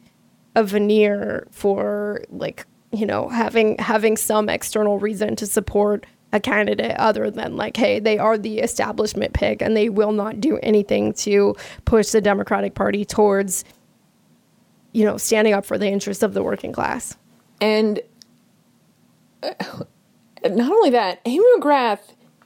a 0.57 0.63
veneer 0.65 1.47
for 1.51 2.25
like, 2.29 2.65
you 2.91 3.05
know, 3.05 3.29
having 3.29 3.77
having 3.77 4.17
some 4.17 4.49
external 4.49 4.99
reason 4.99 5.37
to 5.37 5.45
support 5.45 6.05
a 6.35 6.39
candidate 6.39 6.95
other 6.97 7.31
than 7.31 7.55
like, 7.55 7.77
hey, 7.77 7.99
they 7.99 8.17
are 8.19 8.37
the 8.37 8.59
establishment 8.59 9.33
pick 9.33 9.61
and 9.61 9.75
they 9.75 9.89
will 9.89 10.11
not 10.11 10.41
do 10.41 10.59
anything 10.61 11.13
to 11.13 11.55
push 11.85 12.09
the 12.09 12.19
Democratic 12.21 12.75
Party 12.75 13.05
towards 13.05 13.63
you 14.91 15.03
know, 15.03 15.17
standing 15.17 15.53
up 15.53 15.65
for 15.65 15.77
the 15.77 15.87
interests 15.87 16.23
of 16.23 16.33
the 16.33 16.41
working 16.41 16.71
class. 16.71 17.17
And 17.59 17.99
uh, 19.43 19.51
not 20.45 20.71
only 20.71 20.89
that, 20.91 21.19
Amy 21.25 21.43
McGrath 21.57 21.99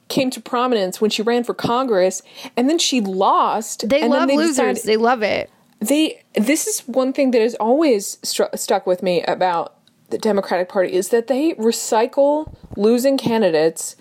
came 0.08 0.32
to 0.32 0.41
prominence 0.41 0.99
when 0.99 1.12
she 1.12 1.21
ran 1.21 1.43
for 1.43 1.54
Congress, 1.54 2.23
and 2.58 2.67
then 2.67 2.80
she 2.80 3.02
lost. 3.02 3.88
They 3.88 4.02
and 4.02 4.10
love 4.10 4.28
they 4.28 4.36
losers. 4.36 4.56
decided- 4.56 4.84
they 4.86 4.97
love 4.97 5.21
it. 5.21 5.52
they 5.80 6.23
this 6.34 6.65
is 6.65 6.80
one 6.88 7.13
thing 7.13 7.30
that 7.32 7.41
has 7.41 7.54
always 7.56 8.17
stru- 8.23 8.58
stuck 8.58 8.88
with 8.88 9.04
me 9.04 9.21
about 9.23 9.75
the 10.12 10.17
Democratic 10.17 10.69
Party 10.69 10.93
is 10.93 11.10
that 11.10 11.28
they 11.28 11.54
recycle 11.54 12.54
losing 12.76 13.17
candidates 13.17 13.95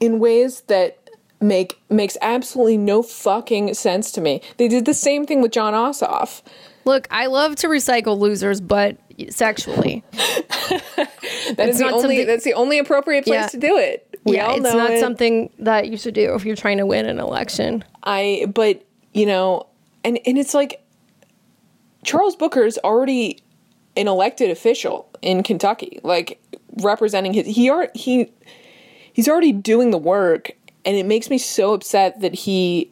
in 0.00 0.18
ways 0.18 0.62
that 0.62 0.98
make 1.40 1.78
makes 1.90 2.16
absolutely 2.22 2.76
no 2.78 3.02
fucking 3.02 3.74
sense 3.74 4.10
to 4.12 4.20
me. 4.20 4.40
They 4.56 4.68
did 4.68 4.84
the 4.86 4.94
same 4.94 5.26
thing 5.26 5.42
with 5.42 5.52
Jon 5.52 5.74
Ossoff. 5.74 6.42
Look, 6.84 7.08
I 7.10 7.26
love 7.26 7.56
to 7.56 7.68
recycle 7.68 8.18
losers, 8.18 8.60
but 8.60 8.96
sexually. 9.30 10.02
That 11.56 11.68
is 11.68 11.78
the 11.78 11.86
only 11.86 12.24
that's 12.24 12.42
the 12.44 12.54
only 12.54 12.78
appropriate 12.78 13.24
place 13.24 13.40
Yeah. 13.42 13.46
to 13.48 13.56
do 13.56 13.76
it. 13.78 14.18
We 14.24 14.34
yeah, 14.34 14.46
all 14.46 14.54
it's 14.56 14.62
not 14.74 14.90
it. 14.90 15.00
something 15.00 15.50
that 15.60 15.88
you 15.88 15.96
should 15.96 16.14
do 16.14 16.34
if 16.34 16.44
you're 16.44 16.56
trying 16.56 16.78
to 16.78 16.86
win 16.86 17.06
an 17.06 17.20
election. 17.20 17.84
I 18.02 18.46
but 18.52 18.84
you 19.14 19.26
know, 19.26 19.68
and 20.04 20.18
and 20.26 20.36
it's 20.38 20.54
like 20.54 20.82
Charles 22.04 22.34
Booker 22.36 22.64
is 22.64 22.78
already 22.82 23.38
an 23.96 24.08
elected 24.08 24.50
official 24.50 25.08
in 25.22 25.42
Kentucky, 25.42 26.00
like 26.02 26.40
representing 26.82 27.32
his 27.32 27.46
he 27.46 27.70
are 27.70 27.90
he 27.94 28.30
he's 29.12 29.28
already 29.28 29.52
doing 29.52 29.90
the 29.90 29.98
work 29.98 30.52
and 30.84 30.96
it 30.96 31.06
makes 31.06 31.30
me 31.30 31.38
so 31.38 31.74
upset 31.74 32.20
that 32.20 32.34
he 32.34 32.90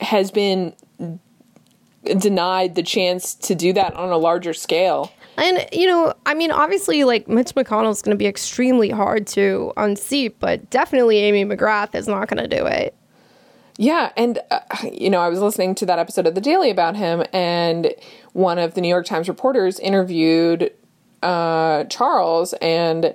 has 0.00 0.30
been 0.30 0.74
denied 2.18 2.74
the 2.74 2.82
chance 2.82 3.34
to 3.34 3.54
do 3.54 3.72
that 3.72 3.94
on 3.94 4.10
a 4.10 4.16
larger 4.16 4.54
scale. 4.54 5.12
And 5.36 5.66
you 5.72 5.86
know, 5.86 6.14
I 6.26 6.34
mean, 6.34 6.50
obviously, 6.50 7.04
like 7.04 7.28
Mitch 7.28 7.54
McConnell 7.54 7.90
is 7.90 8.02
going 8.02 8.16
to 8.16 8.18
be 8.18 8.26
extremely 8.26 8.90
hard 8.90 9.26
to 9.28 9.72
unseat, 9.76 10.38
but 10.40 10.68
definitely 10.70 11.18
Amy 11.18 11.44
McGrath 11.44 11.94
is 11.94 12.08
not 12.08 12.28
going 12.28 12.48
to 12.48 12.56
do 12.56 12.66
it. 12.66 12.94
Yeah, 13.78 14.12
and 14.16 14.38
uh, 14.50 14.60
you 14.92 15.08
know, 15.08 15.20
I 15.20 15.28
was 15.28 15.40
listening 15.40 15.74
to 15.76 15.86
that 15.86 15.98
episode 15.98 16.26
of 16.26 16.34
The 16.34 16.40
Daily 16.40 16.70
about 16.70 16.96
him, 16.96 17.24
and 17.32 17.94
one 18.32 18.58
of 18.58 18.74
the 18.74 18.80
New 18.80 18.88
York 18.88 19.06
Times 19.06 19.28
reporters 19.28 19.78
interviewed 19.78 20.72
uh, 21.22 21.84
Charles 21.84 22.54
and 22.54 23.14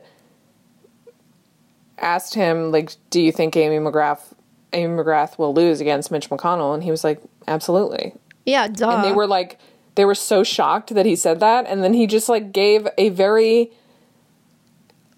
asked 1.97 2.35
him, 2.35 2.71
like, 2.71 2.95
"Do 3.09 3.21
you 3.21 3.31
think 3.31 3.55
Amy 3.57 3.77
McGrath, 3.77 4.33
Amy 4.73 5.01
McGrath 5.01 5.37
will 5.37 5.53
lose 5.53 5.81
against 5.81 6.11
Mitch 6.11 6.29
McConnell?" 6.29 6.73
And 6.73 6.83
he 6.83 6.91
was 6.91 7.03
like, 7.03 7.21
"Absolutely." 7.47 8.13
Yeah, 8.45 8.67
duh. 8.67 8.89
And 8.89 9.03
they 9.03 9.11
were 9.11 9.27
like, 9.27 9.59
they 9.97 10.05
were 10.05 10.15
so 10.15 10.43
shocked 10.43 10.93
that 10.93 11.07
he 11.07 11.15
said 11.15 11.39
that, 11.39 11.65
and 11.67 11.83
then 11.83 11.93
he 11.93 12.05
just 12.05 12.29
like 12.29 12.53
gave 12.53 12.87
a 12.99 13.09
very 13.09 13.71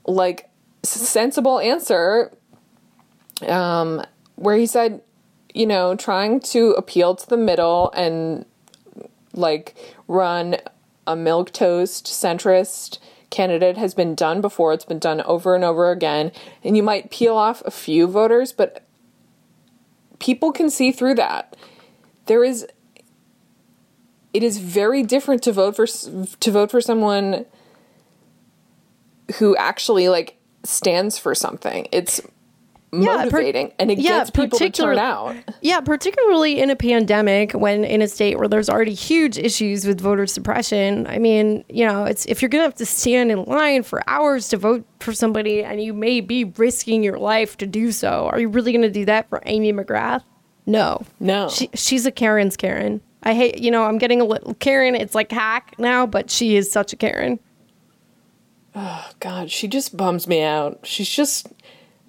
like 0.08 0.50
sensible 0.84 1.60
answer, 1.60 2.32
um, 3.46 4.02
where 4.36 4.56
he 4.56 4.66
said, 4.66 5.02
you 5.54 5.68
know, 5.68 5.96
trying 5.96 6.40
to 6.40 6.72
appeal 6.72 7.14
to 7.14 7.28
the 7.28 7.36
middle 7.36 7.92
and 7.92 8.46
like 9.40 9.76
run 10.08 10.58
a 11.08 11.16
milk 11.16 11.52
toast 11.52 12.06
centrist 12.06 13.00
candidate 13.30 13.78
has 13.78 13.94
been 13.94 14.16
done 14.16 14.42
before. 14.42 14.74
It's 14.74 14.86
been 14.86 15.00
done 15.00 15.22
over 15.22 15.56
and 15.56 15.64
over 15.64 15.92
again. 15.92 16.32
And 16.64 16.76
you 16.76 16.84
might 16.84 17.12
peel 17.12 17.36
off 17.36 17.62
a 17.66 17.72
few 17.72 18.08
voters, 18.08 18.52
but 18.52 18.86
people 20.20 20.52
can 20.52 20.70
see 20.70 20.92
through 20.92 21.16
that. 21.16 21.56
There 22.26 22.44
is 22.44 22.68
it 24.34 24.44
is 24.44 24.60
very 24.60 25.02
different 25.02 25.42
to 25.44 25.52
vote 25.52 25.76
for 25.76 25.88
to 25.88 26.52
vote 26.52 26.72
for 26.72 26.82
someone 26.82 27.46
who 29.38 29.56
actually 29.56 30.10
like 30.10 30.38
stands 30.64 31.18
for 31.18 31.34
something. 31.34 31.88
It's 31.92 32.22
motivating 32.92 33.68
yeah, 33.68 33.70
per- 33.70 33.76
and 33.80 33.92
it 33.92 34.00
yeah, 34.00 34.20
gets 34.20 34.30
people 34.30 34.58
to 34.58 34.70
turn 34.70 34.98
out. 34.98 35.36
Yeah, 35.62 35.82
particularly 35.82 36.60
in 36.60 36.70
a 36.70 36.76
pandemic 36.76 37.54
when 37.54 37.84
in 37.84 38.02
a 38.02 38.08
state 38.08 38.38
where 38.38 38.48
there's 38.48 38.70
already 38.70 38.94
huge 38.94 39.38
issues 39.38 39.86
with 39.86 40.02
voter 40.02 40.26
suppression. 40.26 41.06
I 41.08 41.20
mean, 41.20 41.64
you 41.70 41.86
know, 41.86 42.06
it's 42.06 42.26
if 42.26 42.42
you're 42.42 42.50
going 42.50 42.62
to 42.62 42.66
have 42.66 42.76
to 42.76 42.86
stand 42.86 43.32
in 43.32 43.44
line 43.44 43.84
for 43.84 44.02
hours 44.08 44.50
to 44.50 44.58
vote 44.58 44.86
for 45.00 45.14
somebody 45.14 45.64
and 45.64 45.82
you 45.82 45.94
may 45.94 46.22
be 46.22 46.46
risking 46.46 47.04
your 47.04 47.20
life 47.20 47.58
to 47.58 47.68
do 47.68 47.92
so, 47.92 48.30
are 48.32 48.40
you 48.40 48.50
really 48.50 48.72
going 48.72 48.82
to 48.82 48.90
do 48.90 49.06
that 49.06 49.30
for 49.30 49.42
Amy 49.46 49.74
McGrath? 49.74 50.24
No. 50.66 51.06
No. 51.20 51.50
She, 51.50 51.70
she's 51.74 52.06
a 52.06 52.12
Karen's 52.12 52.58
Karen. 52.58 53.02
I 53.24 53.34
hate, 53.34 53.60
you 53.60 53.70
know, 53.70 53.84
I'm 53.84 53.98
getting 53.98 54.22
a 54.22 54.26
little 54.26 54.54
Karen. 54.56 54.96
It's 54.96 55.14
like 55.14 55.32
hack 55.32 55.76
now, 55.78 56.06
but 56.06 56.30
she 56.32 56.56
is 56.56 56.72
such 56.72 56.94
a 56.94 56.96
Karen. 56.96 57.40
Oh 58.76 59.10
God, 59.20 59.52
she 59.52 59.68
just 59.68 59.98
bums 59.98 60.28
me 60.28 60.42
out. 60.42 60.80
She's 60.84 61.10
just 61.10 61.48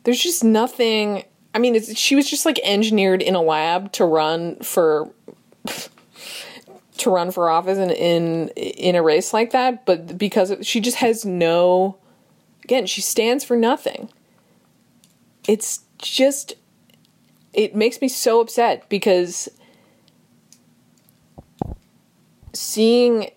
there's 0.04 0.20
just 0.20 0.44
nothing. 0.44 1.24
I 1.54 1.58
mean, 1.58 1.80
she 1.82 2.14
was 2.14 2.28
just 2.28 2.46
like 2.46 2.58
engineered 2.62 3.22
in 3.22 3.34
a 3.34 3.42
lab 3.42 3.92
to 3.92 4.04
run 4.04 4.56
for 4.56 5.10
to 6.98 7.10
run 7.10 7.30
for 7.30 7.50
office 7.50 7.78
in 7.78 7.90
in 7.90 8.48
in 8.48 8.94
a 8.94 9.02
race 9.02 9.32
like 9.32 9.50
that. 9.52 9.84
But 9.86 10.16
because 10.18 10.54
she 10.62 10.80
just 10.80 10.98
has 10.98 11.24
no, 11.24 11.98
again, 12.64 12.86
she 12.86 13.00
stands 13.00 13.44
for 13.44 13.56
nothing. 13.56 14.10
It's 15.48 15.80
just 15.98 16.54
it 17.52 17.74
makes 17.74 18.00
me 18.00 18.08
so 18.08 18.40
upset 18.40 18.88
because 18.88 19.48
seeing 22.52 23.30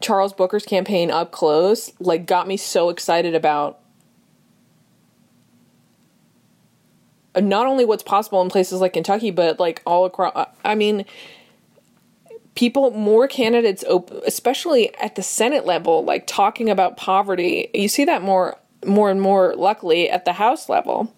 Charles 0.00 0.32
Booker's 0.32 0.64
campaign 0.64 1.10
up 1.10 1.32
close 1.32 1.92
like 1.98 2.26
got 2.26 2.46
me 2.46 2.56
so 2.56 2.90
excited 2.90 3.34
about 3.34 3.80
not 7.40 7.66
only 7.66 7.84
what's 7.84 8.02
possible 8.02 8.40
in 8.42 8.48
places 8.48 8.80
like 8.80 8.92
Kentucky 8.92 9.30
but 9.30 9.58
like 9.60 9.82
all 9.86 10.04
across 10.04 10.48
I 10.64 10.74
mean 10.74 11.04
people 12.54 12.90
more 12.92 13.28
candidates 13.28 13.84
especially 14.26 14.94
at 14.96 15.14
the 15.14 15.22
senate 15.22 15.66
level 15.66 16.04
like 16.04 16.26
talking 16.26 16.70
about 16.70 16.96
poverty 16.96 17.68
you 17.74 17.88
see 17.88 18.04
that 18.04 18.22
more 18.22 18.56
more 18.86 19.10
and 19.10 19.20
more 19.20 19.54
luckily 19.56 20.08
at 20.08 20.24
the 20.24 20.32
house 20.32 20.68
level 20.68 21.12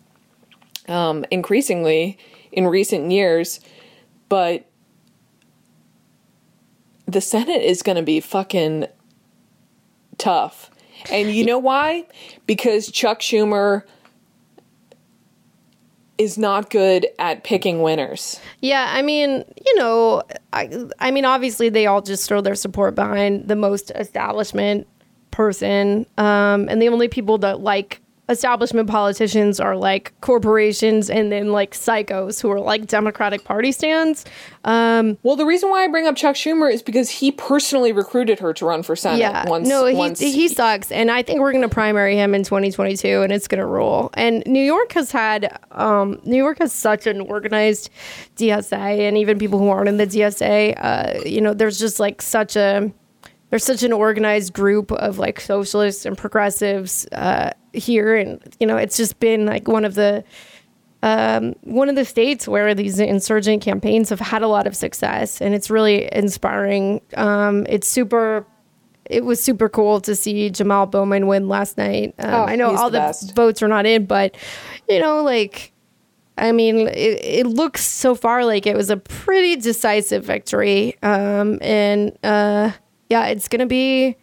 um, 0.89 1.25
increasingly 1.31 2.19
in 2.51 2.67
recent 2.67 3.13
years 3.13 3.61
but 4.29 4.69
the 7.09 7.21
Senate 7.23 7.63
is 7.63 7.83
going 7.83 7.97
to 7.97 8.03
be 8.03 8.21
fucking 8.21 8.87
tough. 10.19 10.71
And 11.11 11.31
you 11.31 11.45
know 11.45 11.59
why? 11.59 12.07
Because 12.47 12.91
Chuck 12.91 13.21
Schumer 13.21 13.83
is 16.19 16.37
not 16.37 16.69
good 16.71 17.07
at 17.19 17.45
picking 17.45 17.81
winners. 17.81 18.41
Yeah, 18.61 18.91
I 18.93 19.03
mean, 19.03 19.45
you 19.65 19.77
know, 19.77 20.23
I, 20.53 20.69
I 20.99 21.11
mean, 21.13 21.25
obviously 21.25 21.69
they 21.69 21.87
all 21.87 22.03
just 22.03 22.29
throw 22.29 22.41
their 22.41 22.57
support 22.57 22.95
behind 22.95 23.49
the 23.49 23.57
most 23.57 23.93
establishment 23.95 24.87
person, 25.31 26.07
um, 26.19 26.69
and 26.69 26.83
the 26.83 26.89
only 26.89 27.09
people 27.09 27.39
that 27.39 27.61
like 27.61 28.01
establishment 28.29 28.89
politicians 28.89 29.59
are 29.59 29.77
like 29.77 30.13
corporations 30.21 31.09
and 31.09 31.33
then 31.33 31.53
like 31.53 31.73
psychos 31.73 32.41
who 32.41 32.51
are 32.51 32.61
like 32.61 32.87
Democratic 32.87 33.45
Party 33.45 33.73
stands. 33.73 34.25
Um, 34.65 35.17
well, 35.23 35.37
the 35.37 35.47
reason 35.47 35.71
why 35.71 35.85
I 35.85 35.89
bring 35.89 36.07
up 36.07 36.17
Chuck 36.17 36.37
Schumer 36.37 36.71
is 36.73 36.83
because 36.83 37.09
he 37.09 37.33
personally 37.33 37.93
recruited 37.93 38.39
her 38.41 38.53
to 38.55 38.67
run 38.67 38.83
for 38.83 38.95
Senate. 38.95 39.21
Yeah, 39.21 39.49
once, 39.49 39.69
no, 39.69 39.87
he, 39.87 39.95
once 39.95 40.21
he 40.21 40.49
sucks, 40.49 40.93
and 40.93 41.11
I 41.11 41.23
think 41.23 41.41
we're 41.41 41.53
going 41.53 41.63
to 41.63 41.69
primary 41.69 42.17
him 42.17 42.35
in 42.35 42.43
2022, 42.43 43.23
and 43.23 43.33
it's 43.33 43.49
going 43.49 43.61
to 43.61 43.67
rule. 43.67 44.11
And 44.15 44.43
New 44.47 44.63
York 44.63 44.93
has 44.93 45.11
had, 45.11 45.59
um, 45.71 46.21
New 46.25 46.37
York 46.37 46.59
has 46.59 46.73
such 46.73 47.07
an 47.07 47.21
organized 47.23 47.89
DSA, 48.37 49.09
and 49.09 49.17
even 49.17 49.39
people 49.39 49.59
who 49.59 49.69
aren't 49.69 49.89
in 49.89 49.97
the 49.97 50.07
DSA, 50.07 50.75
uh, 50.77 51.21
you 51.25 51.41
know, 51.41 51.55
there's 51.55 51.79
just 51.79 51.99
like 51.99 52.21
such 52.21 52.57
a 52.57 52.93
there's 53.51 53.65
such 53.65 53.83
an 53.83 53.93
organized 53.93 54.53
group 54.53 54.93
of 54.93 55.19
like 55.19 55.41
socialists 55.41 56.05
and 56.05 56.17
progressives 56.17 57.07
uh, 57.13 57.53
here, 57.73 58.15
and 58.15 58.41
you 58.61 58.67
know, 58.67 58.77
it's 58.77 58.97
just 58.97 59.19
been 59.21 59.47
like 59.47 59.69
one 59.69 59.85
of 59.85 59.95
the 59.95 60.25
um, 61.03 61.55
one 61.63 61.89
of 61.89 61.95
the 61.95 62.05
states 62.05 62.49
where 62.49 62.75
these 62.75 62.99
insurgent 62.99 63.63
campaigns 63.63 64.11
have 64.11 64.21
had 64.21 64.43
a 64.43 64.49
lot 64.49 64.67
of 64.67 64.77
success, 64.77 65.41
and 65.41 65.55
it's 65.55 65.71
really 65.71 66.09
inspiring. 66.13 67.01
Um, 67.17 67.67
it's 67.69 67.89
super. 67.89 68.47
It 69.05 69.25
was 69.25 69.43
super 69.43 69.71
cool 69.71 70.03
to 70.03 70.15
see 70.15 70.51
Jamal 70.51 70.85
Bowman 70.85 71.27
win 71.29 71.49
last 71.49 71.79
night. 71.79 72.15
Um, 72.19 72.35
oh, 72.35 72.45
I 72.45 72.57
know 72.57 72.77
all 72.77 72.91
the, 72.91 73.17
the 73.27 73.33
votes 73.35 73.63
are 73.63 73.69
not 73.69 73.87
in, 73.87 74.05
but 74.05 74.37
you 74.87 75.01
know, 75.01 75.23
like 75.23 75.73
I 76.39 76.53
mean, 76.53 76.89
it, 76.89 77.25
it, 77.25 77.47
looks 77.47 77.85
so 77.85 78.15
far 78.15 78.45
like 78.45 78.67
it 78.67 78.77
was 78.77 78.91
a 78.91 78.97
pretty 78.97 79.57
decisive 79.57 80.25
victory. 80.25 80.97
Um, 81.03 81.59
and 81.63 82.17
uh, 82.23 82.73
yeah, 83.09 83.27
it's 83.27 83.49
going 83.49 83.61
to 83.61 83.67
be 83.67 84.17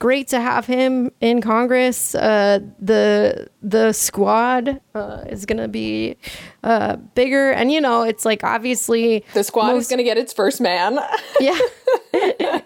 great 0.00 0.28
to 0.28 0.40
have 0.40 0.66
him 0.66 1.12
in 1.20 1.40
Congress. 1.40 2.14
Uh, 2.14 2.58
the 2.80 3.48
the 3.62 3.92
squad 3.92 4.80
uh, 4.94 5.24
is 5.28 5.46
going 5.46 5.58
to 5.58 5.68
be 5.68 6.16
uh, 6.64 6.96
bigger, 7.14 7.52
and 7.52 7.70
you 7.70 7.80
know, 7.80 8.02
it's 8.02 8.24
like 8.24 8.42
obviously 8.42 9.24
the 9.34 9.44
squad 9.44 9.68
most, 9.68 9.82
is 9.82 9.88
going 9.88 9.98
to 9.98 10.04
get 10.04 10.18
its 10.18 10.32
first 10.32 10.60
man. 10.60 10.98
yeah, 11.40 11.58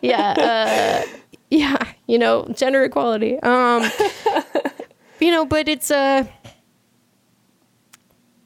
yeah, 0.00 1.04
uh, 1.06 1.18
yeah. 1.50 1.76
You 2.06 2.18
know, 2.18 2.48
gender 2.54 2.84
equality. 2.84 3.38
Um, 3.40 3.90
you 5.20 5.30
know, 5.30 5.44
but 5.44 5.68
it's 5.68 5.90
a. 5.90 5.96
Uh, 5.96 6.24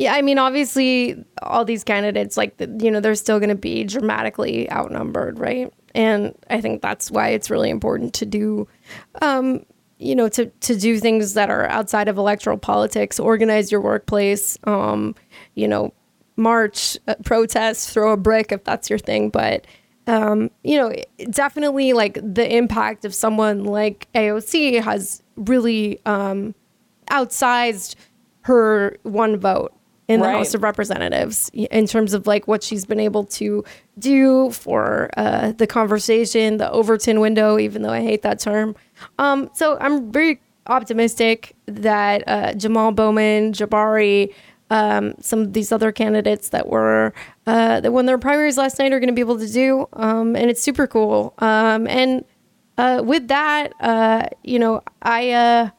yeah, 0.01 0.15
I 0.15 0.23
mean, 0.23 0.39
obviously, 0.39 1.25
all 1.43 1.65
these 1.65 1.83
candidates, 1.83 2.37
like, 2.37 2.55
you 2.61 2.89
know, 2.89 3.01
they're 3.01 3.17
still 3.17 3.41
going 3.41 3.49
to 3.49 3.57
be 3.57 3.83
dramatically 3.83 4.71
outnumbered, 4.71 5.41
right? 5.41 5.73
And 5.95 6.35
I 6.51 6.61
think 6.61 6.83
that's 6.83 7.11
why 7.11 7.29
it's 7.31 7.51
really 7.51 7.71
important 7.71 8.15
to 8.15 8.27
do, 8.27 8.69
um, 9.23 9.65
you 9.99 10.15
know, 10.15 10.29
to 10.29 10.47
to 10.47 10.77
do 10.77 10.99
things 10.99 11.35
that 11.35 11.51
are 11.51 11.67
outside 11.67 12.09
of 12.09 12.19
electoral 12.19 12.59
politics. 12.59 13.19
Organize 13.19 13.73
your 13.73 13.81
workplace. 13.81 14.59
Um, 14.65 15.15
you 15.55 15.69
know, 15.69 15.93
march, 16.37 16.97
uh, 17.09 17.17
protest, 17.25 17.91
throw 17.91 18.13
a 18.13 18.17
brick 18.17 18.53
if 18.53 18.65
that's 18.65 18.89
your 18.89 18.99
thing. 18.99 19.31
But 19.31 19.67
um, 20.07 20.51
you 20.65 20.79
know, 20.79 20.93
definitely 21.31 21.93
like 21.93 22.19
the 22.23 22.57
impact 22.57 23.05
of 23.05 23.15
someone 23.15 23.65
like 23.65 24.09
AOC 24.15 24.83
has 24.83 25.23
really 25.37 26.01
um, 26.07 26.55
outsized 27.11 27.95
her 28.43 28.97
one 29.03 29.37
vote 29.37 29.75
in 30.09 30.21
the 30.21 30.27
right. 30.27 30.37
House 30.39 30.55
of 30.55 30.63
Representatives 30.63 31.51
in 31.53 31.87
terms 31.87 32.15
of 32.15 32.27
like 32.27 32.49
what 32.49 32.63
she's 32.63 32.87
been 32.87 32.99
able 32.99 33.25
to 33.25 33.63
do 33.99 34.51
for 34.51 35.11
uh, 35.17 35.53
the 35.53 35.67
conversation, 35.67 36.57
the 36.57 36.71
Overton 36.71 37.21
window, 37.21 37.59
even 37.59 37.83
though 37.83 37.93
I 37.93 38.01
hate 38.01 38.23
that 38.23 38.41
term. 38.41 38.75
Um, 39.19 39.51
so 39.55 39.77
I'm 39.81 40.11
very 40.11 40.41
optimistic 40.67 41.55
that 41.67 42.25
uh, 42.27 42.55
Jamal 42.55 42.93
Bowman, 42.93 43.53
Jabari, 43.53 44.33
um, 44.71 45.15
some 45.21 45.41
of 45.41 45.53
these 45.53 45.73
other 45.73 45.93
candidates 45.93 46.51
that 46.51 46.69
were 46.69 47.13
uh, 47.47 47.81
that 47.81 47.93
won 47.93 48.07
their 48.07 48.19
primaries 48.19 48.59
last 48.59 48.79
night 48.79 48.93
are 48.93 49.01
going 49.01 49.09
to 49.09 49.15
be 49.15 49.21
able 49.21 49.39
to 49.39 49.51
do, 49.51 49.89
um, 49.95 50.37
and 50.37 50.51
it's 50.51 50.63
super 50.63 50.87
cool. 50.87 51.35
Um, 51.39 51.87
and 51.87 52.25
uh, 52.77 53.03
with 53.05 53.29
that, 53.29 53.73
uh, 53.81 54.27
you 54.45 54.59
know, 54.59 54.83
I 55.03 55.31
uh, 55.31 55.71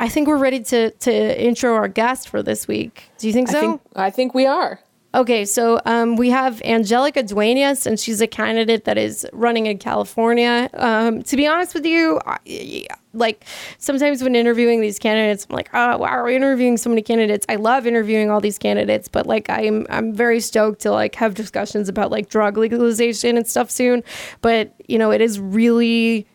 I 0.00 0.08
think 0.08 0.26
we're 0.26 0.38
ready 0.38 0.60
to 0.60 0.90
to 0.90 1.44
intro 1.44 1.74
our 1.74 1.86
guest 1.86 2.28
for 2.30 2.42
this 2.42 2.66
week. 2.66 3.10
Do 3.18 3.26
you 3.26 3.34
think 3.34 3.48
so? 3.48 3.58
I 3.58 3.60
think, 3.60 3.80
I 3.94 4.10
think 4.10 4.34
we 4.34 4.46
are. 4.46 4.80
Okay, 5.12 5.44
so 5.44 5.80
um, 5.86 6.14
we 6.14 6.30
have 6.30 6.62
Angelica 6.62 7.24
Duenas, 7.24 7.84
and 7.84 7.98
she's 7.98 8.20
a 8.20 8.28
candidate 8.28 8.84
that 8.84 8.96
is 8.96 9.26
running 9.32 9.66
in 9.66 9.76
California. 9.76 10.70
Um, 10.72 11.22
to 11.24 11.36
be 11.36 11.48
honest 11.48 11.74
with 11.74 11.84
you, 11.84 12.20
I, 12.24 12.86
like 13.12 13.44
sometimes 13.78 14.22
when 14.22 14.36
interviewing 14.36 14.80
these 14.80 15.00
candidates, 15.00 15.48
I'm 15.50 15.56
like, 15.56 15.68
oh 15.74 15.98
wow, 15.98 16.22
we're 16.22 16.30
interviewing 16.30 16.78
so 16.78 16.88
many 16.88 17.02
candidates. 17.02 17.44
I 17.48 17.56
love 17.56 17.86
interviewing 17.86 18.30
all 18.30 18.40
these 18.40 18.56
candidates, 18.56 19.06
but 19.08 19.26
like 19.26 19.50
I'm 19.50 19.86
I'm 19.90 20.14
very 20.14 20.40
stoked 20.40 20.80
to 20.82 20.92
like 20.92 21.14
have 21.16 21.34
discussions 21.34 21.90
about 21.90 22.10
like 22.10 22.30
drug 22.30 22.56
legalization 22.56 23.36
and 23.36 23.46
stuff 23.46 23.70
soon. 23.70 24.02
But 24.40 24.72
you 24.88 24.96
know, 24.96 25.10
it 25.10 25.20
is 25.20 25.38
really 25.38 26.26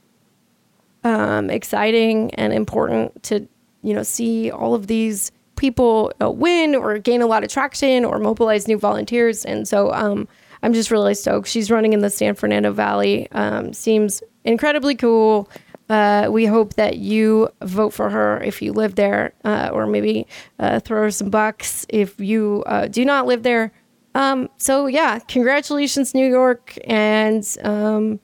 um, 1.05 1.49
exciting 1.49 2.33
and 2.35 2.51
important 2.51 3.23
to 3.23 3.47
you 3.85 3.93
know 3.93 4.03
see 4.03 4.51
all 4.51 4.73
of 4.73 4.87
these 4.87 5.31
people 5.55 6.11
uh, 6.21 6.29
win 6.29 6.75
or 6.75 6.97
gain 6.97 7.21
a 7.21 7.27
lot 7.27 7.43
of 7.43 7.49
traction 7.49 8.03
or 8.05 8.19
mobilize 8.19 8.67
new 8.67 8.77
volunteers. 8.77 9.45
And 9.45 9.67
so 9.67 9.91
um, 9.93 10.27
I'm 10.63 10.73
just 10.73 10.91
really 10.91 11.15
stoked. 11.15 11.47
She's 11.47 11.71
running 11.71 11.93
in 11.93 11.99
the 11.99 12.09
San 12.09 12.35
Fernando 12.35 12.71
Valley. 12.71 13.29
Um, 13.31 13.73
seems 13.73 14.21
incredibly 14.43 14.95
cool. 14.95 15.49
Uh, 15.89 16.27
we 16.31 16.45
hope 16.45 16.73
that 16.73 16.97
you 16.97 17.47
vote 17.61 17.91
for 17.91 18.09
her 18.09 18.41
if 18.43 18.61
you 18.61 18.73
live 18.73 18.95
there, 18.95 19.33
uh, 19.43 19.69
or 19.71 19.85
maybe 19.85 20.25
uh, 20.57 20.79
throw 20.79 21.03
her 21.03 21.11
some 21.11 21.29
bucks 21.29 21.85
if 21.89 22.19
you 22.19 22.63
uh, 22.65 22.87
do 22.87 23.05
not 23.05 23.27
live 23.27 23.43
there. 23.43 23.71
Um, 24.15 24.49
so 24.57 24.87
yeah, 24.87 25.19
congratulations, 25.19 26.15
New 26.15 26.27
York, 26.27 26.75
and 26.85 27.45
um, 27.63 28.19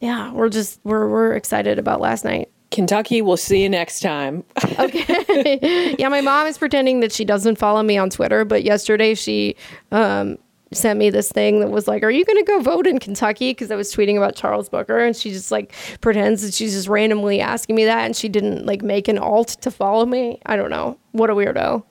yeah, 0.00 0.32
we're 0.32 0.48
just 0.48 0.80
we're 0.84 1.06
we're 1.08 1.34
excited 1.34 1.78
about 1.78 2.00
last 2.00 2.24
night. 2.24 2.50
Kentucky, 2.70 3.20
we'll 3.20 3.36
see 3.36 3.62
you 3.62 3.68
next 3.68 4.00
time. 4.00 4.44
okay. 4.78 5.96
yeah, 5.98 6.08
my 6.08 6.20
mom 6.20 6.46
is 6.46 6.56
pretending 6.56 7.00
that 7.00 7.12
she 7.12 7.24
doesn't 7.24 7.56
follow 7.56 7.82
me 7.82 7.98
on 7.98 8.10
Twitter, 8.10 8.44
but 8.44 8.62
yesterday 8.62 9.14
she 9.14 9.56
um, 9.90 10.38
sent 10.72 10.98
me 10.98 11.10
this 11.10 11.32
thing 11.32 11.60
that 11.60 11.70
was 11.70 11.88
like, 11.88 12.02
Are 12.02 12.10
you 12.10 12.24
going 12.24 12.38
to 12.38 12.44
go 12.44 12.60
vote 12.60 12.86
in 12.86 12.98
Kentucky? 12.98 13.50
Because 13.50 13.70
I 13.70 13.76
was 13.76 13.94
tweeting 13.94 14.16
about 14.16 14.36
Charles 14.36 14.68
Booker, 14.68 14.98
and 14.98 15.16
she 15.16 15.30
just 15.30 15.50
like 15.50 15.74
pretends 16.00 16.42
that 16.42 16.54
she's 16.54 16.72
just 16.72 16.88
randomly 16.88 17.40
asking 17.40 17.76
me 17.76 17.84
that, 17.86 18.04
and 18.04 18.14
she 18.14 18.28
didn't 18.28 18.66
like 18.66 18.82
make 18.82 19.08
an 19.08 19.18
alt 19.18 19.48
to 19.62 19.70
follow 19.70 20.06
me. 20.06 20.40
I 20.46 20.56
don't 20.56 20.70
know. 20.70 20.98
What 21.12 21.30
a 21.30 21.34
weirdo. 21.34 21.84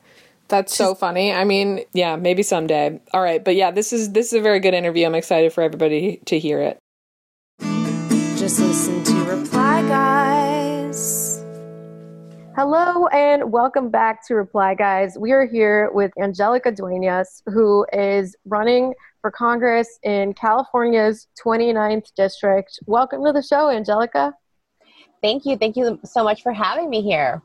That's 0.47 0.75
so 0.75 0.95
funny. 0.95 1.31
I 1.31 1.43
mean, 1.43 1.81
yeah, 1.93 2.15
maybe 2.15 2.41
someday. 2.41 2.99
All 3.13 3.21
right, 3.21 3.43
but 3.43 3.55
yeah, 3.55 3.69
this 3.69 3.93
is 3.93 4.13
this 4.13 4.27
is 4.27 4.39
a 4.39 4.41
very 4.41 4.59
good 4.59 4.73
interview. 4.73 5.05
I'm 5.05 5.15
excited 5.15 5.53
for 5.53 5.61
everybody 5.61 6.21
to 6.25 6.39
hear 6.39 6.61
it. 6.61 6.79
Hello 12.61 13.07
and 13.13 13.53
welcome 13.53 13.89
back 13.89 14.27
to 14.27 14.35
Reply 14.35 14.75
Guys. 14.75 15.17
We 15.17 15.31
are 15.31 15.45
here 15.45 15.89
with 15.93 16.11
Angelica 16.21 16.73
Duenas, 16.73 17.41
who 17.45 17.85
is 17.93 18.35
running 18.43 18.93
for 19.21 19.31
Congress 19.31 19.97
in 20.03 20.33
California's 20.33 21.29
29th 21.41 22.13
district. 22.17 22.77
Welcome 22.85 23.23
to 23.23 23.31
the 23.31 23.41
show, 23.41 23.69
Angelica. 23.69 24.33
Thank 25.23 25.45
you. 25.45 25.55
Thank 25.55 25.77
you 25.77 26.01
so 26.03 26.21
much 26.21 26.43
for 26.43 26.51
having 26.51 26.89
me 26.89 27.01
here. 27.01 27.41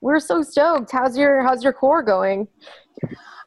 We're 0.00 0.20
so 0.20 0.42
stoked. 0.42 0.92
How's 0.92 1.18
your 1.18 1.42
how's 1.42 1.64
your 1.64 1.72
core 1.72 2.04
going? 2.04 2.46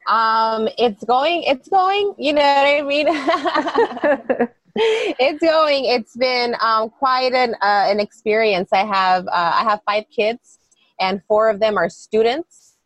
Um, 0.10 0.67
it's 0.77 1.01
going, 1.06 1.43
it's 1.43 1.69
going, 1.69 2.13
you 2.17 2.34
know 2.34 2.41
what 2.41 2.67
I 2.67 2.82
mean? 2.82 4.49
it's 5.19 5.39
going. 5.39 5.85
It's 5.85 6.15
been 6.15 6.55
um, 6.61 6.89
quite 6.89 7.33
an 7.33 7.55
uh, 7.55 7.87
an 7.87 7.99
experience. 7.99 8.69
I 8.71 8.85
have 8.85 9.25
uh, 9.27 9.51
I 9.55 9.63
have 9.63 9.81
five 9.85 10.05
kids, 10.15 10.59
and 10.99 11.21
four 11.27 11.49
of 11.49 11.59
them 11.59 11.77
are 11.77 11.89
students, 11.89 12.77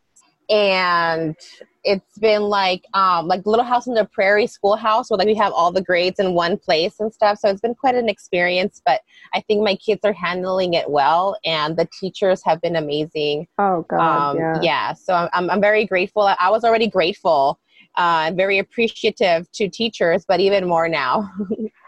and 0.49 1.35
it's 1.83 2.17
been 2.19 2.43
like 2.43 2.85
um, 2.93 3.27
like 3.27 3.45
Little 3.45 3.65
House 3.65 3.87
on 3.87 3.95
the 3.95 4.05
Prairie 4.05 4.47
schoolhouse, 4.47 5.09
where 5.09 5.17
like 5.17 5.27
we 5.27 5.35
have 5.35 5.51
all 5.51 5.71
the 5.71 5.81
grades 5.81 6.19
in 6.19 6.33
one 6.33 6.57
place 6.57 6.99
and 6.99 7.13
stuff. 7.13 7.39
So 7.39 7.49
it's 7.49 7.61
been 7.61 7.75
quite 7.75 7.95
an 7.95 8.07
experience. 8.07 8.81
But 8.85 9.01
I 9.33 9.41
think 9.41 9.63
my 9.63 9.75
kids 9.75 10.01
are 10.03 10.13
handling 10.13 10.73
it 10.73 10.89
well, 10.89 11.37
and 11.43 11.75
the 11.75 11.89
teachers 11.99 12.41
have 12.45 12.61
been 12.61 12.75
amazing. 12.75 13.47
Oh 13.57 13.85
God, 13.89 14.31
um, 14.31 14.37
yeah. 14.37 14.59
yeah. 14.61 14.93
So 14.93 15.27
I'm 15.33 15.49
I'm 15.49 15.61
very 15.61 15.85
grateful. 15.85 16.23
I 16.39 16.49
was 16.49 16.63
already 16.63 16.87
grateful. 16.87 17.59
Uh, 17.97 18.31
very 18.35 18.57
appreciative 18.57 19.51
to 19.51 19.67
teachers, 19.67 20.23
but 20.25 20.39
even 20.39 20.65
more 20.65 20.87
now. 20.87 21.29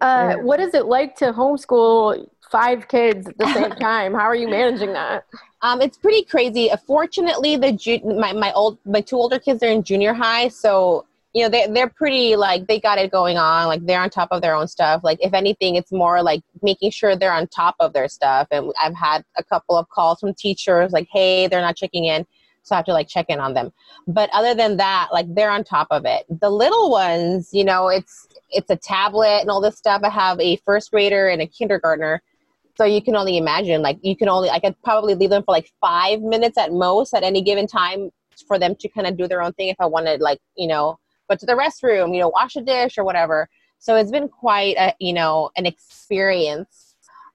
Uh, 0.00 0.36
what 0.36 0.60
is 0.60 0.74
it 0.74 0.86
like 0.86 1.14
to 1.16 1.32
homeschool 1.32 2.26
five 2.50 2.88
kids 2.88 3.28
at 3.28 3.38
the 3.38 3.46
same 3.54 3.70
time? 3.72 4.14
How 4.14 4.24
are 4.24 4.34
you 4.34 4.48
managing 4.48 4.92
that? 4.92 5.24
Um, 5.62 5.80
it's 5.82 5.98
pretty 5.98 6.24
crazy. 6.24 6.70
Uh, 6.70 6.76
fortunately, 6.78 7.56
the 7.56 7.72
ju- 7.72 8.00
my 8.04 8.32
my 8.32 8.52
old 8.52 8.78
my 8.84 9.00
two 9.00 9.16
older 9.16 9.38
kids 9.38 9.62
are 9.62 9.68
in 9.68 9.82
junior 9.82 10.14
high, 10.14 10.48
so 10.48 11.06
you 11.34 11.42
know 11.42 11.48
they 11.48 11.66
they're 11.66 11.88
pretty 11.88 12.34
like 12.34 12.66
they 12.66 12.80
got 12.80 12.98
it 12.98 13.10
going 13.10 13.36
on. 13.36 13.66
Like 13.66 13.84
they're 13.84 14.00
on 14.00 14.10
top 14.10 14.28
of 14.30 14.40
their 14.40 14.54
own 14.54 14.68
stuff. 14.68 15.02
Like 15.04 15.18
if 15.20 15.34
anything, 15.34 15.76
it's 15.76 15.92
more 15.92 16.22
like 16.22 16.42
making 16.62 16.92
sure 16.92 17.14
they're 17.14 17.32
on 17.32 17.46
top 17.48 17.76
of 17.78 17.92
their 17.92 18.08
stuff. 18.08 18.48
And 18.50 18.72
I've 18.82 18.94
had 18.94 19.24
a 19.36 19.44
couple 19.44 19.76
of 19.76 19.88
calls 19.90 20.20
from 20.20 20.34
teachers 20.34 20.92
like, 20.92 21.08
"Hey, 21.12 21.46
they're 21.46 21.60
not 21.60 21.76
checking 21.76 22.06
in." 22.06 22.26
so 22.62 22.74
I 22.74 22.78
have 22.78 22.84
to 22.86 22.92
like 22.92 23.08
check 23.08 23.26
in 23.28 23.40
on 23.40 23.54
them. 23.54 23.72
But 24.06 24.30
other 24.32 24.54
than 24.54 24.76
that, 24.78 25.08
like 25.12 25.26
they're 25.34 25.50
on 25.50 25.64
top 25.64 25.88
of 25.90 26.04
it. 26.04 26.24
The 26.40 26.50
little 26.50 26.90
ones, 26.90 27.50
you 27.52 27.64
know, 27.64 27.88
it's 27.88 28.28
it's 28.50 28.70
a 28.70 28.76
tablet 28.76 29.40
and 29.40 29.50
all 29.50 29.60
this 29.60 29.76
stuff. 29.76 30.02
I 30.04 30.10
have 30.10 30.40
a 30.40 30.56
first 30.64 30.90
grader 30.90 31.28
and 31.28 31.42
a 31.42 31.46
kindergartner. 31.46 32.22
So 32.76 32.84
you 32.84 33.02
can 33.02 33.16
only 33.16 33.36
imagine, 33.36 33.82
like 33.82 33.98
you 34.02 34.16
can 34.16 34.28
only 34.28 34.48
I 34.50 34.58
could 34.58 34.80
probably 34.82 35.14
leave 35.14 35.30
them 35.30 35.42
for 35.42 35.52
like 35.52 35.70
five 35.80 36.20
minutes 36.20 36.56
at 36.56 36.72
most 36.72 37.14
at 37.14 37.22
any 37.22 37.42
given 37.42 37.66
time 37.66 38.10
for 38.46 38.58
them 38.58 38.74
to 38.76 38.88
kind 38.88 39.06
of 39.06 39.16
do 39.18 39.28
their 39.28 39.42
own 39.42 39.52
thing 39.52 39.68
if 39.68 39.76
I 39.80 39.86
wanted 39.86 40.20
like, 40.20 40.38
you 40.56 40.66
know, 40.66 40.98
go 41.28 41.36
to 41.36 41.46
the 41.46 41.52
restroom, 41.52 42.14
you 42.14 42.20
know, 42.20 42.28
wash 42.28 42.56
a 42.56 42.62
dish 42.62 42.96
or 42.96 43.04
whatever. 43.04 43.48
So 43.78 43.96
it's 43.96 44.10
been 44.10 44.28
quite 44.28 44.76
a, 44.76 44.94
you 44.98 45.12
know, 45.12 45.50
an 45.56 45.66
experience 45.66 46.90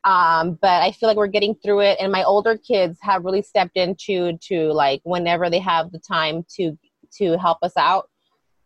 um, 0.06 0.60
but 0.62 0.84
I 0.84 0.91
feel 0.91 1.10
like 1.10 1.17
we're 1.17 1.28
getting 1.28 1.56
through 1.56 1.82
it, 1.82 1.97
and 1.99 2.12
my 2.12 2.23
older 2.23 2.58
kids 2.58 2.99
have 3.01 3.25
really 3.25 3.41
stepped 3.41 3.75
into 3.75 4.38
to 4.38 4.71
like 4.71 5.01
whenever 5.04 5.49
they 5.49 5.60
have 5.60 5.91
the 5.91 5.99
time 5.99 6.45
to 6.58 6.78
to 7.17 7.38
help 7.38 7.58
us 7.63 7.73
out 7.75 8.10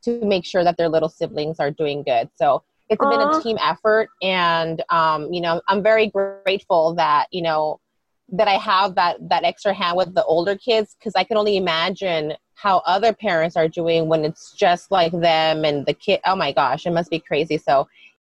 to 0.04 0.24
make 0.26 0.46
sure 0.46 0.64
that 0.64 0.78
their 0.78 0.90
little 0.90 1.10
siblings 1.10 1.60
are 1.60 1.72
doing 1.72 2.04
good. 2.04 2.30
So 2.36 2.64
it's 2.90 3.02
Aww. 3.04 3.10
been 3.10 3.22
a 3.22 3.42
team 3.42 3.58
effort, 3.62 4.10
and 4.22 4.84
um, 4.90 5.32
you 5.32 5.42
know 5.42 5.62
I'm 5.68 5.84
very 5.84 6.08
grateful 6.08 6.94
that 6.96 7.28
you 7.32 7.42
know 7.42 7.80
that 8.32 8.48
I 8.48 8.56
have 8.56 8.96
that 8.96 9.18
that 9.30 9.44
extra 9.44 9.74
hand 9.74 9.98
with 9.98 10.14
the 10.14 10.24
older 10.26 10.56
kids 10.56 10.96
because 10.98 11.14
I 11.16 11.24
can 11.24 11.38
only 11.38 11.58
imagine 11.58 12.34
how 12.56 12.82
other 12.86 13.14
parents 13.14 13.56
are 13.56 13.68
doing 13.68 14.08
when 14.10 14.26
it's 14.26 14.52
just 14.52 14.92
like 14.92 15.12
them 15.14 15.64
and 15.66 15.86
the 15.86 15.94
kid. 15.94 16.20
Oh 16.26 16.36
my 16.36 16.52
gosh, 16.52 16.86
it 16.86 16.92
must 16.92 17.10
be 17.10 17.20
crazy. 17.20 17.58
So 17.58 17.88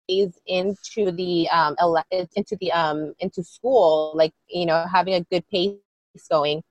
into 0.08 1.12
the 1.12 1.49
um 1.49 1.75
ele- 1.80 2.06
into 2.12 2.56
the 2.62 2.71
um 2.71 3.13
into 3.19 3.43
school 3.43 4.13
like 4.15 4.34
you 4.47 4.65
know 4.65 4.86
having 4.91 5.13
a 5.15 5.21
good 5.21 5.43
pace 5.49 5.75
going 6.30 6.63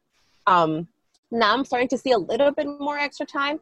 um 0.46 0.88
now 1.30 1.52
i'm 1.52 1.64
starting 1.64 1.88
to 1.88 1.98
see 1.98 2.12
a 2.12 2.18
little 2.18 2.50
bit 2.50 2.66
more 2.80 2.98
extra 2.98 3.26
time 3.26 3.60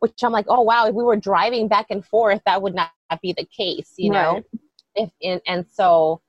which 0.00 0.22
i'm 0.22 0.32
like 0.32 0.46
oh 0.48 0.60
wow 0.60 0.86
if 0.86 0.94
we 0.94 1.04
were 1.04 1.16
driving 1.16 1.68
back 1.68 1.86
and 1.90 2.04
forth 2.04 2.40
that 2.44 2.60
would 2.60 2.74
not 2.74 2.90
be 3.22 3.32
the 3.32 3.44
case 3.44 3.94
you 3.96 4.12
right. 4.12 4.22
know 4.22 4.60
if 4.96 5.10
and, 5.22 5.40
and 5.46 5.66
so 5.70 6.20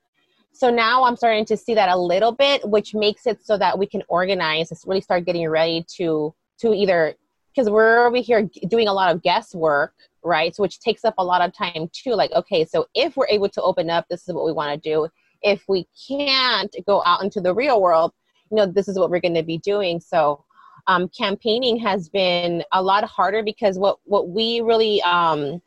so 0.53 0.69
now 0.69 1.03
i'm 1.03 1.15
starting 1.15 1.45
to 1.45 1.57
see 1.57 1.73
that 1.73 1.89
a 1.89 1.97
little 1.97 2.31
bit 2.31 2.67
which 2.69 2.93
makes 2.93 3.25
it 3.27 3.43
so 3.43 3.57
that 3.57 3.77
we 3.77 3.85
can 3.85 4.03
organize 4.07 4.71
and 4.71 4.79
really 4.85 5.01
start 5.01 5.25
getting 5.25 5.47
ready 5.49 5.85
to 5.87 6.33
to 6.59 6.73
either 6.73 7.15
because 7.53 7.69
we're 7.69 8.07
over 8.07 8.17
here 8.17 8.49
doing 8.69 8.87
a 8.87 8.93
lot 8.93 9.13
of 9.13 9.21
guesswork 9.21 9.93
right? 10.23 10.55
So 10.55 10.63
which 10.63 10.79
takes 10.79 11.05
up 11.05 11.15
a 11.17 11.23
lot 11.23 11.41
of 11.41 11.53
time 11.53 11.89
too. 11.91 12.13
Like, 12.13 12.31
okay, 12.31 12.65
so 12.65 12.87
if 12.93 13.15
we're 13.15 13.27
able 13.27 13.49
to 13.49 13.61
open 13.61 13.89
up, 13.89 14.05
this 14.09 14.27
is 14.27 14.33
what 14.33 14.45
we 14.45 14.51
want 14.51 14.71
to 14.81 14.89
do. 14.89 15.07
If 15.41 15.63
we 15.67 15.87
can't 16.07 16.73
go 16.85 17.01
out 17.05 17.23
into 17.23 17.41
the 17.41 17.53
real 17.53 17.81
world, 17.81 18.13
you 18.49 18.57
know, 18.57 18.65
this 18.65 18.87
is 18.87 18.97
what 18.97 19.09
we're 19.09 19.21
going 19.21 19.33
to 19.35 19.43
be 19.43 19.57
doing. 19.59 19.99
So 19.99 20.43
um, 20.87 21.09
campaigning 21.09 21.77
has 21.79 22.09
been 22.09 22.63
a 22.71 22.81
lot 22.81 23.03
harder 23.03 23.43
because 23.43 23.77
what 23.77 23.99
what 24.05 24.29
we 24.29 24.61
really 24.61 25.01
um, 25.03 25.61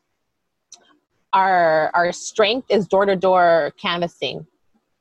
our 1.32 1.90
our 1.94 2.12
strength 2.12 2.70
is 2.70 2.86
door 2.86 3.06
to 3.06 3.16
door 3.16 3.72
canvassing 3.80 4.46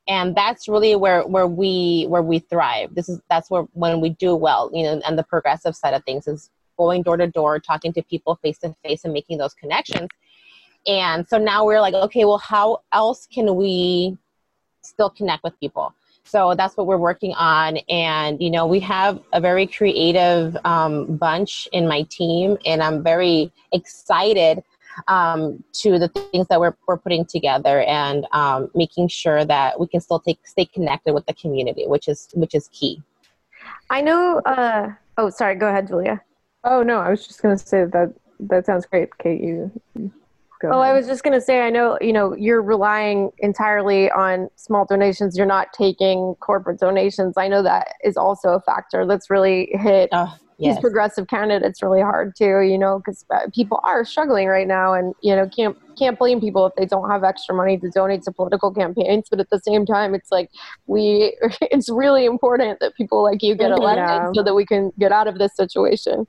and 0.06 0.34
that's 0.36 0.68
really 0.68 0.96
where 0.96 1.22
where 1.26 1.46
we 1.46 2.06
where 2.08 2.22
we 2.22 2.38
thrive 2.38 2.94
this 2.94 3.08
is 3.08 3.20
that's 3.30 3.50
where 3.50 3.62
when 3.72 4.00
we 4.00 4.10
do 4.10 4.34
well 4.34 4.70
you 4.72 4.82
know 4.82 5.00
and 5.06 5.18
the 5.18 5.22
progressive 5.22 5.74
side 5.74 5.94
of 5.94 6.04
things 6.04 6.26
is 6.26 6.50
going 6.76 7.02
door 7.02 7.16
to 7.16 7.26
door, 7.26 7.58
talking 7.58 7.92
to 7.92 8.02
people 8.02 8.36
face 8.36 8.58
to 8.58 8.74
face, 8.84 9.04
and 9.04 9.12
making 9.12 9.38
those 9.38 9.54
connections. 9.54 10.08
And 10.86 11.26
so 11.26 11.38
now 11.38 11.64
we're 11.64 11.80
like, 11.80 11.94
okay, 11.94 12.24
well, 12.24 12.38
how 12.38 12.82
else 12.92 13.26
can 13.32 13.54
we 13.56 14.16
still 14.82 15.10
connect 15.10 15.42
with 15.42 15.58
people? 15.60 15.94
So 16.24 16.54
that's 16.54 16.76
what 16.76 16.86
we're 16.86 16.96
working 16.96 17.34
on. 17.34 17.76
And, 17.88 18.42
you 18.42 18.50
know, 18.50 18.66
we 18.66 18.80
have 18.80 19.20
a 19.32 19.40
very 19.40 19.66
creative 19.66 20.56
um, 20.64 21.16
bunch 21.16 21.68
in 21.72 21.86
my 21.86 22.02
team, 22.10 22.58
and 22.64 22.82
I'm 22.82 23.02
very 23.02 23.52
excited 23.72 24.62
um, 25.08 25.62
to 25.74 25.98
the 25.98 26.08
things 26.08 26.46
that 26.48 26.58
we're, 26.60 26.74
we're 26.86 26.98
putting 26.98 27.24
together 27.24 27.82
and 27.82 28.26
um, 28.32 28.70
making 28.74 29.08
sure 29.08 29.44
that 29.44 29.78
we 29.78 29.86
can 29.86 30.00
still 30.00 30.20
take, 30.20 30.46
stay 30.46 30.64
connected 30.64 31.14
with 31.14 31.26
the 31.26 31.34
community, 31.34 31.86
which 31.86 32.08
is, 32.08 32.28
which 32.34 32.54
is 32.54 32.68
key. 32.68 33.02
I 33.90 34.00
know. 34.00 34.40
Uh, 34.46 34.90
oh, 35.18 35.30
sorry. 35.30 35.56
Go 35.56 35.68
ahead, 35.68 35.88
Julia. 35.88 36.22
Oh 36.64 36.82
no, 36.82 36.98
I 36.98 37.10
was 37.10 37.26
just 37.26 37.42
gonna 37.42 37.58
say 37.58 37.84
that 37.84 38.14
that 38.40 38.66
sounds 38.66 38.86
great, 38.86 39.16
Kate. 39.18 39.40
You 39.40 39.70
go. 40.64 40.72
Oh, 40.72 40.80
ahead. 40.80 40.94
I 40.94 40.96
was 40.96 41.06
just 41.06 41.22
gonna 41.22 41.40
say. 41.40 41.60
I 41.60 41.70
know 41.70 41.98
you 42.00 42.12
know 42.12 42.34
you're 42.34 42.62
relying 42.62 43.30
entirely 43.38 44.10
on 44.10 44.48
small 44.56 44.84
donations. 44.84 45.36
You're 45.36 45.46
not 45.46 45.72
taking 45.72 46.34
corporate 46.40 46.78
donations. 46.78 47.34
I 47.36 47.48
know 47.48 47.62
that 47.62 47.94
is 48.02 48.16
also 48.16 48.50
a 48.50 48.60
factor 48.60 49.06
that's 49.06 49.30
really 49.30 49.70
hit. 49.72 50.08
Uh, 50.12 50.28
yes. 50.58 50.76
These 50.76 50.80
progressive 50.80 51.28
candidates 51.28 51.82
really 51.82 52.00
hard 52.00 52.34
too, 52.36 52.60
you 52.60 52.78
know, 52.78 52.98
because 52.98 53.24
uh, 53.34 53.48
people 53.54 53.80
are 53.84 54.04
struggling 54.04 54.48
right 54.48 54.66
now, 54.66 54.94
and 54.94 55.14
you 55.22 55.34
know 55.34 55.48
can't 55.48 55.76
can't 55.96 56.18
blame 56.18 56.40
people 56.40 56.66
if 56.66 56.74
they 56.76 56.86
don't 56.86 57.08
have 57.10 57.24
extra 57.24 57.54
money 57.54 57.78
to 57.78 57.90
donate 57.90 58.22
to 58.22 58.32
political 58.32 58.72
campaigns. 58.72 59.28
But 59.30 59.40
at 59.40 59.50
the 59.50 59.60
same 59.60 59.86
time, 59.86 60.14
it's 60.14 60.30
like 60.30 60.50
we, 60.86 61.36
it's 61.60 61.88
really 61.88 62.24
important 62.24 62.80
that 62.80 62.94
people 62.96 63.22
like 63.22 63.42
you 63.42 63.54
get 63.54 63.70
elected 63.70 64.06
yeah. 64.06 64.32
so 64.34 64.42
that 64.42 64.54
we 64.54 64.66
can 64.66 64.92
get 64.98 65.12
out 65.12 65.28
of 65.28 65.38
this 65.38 65.54
situation. 65.56 66.26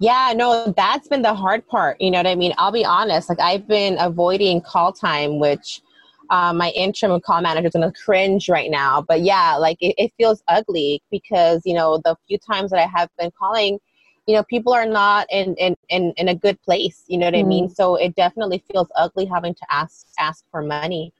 Yeah, 0.00 0.32
no, 0.36 0.72
that's 0.76 1.08
been 1.08 1.22
the 1.22 1.34
hard 1.34 1.66
part. 1.66 2.00
You 2.00 2.10
know 2.10 2.18
what 2.18 2.26
I 2.26 2.36
mean? 2.36 2.54
I'll 2.56 2.72
be 2.72 2.84
honest. 2.84 3.28
Like 3.28 3.40
I've 3.40 3.66
been 3.66 3.96
avoiding 3.98 4.60
call 4.60 4.92
time, 4.92 5.40
which 5.40 5.82
uh, 6.30 6.52
my 6.52 6.70
interim 6.70 7.20
call 7.20 7.40
manager 7.40 7.66
is 7.66 7.72
gonna 7.72 7.92
cringe 7.92 8.48
right 8.48 8.70
now. 8.70 9.02
But 9.02 9.22
yeah, 9.22 9.56
like 9.56 9.78
it, 9.80 9.94
it, 9.98 10.12
feels 10.16 10.42
ugly 10.46 11.02
because 11.10 11.62
you 11.64 11.74
know 11.74 12.00
the 12.04 12.16
few 12.28 12.38
times 12.38 12.70
that 12.70 12.80
I 12.80 12.86
have 12.86 13.08
been 13.18 13.30
calling, 13.36 13.78
you 14.26 14.34
know, 14.34 14.44
people 14.44 14.72
are 14.72 14.86
not 14.86 15.26
in 15.30 15.54
in 15.56 15.74
in, 15.88 16.12
in 16.16 16.28
a 16.28 16.34
good 16.34 16.60
place. 16.62 17.04
You 17.08 17.18
know 17.18 17.26
what 17.26 17.34
mm-hmm. 17.34 17.46
I 17.46 17.48
mean? 17.48 17.64
Mm-hmm. 17.64 17.74
So 17.74 17.96
it 17.96 18.14
definitely 18.14 18.62
feels 18.70 18.88
ugly 18.96 19.24
having 19.24 19.54
to 19.54 19.66
ask 19.70 20.06
ask 20.18 20.44
for 20.50 20.62
money. 20.62 21.12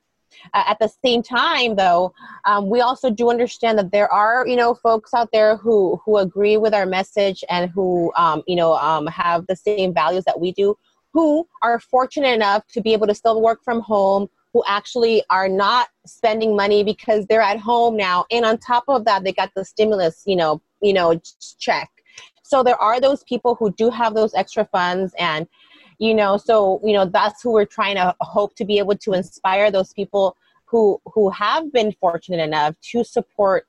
Uh, 0.55 0.65
at 0.67 0.79
the 0.79 0.91
same 1.05 1.23
time, 1.23 1.77
though, 1.77 2.13
um, 2.45 2.69
we 2.69 2.81
also 2.81 3.11
do 3.11 3.31
understand 3.31 3.79
that 3.79 3.93
there 3.93 4.13
are, 4.13 4.47
you 4.47 4.57
know, 4.57 4.75
folks 4.75 5.13
out 5.15 5.29
there 5.33 5.57
who 5.57 6.01
who 6.05 6.19
agree 6.19 6.57
with 6.57 6.75
our 6.75 6.87
message 6.87 7.45
and 7.49 7.71
who, 7.71 8.13
um, 8.17 8.43
you 8.47 8.57
know, 8.57 8.75
um, 8.75 9.07
have 9.07 9.47
the 9.47 9.57
same 9.57 9.93
values 9.93 10.25
that 10.25 10.39
we 10.41 10.53
do, 10.53 10.77
who 11.13 11.47
are 11.63 11.79
fortunate 11.81 12.35
enough 12.35 12.67
to 12.69 12.81
be 12.81 12.93
able 12.93 13.07
to 13.07 13.15
still 13.15 13.41
work 13.43 13.61
from 13.65 13.81
home, 13.81 14.29
who 14.53 14.63
actually 14.67 15.23
are 15.31 15.49
not 15.49 15.89
spending 16.07 16.57
money 16.57 16.83
because 16.85 17.27
they're 17.27 17.41
at 17.41 17.59
home 17.59 17.97
now, 17.97 18.25
and 18.31 18.45
on 18.45 18.59
top 18.59 18.85
of 18.89 19.05
that, 19.05 19.25
they 19.25 19.33
got 19.33 19.51
the 19.55 19.65
stimulus, 19.65 20.23
you 20.27 20.37
know, 20.37 20.61
you 20.81 20.93
know, 20.93 21.21
check. 21.59 21.91
So 22.43 22.63
there 22.63 22.81
are 22.81 22.99
those 22.99 23.23
people 23.25 23.57
who 23.57 23.73
do 23.75 23.91
have 23.91 24.15
those 24.15 24.33
extra 24.33 24.65
funds 24.65 25.13
and 25.19 25.47
you 25.99 26.15
know 26.15 26.37
so 26.37 26.81
you 26.85 26.93
know 26.93 27.05
that's 27.05 27.43
who 27.43 27.53
we're 27.53 27.65
trying 27.65 27.97
to 27.97 28.15
hope 28.21 28.55
to 28.55 28.65
be 28.65 28.79
able 28.79 28.97
to 28.97 29.13
inspire 29.13 29.71
those 29.71 29.93
people 29.93 30.37
who 30.65 31.01
who 31.13 31.31
have 31.31 31.73
been 31.73 31.93
fortunate 32.01 32.41
enough 32.41 32.75
to 32.81 33.05
support 33.05 33.67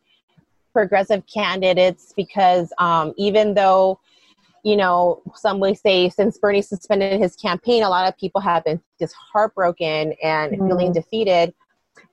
progressive 0.74 1.24
candidates 1.26 2.14
because 2.16 2.72
um, 2.78 3.14
even 3.18 3.54
though 3.54 4.00
you 4.64 4.76
know 4.76 5.22
some 5.34 5.60
would 5.60 5.78
say 5.78 6.10
since 6.10 6.38
bernie 6.38 6.62
suspended 6.62 7.20
his 7.20 7.36
campaign 7.36 7.84
a 7.84 7.90
lot 7.90 8.08
of 8.08 8.18
people 8.18 8.42
have 8.42 8.64
been 8.64 8.80
just 9.00 9.16
heartbroken 9.16 10.14
and 10.24 10.54
mm. 10.54 10.68
feeling 10.68 10.92
defeated 10.92 11.54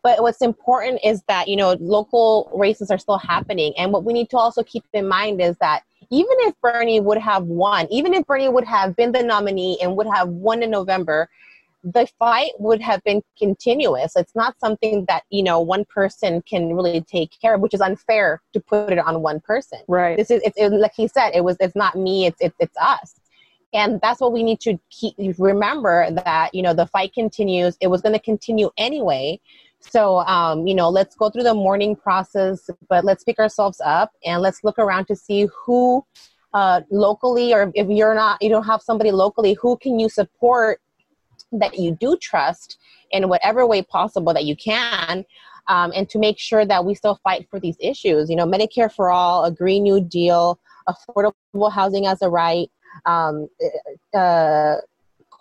but 0.02 0.22
what's 0.22 0.42
important 0.42 1.00
is 1.04 1.22
that 1.28 1.48
you 1.48 1.56
know 1.56 1.76
local 1.80 2.50
races 2.54 2.90
are 2.90 2.98
still 2.98 3.18
happening 3.18 3.74
and 3.76 3.92
what 3.92 4.04
we 4.04 4.12
need 4.12 4.30
to 4.30 4.36
also 4.36 4.62
keep 4.62 4.84
in 4.92 5.06
mind 5.06 5.40
is 5.40 5.56
that 5.58 5.82
even 6.10 6.36
if 6.40 6.54
Bernie 6.60 7.00
would 7.00 7.18
have 7.18 7.44
won, 7.44 7.86
even 7.90 8.14
if 8.14 8.26
Bernie 8.26 8.48
would 8.48 8.64
have 8.64 8.96
been 8.96 9.12
the 9.12 9.22
nominee 9.22 9.78
and 9.82 9.96
would 9.96 10.06
have 10.06 10.28
won 10.28 10.62
in 10.62 10.70
November, 10.70 11.28
the 11.84 12.06
fight 12.18 12.50
would 12.58 12.80
have 12.80 13.02
been 13.04 13.22
continuous. 13.38 14.16
It's 14.16 14.34
not 14.34 14.58
something 14.58 15.04
that, 15.08 15.22
you 15.30 15.42
know, 15.42 15.60
one 15.60 15.84
person 15.84 16.42
can 16.42 16.74
really 16.74 17.00
take 17.02 17.30
care 17.40 17.54
of, 17.54 17.60
which 17.60 17.74
is 17.74 17.80
unfair 17.80 18.42
to 18.54 18.60
put 18.60 18.92
it 18.92 18.98
on 18.98 19.22
one 19.22 19.40
person. 19.40 19.78
Right. 19.86 20.16
This 20.16 20.30
is, 20.30 20.42
it's, 20.44 20.58
it, 20.58 20.72
like 20.72 20.94
he 20.96 21.06
said, 21.06 21.30
it 21.34 21.44
was, 21.44 21.56
it's 21.60 21.76
not 21.76 21.94
me, 21.96 22.26
it's, 22.26 22.40
it's, 22.40 22.56
it's 22.58 22.76
us. 22.76 23.20
And 23.72 24.00
that's 24.00 24.20
what 24.20 24.32
we 24.32 24.42
need 24.42 24.58
to 24.60 24.78
keep, 24.90 25.14
remember 25.38 26.10
that, 26.10 26.54
you 26.54 26.62
know, 26.62 26.74
the 26.74 26.86
fight 26.86 27.12
continues. 27.12 27.76
It 27.80 27.88
was 27.88 28.00
going 28.00 28.14
to 28.14 28.20
continue 28.20 28.70
anyway. 28.78 29.38
So, 29.80 30.18
um, 30.20 30.66
you 30.66 30.74
know, 30.74 30.88
let's 30.88 31.14
go 31.14 31.30
through 31.30 31.44
the 31.44 31.54
mourning 31.54 31.96
process, 31.96 32.68
but 32.88 33.04
let's 33.04 33.24
pick 33.24 33.38
ourselves 33.38 33.80
up 33.84 34.10
and 34.24 34.42
let's 34.42 34.64
look 34.64 34.78
around 34.78 35.06
to 35.06 35.16
see 35.16 35.46
who 35.64 36.04
uh, 36.54 36.80
locally, 36.90 37.52
or 37.52 37.70
if 37.74 37.88
you're 37.88 38.14
not, 38.14 38.42
you 38.42 38.48
don't 38.48 38.64
have 38.64 38.82
somebody 38.82 39.10
locally, 39.10 39.54
who 39.60 39.76
can 39.76 39.98
you 39.98 40.08
support 40.08 40.80
that 41.52 41.78
you 41.78 41.96
do 42.00 42.16
trust 42.16 42.78
in 43.10 43.28
whatever 43.28 43.66
way 43.66 43.82
possible 43.82 44.32
that 44.32 44.44
you 44.44 44.56
can. 44.56 45.24
Um, 45.68 45.92
and 45.94 46.08
to 46.10 46.18
make 46.18 46.38
sure 46.38 46.64
that 46.64 46.84
we 46.84 46.94
still 46.94 47.18
fight 47.24 47.48
for 47.50 47.58
these 47.58 47.76
issues. 47.80 48.30
You 48.30 48.36
know, 48.36 48.46
Medicare 48.46 48.92
for 48.92 49.10
all, 49.10 49.44
a 49.44 49.50
Green 49.50 49.82
New 49.82 50.00
Deal, 50.00 50.60
affordable 50.88 51.72
housing 51.72 52.06
as 52.06 52.22
a 52.22 52.28
right, 52.28 52.70
um, 53.04 53.48
uh, 54.14 54.76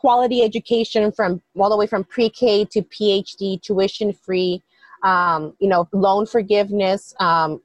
quality 0.06 0.44
education 0.44 1.12
from 1.12 1.42
all 1.58 1.68
the 1.68 1.76
way 1.76 1.88
from 1.88 2.04
pre-K 2.04 2.64
to 2.66 2.84
PhD, 2.84 3.60
tuition 3.60 4.14
free, 4.14 4.62
um, 5.02 5.56
you 5.58 5.68
know, 5.68 5.90
loan 5.94 6.28
forgiveness 6.28 7.12
um, 7.20 7.60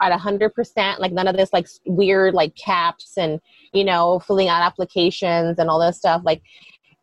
at 0.00 0.12
hundred 0.12 0.54
percent. 0.54 1.00
Like 1.00 1.10
none 1.10 1.26
of 1.26 1.36
this 1.36 1.52
like 1.52 1.66
weird 1.84 2.34
like 2.34 2.54
caps 2.54 3.18
and 3.18 3.40
you 3.72 3.82
know 3.82 4.20
filling 4.20 4.46
out 4.46 4.62
applications 4.62 5.58
and 5.58 5.68
all 5.68 5.80
this 5.80 5.98
stuff. 5.98 6.22
Like 6.24 6.42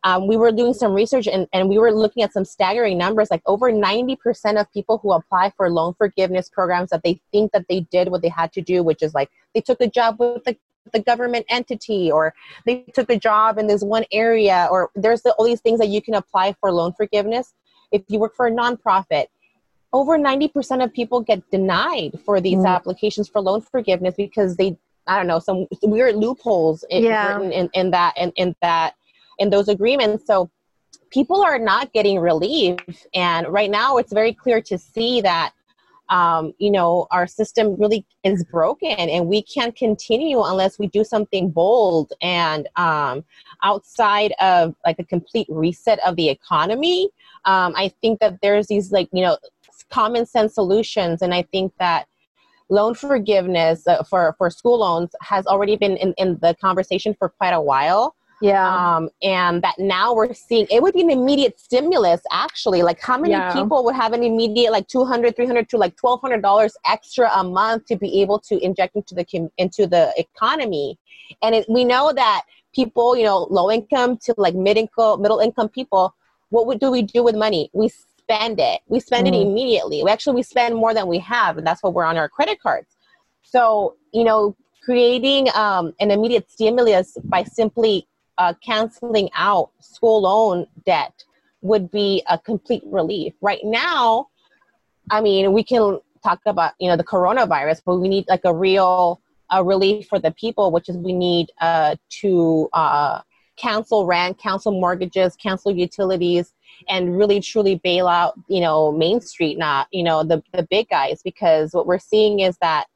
um, 0.04 0.26
we 0.26 0.38
were 0.38 0.50
doing 0.50 0.72
some 0.72 0.94
research 0.94 1.26
and, 1.26 1.46
and 1.52 1.68
we 1.68 1.78
were 1.78 1.92
looking 1.92 2.22
at 2.22 2.32
some 2.32 2.46
staggering 2.46 2.96
numbers 2.96 3.30
like 3.30 3.42
over 3.44 3.70
90% 3.70 4.58
of 4.58 4.72
people 4.72 4.96
who 4.96 5.12
apply 5.12 5.52
for 5.58 5.68
loan 5.68 5.92
forgiveness 5.92 6.48
programs 6.48 6.88
that 6.88 7.02
they 7.04 7.20
think 7.32 7.52
that 7.52 7.66
they 7.68 7.80
did 7.90 8.08
what 8.08 8.22
they 8.22 8.30
had 8.30 8.50
to 8.54 8.62
do 8.62 8.82
which 8.82 9.02
is 9.02 9.12
like 9.12 9.28
they 9.54 9.60
took 9.60 9.78
a 9.82 9.86
job 9.86 10.16
with 10.18 10.42
the 10.44 10.56
the 10.92 11.00
government 11.00 11.46
entity 11.48 12.10
or 12.10 12.34
they 12.66 12.84
took 12.94 13.10
a 13.10 13.18
job 13.18 13.58
in 13.58 13.66
this 13.66 13.82
one 13.82 14.04
area 14.12 14.68
or 14.70 14.90
there's 14.94 15.22
the, 15.22 15.32
all 15.32 15.44
these 15.44 15.60
things 15.60 15.78
that 15.78 15.88
you 15.88 16.02
can 16.02 16.14
apply 16.14 16.54
for 16.60 16.72
loan 16.72 16.92
forgiveness 16.92 17.54
if 17.92 18.02
you 18.08 18.18
work 18.18 18.34
for 18.34 18.46
a 18.46 18.50
nonprofit 18.50 19.26
over 19.92 20.16
90% 20.16 20.84
of 20.84 20.92
people 20.92 21.20
get 21.20 21.48
denied 21.50 22.18
for 22.24 22.40
these 22.40 22.58
mm. 22.58 22.68
applications 22.68 23.28
for 23.28 23.40
loan 23.40 23.60
forgiveness 23.60 24.14
because 24.16 24.56
they 24.56 24.76
i 25.06 25.16
don't 25.16 25.26
know 25.26 25.38
some 25.38 25.66
weird 25.82 26.14
loopholes 26.14 26.84
in, 26.90 27.04
yeah. 27.04 27.40
in, 27.40 27.68
in, 27.74 27.90
that 27.90 28.12
and 28.16 28.32
in, 28.36 28.48
in 28.48 28.56
that 28.60 28.94
in 29.38 29.50
those 29.50 29.68
agreements 29.68 30.26
so 30.26 30.50
people 31.10 31.42
are 31.42 31.58
not 31.58 31.92
getting 31.92 32.18
relief 32.18 32.78
and 33.14 33.48
right 33.48 33.70
now 33.70 33.96
it's 33.96 34.12
very 34.12 34.32
clear 34.32 34.60
to 34.60 34.78
see 34.78 35.20
that 35.20 35.52
um, 36.10 36.52
you 36.58 36.70
know, 36.70 37.06
our 37.10 37.26
system 37.26 37.76
really 37.76 38.04
is 38.24 38.44
broken 38.44 38.90
and 38.90 39.28
we 39.28 39.42
can't 39.42 39.74
continue 39.76 40.42
unless 40.42 40.78
we 40.78 40.88
do 40.88 41.04
something 41.04 41.50
bold 41.50 42.12
and 42.20 42.68
um, 42.76 43.24
outside 43.62 44.34
of 44.40 44.74
like 44.84 44.98
a 44.98 45.04
complete 45.04 45.46
reset 45.48 46.00
of 46.04 46.16
the 46.16 46.28
economy. 46.28 47.08
Um, 47.44 47.74
I 47.76 47.92
think 48.02 48.18
that 48.20 48.40
there's 48.42 48.66
these 48.66 48.90
like, 48.90 49.08
you 49.12 49.22
know, 49.22 49.38
common 49.90 50.26
sense 50.26 50.54
solutions. 50.54 51.22
And 51.22 51.32
I 51.32 51.42
think 51.42 51.72
that 51.78 52.06
loan 52.68 52.94
forgiveness 52.94 53.86
uh, 53.86 54.02
for, 54.02 54.34
for 54.36 54.50
school 54.50 54.80
loans 54.80 55.10
has 55.22 55.46
already 55.46 55.76
been 55.76 55.96
in, 55.96 56.12
in 56.18 56.38
the 56.42 56.56
conversation 56.60 57.14
for 57.18 57.28
quite 57.28 57.52
a 57.52 57.60
while. 57.60 58.16
Yeah. 58.40 58.96
Um, 58.96 59.10
and 59.22 59.62
that 59.62 59.74
now 59.78 60.14
we're 60.14 60.32
seeing 60.32 60.66
it 60.70 60.82
would 60.82 60.94
be 60.94 61.02
an 61.02 61.10
immediate 61.10 61.60
stimulus 61.60 62.22
actually. 62.32 62.82
Like 62.82 63.00
how 63.00 63.18
many 63.18 63.32
yeah. 63.32 63.52
people 63.52 63.84
would 63.84 63.94
have 63.94 64.12
an 64.12 64.22
immediate 64.22 64.72
like 64.72 64.88
200, 64.88 65.36
300 65.36 65.68
to 65.68 65.76
like 65.76 65.96
$1200 65.96 66.70
extra 66.86 67.30
a 67.34 67.44
month 67.44 67.86
to 67.86 67.96
be 67.96 68.22
able 68.22 68.38
to 68.40 68.58
inject 68.64 68.96
into 68.96 69.14
the 69.14 69.50
into 69.58 69.86
the 69.86 70.12
economy. 70.16 70.98
And 71.42 71.54
it, 71.54 71.66
we 71.68 71.84
know 71.84 72.12
that 72.14 72.42
people, 72.74 73.16
you 73.16 73.24
know, 73.24 73.46
low 73.50 73.70
income 73.70 74.16
to 74.24 74.34
like 74.38 74.54
mid 74.54 74.76
income, 74.76 75.20
middle 75.20 75.40
income 75.40 75.68
people, 75.68 76.14
what 76.48 76.66
would, 76.66 76.80
do 76.80 76.90
we 76.90 77.02
do 77.02 77.22
with 77.22 77.36
money? 77.36 77.70
We 77.72 77.88
spend 77.88 78.60
it. 78.60 78.80
We 78.86 79.00
spend 79.00 79.26
mm. 79.26 79.34
it 79.34 79.42
immediately. 79.42 80.02
We 80.02 80.10
actually 80.10 80.36
we 80.36 80.42
spend 80.42 80.76
more 80.76 80.94
than 80.94 81.06
we 81.06 81.18
have, 81.18 81.58
and 81.58 81.66
that's 81.66 81.82
what 81.82 81.94
we're 81.94 82.04
on 82.04 82.16
our 82.16 82.28
credit 82.28 82.60
cards. 82.60 82.96
So, 83.42 83.96
you 84.12 84.24
know, 84.24 84.56
creating 84.82 85.48
um, 85.54 85.92
an 86.00 86.10
immediate 86.10 86.50
stimulus 86.50 87.16
by 87.24 87.44
simply 87.44 88.06
uh, 88.40 88.54
canceling 88.64 89.28
out 89.34 89.70
school 89.80 90.22
loan 90.22 90.66
debt 90.86 91.12
would 91.60 91.90
be 91.90 92.22
a 92.28 92.38
complete 92.38 92.82
relief. 92.86 93.34
Right 93.42 93.60
now, 93.62 94.28
I 95.10 95.20
mean, 95.20 95.52
we 95.52 95.62
can 95.62 96.00
talk 96.24 96.40
about 96.46 96.72
you 96.80 96.88
know 96.88 96.96
the 96.96 97.04
coronavirus, 97.04 97.82
but 97.84 97.96
we 97.98 98.08
need 98.08 98.24
like 98.28 98.44
a 98.44 98.54
real 98.54 99.20
a 99.50 99.62
relief 99.62 100.06
for 100.08 100.18
the 100.18 100.30
people, 100.32 100.72
which 100.72 100.88
is 100.88 100.96
we 100.96 101.12
need 101.12 101.52
uh, 101.60 101.96
to 102.20 102.68
uh, 102.72 103.20
cancel 103.56 104.06
rent, 104.06 104.38
cancel 104.38 104.72
mortgages, 104.72 105.36
cancel 105.36 105.70
utilities, 105.72 106.54
and 106.88 107.18
really 107.18 107.40
truly 107.40 107.74
bail 107.76 108.06
out, 108.08 108.34
you 108.48 108.60
know, 108.60 108.92
Main 108.92 109.20
Street, 109.20 109.58
not, 109.58 109.88
you 109.90 110.02
know, 110.02 110.22
the, 110.22 110.42
the 110.54 110.62
big 110.70 110.88
guys. 110.88 111.20
Because 111.22 111.72
what 111.72 111.86
we're 111.86 111.98
seeing 111.98 112.40
is 112.40 112.56
that 112.58 112.86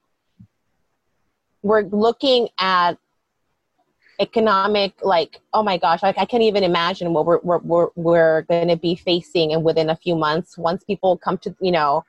we're 1.63 1.83
looking 1.83 2.49
at 2.59 2.99
economic 4.21 4.95
like 5.03 5.41
oh 5.53 5.63
my 5.63 5.77
gosh 5.77 6.03
like 6.03 6.17
i 6.19 6.25
can't 6.25 6.43
even 6.43 6.63
imagine 6.63 7.13
what 7.13 7.27
we're 7.27 7.41
we're, 7.43 7.59
we're, 7.59 7.89
we're 7.97 8.43
going 8.43 8.69
to 8.69 8.77
be 8.77 8.95
facing 8.95 9.53
and 9.53 9.65
within 9.65 9.91
a 9.91 9.97
few 9.97 10.15
months 10.15 10.57
once 10.57 10.85
people 10.85 11.17
come 11.17 11.37
to 11.37 11.55
you 11.61 11.73
know 11.73 12.05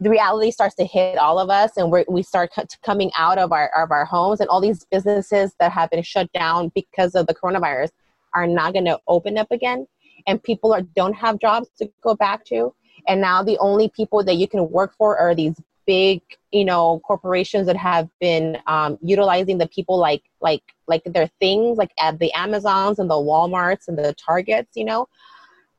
the 0.00 0.10
reality 0.10 0.50
starts 0.50 0.74
to 0.74 0.84
hit 0.84 1.16
all 1.16 1.38
of 1.38 1.48
us 1.50 1.76
and 1.76 1.92
we 1.92 2.04
we 2.08 2.22
start 2.22 2.50
coming 2.82 3.10
out 3.16 3.38
of 3.38 3.52
our 3.52 3.70
of 3.80 3.90
our 3.92 4.04
homes 4.04 4.40
and 4.40 4.48
all 4.48 4.60
these 4.60 4.84
businesses 4.90 5.54
that 5.60 5.70
have 5.70 5.90
been 5.90 6.02
shut 6.02 6.30
down 6.32 6.72
because 6.74 7.14
of 7.14 7.26
the 7.26 7.34
coronavirus 7.34 7.90
are 8.34 8.46
not 8.46 8.72
going 8.72 8.84
to 8.84 8.98
open 9.06 9.38
up 9.38 9.50
again 9.50 9.86
and 10.28 10.42
people 10.42 10.72
are, 10.72 10.82
don't 10.82 11.14
have 11.14 11.38
jobs 11.38 11.68
to 11.78 11.90
go 12.02 12.14
back 12.14 12.44
to. 12.46 12.74
And 13.08 13.20
now 13.20 13.42
the 13.42 13.58
only 13.58 13.88
people 13.88 14.22
that 14.24 14.34
you 14.34 14.46
can 14.46 14.70
work 14.70 14.94
for 14.96 15.16
are 15.16 15.34
these 15.34 15.54
big 15.88 16.20
you 16.52 16.66
know 16.66 17.00
corporations 17.00 17.66
that 17.66 17.76
have 17.76 18.08
been 18.20 18.58
um, 18.66 18.98
utilizing 19.02 19.56
the 19.56 19.66
people 19.68 19.96
like 19.98 20.22
like 20.42 20.62
like 20.86 21.02
their 21.04 21.28
things 21.40 21.78
like 21.78 21.92
at 21.98 22.18
the 22.18 22.30
amazons 22.34 22.98
and 22.98 23.10
the 23.10 23.14
walmarts 23.14 23.88
and 23.88 23.98
the 23.98 24.14
targets 24.14 24.76
you 24.76 24.84
know? 24.84 25.08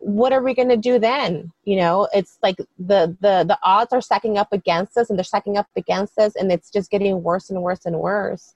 What 0.02 0.32
are 0.32 0.42
we 0.42 0.54
going 0.54 0.70
to 0.70 0.78
do 0.78 0.98
then? 0.98 1.52
You 1.64 1.78
know 1.78 2.08
it's 2.12 2.40
like 2.42 2.58
the 2.58 3.16
the 3.22 3.46
the 3.52 3.58
odds 3.64 3.94
are 3.94 4.02
stacking 4.02 4.38
up 4.38 4.52
against 4.52 4.98
us 4.98 5.10
and 5.10 5.18
they're 5.18 5.24
stacking 5.24 5.58
up 5.58 5.68
against 5.76 6.18
us 6.18 6.36
and 6.36 6.52
it's 6.52 6.72
just 6.72 6.90
getting 6.90 7.22
worse 7.22 7.52
and 7.52 7.62
worse 7.62 7.86
and 7.86 8.00
worse. 8.00 8.56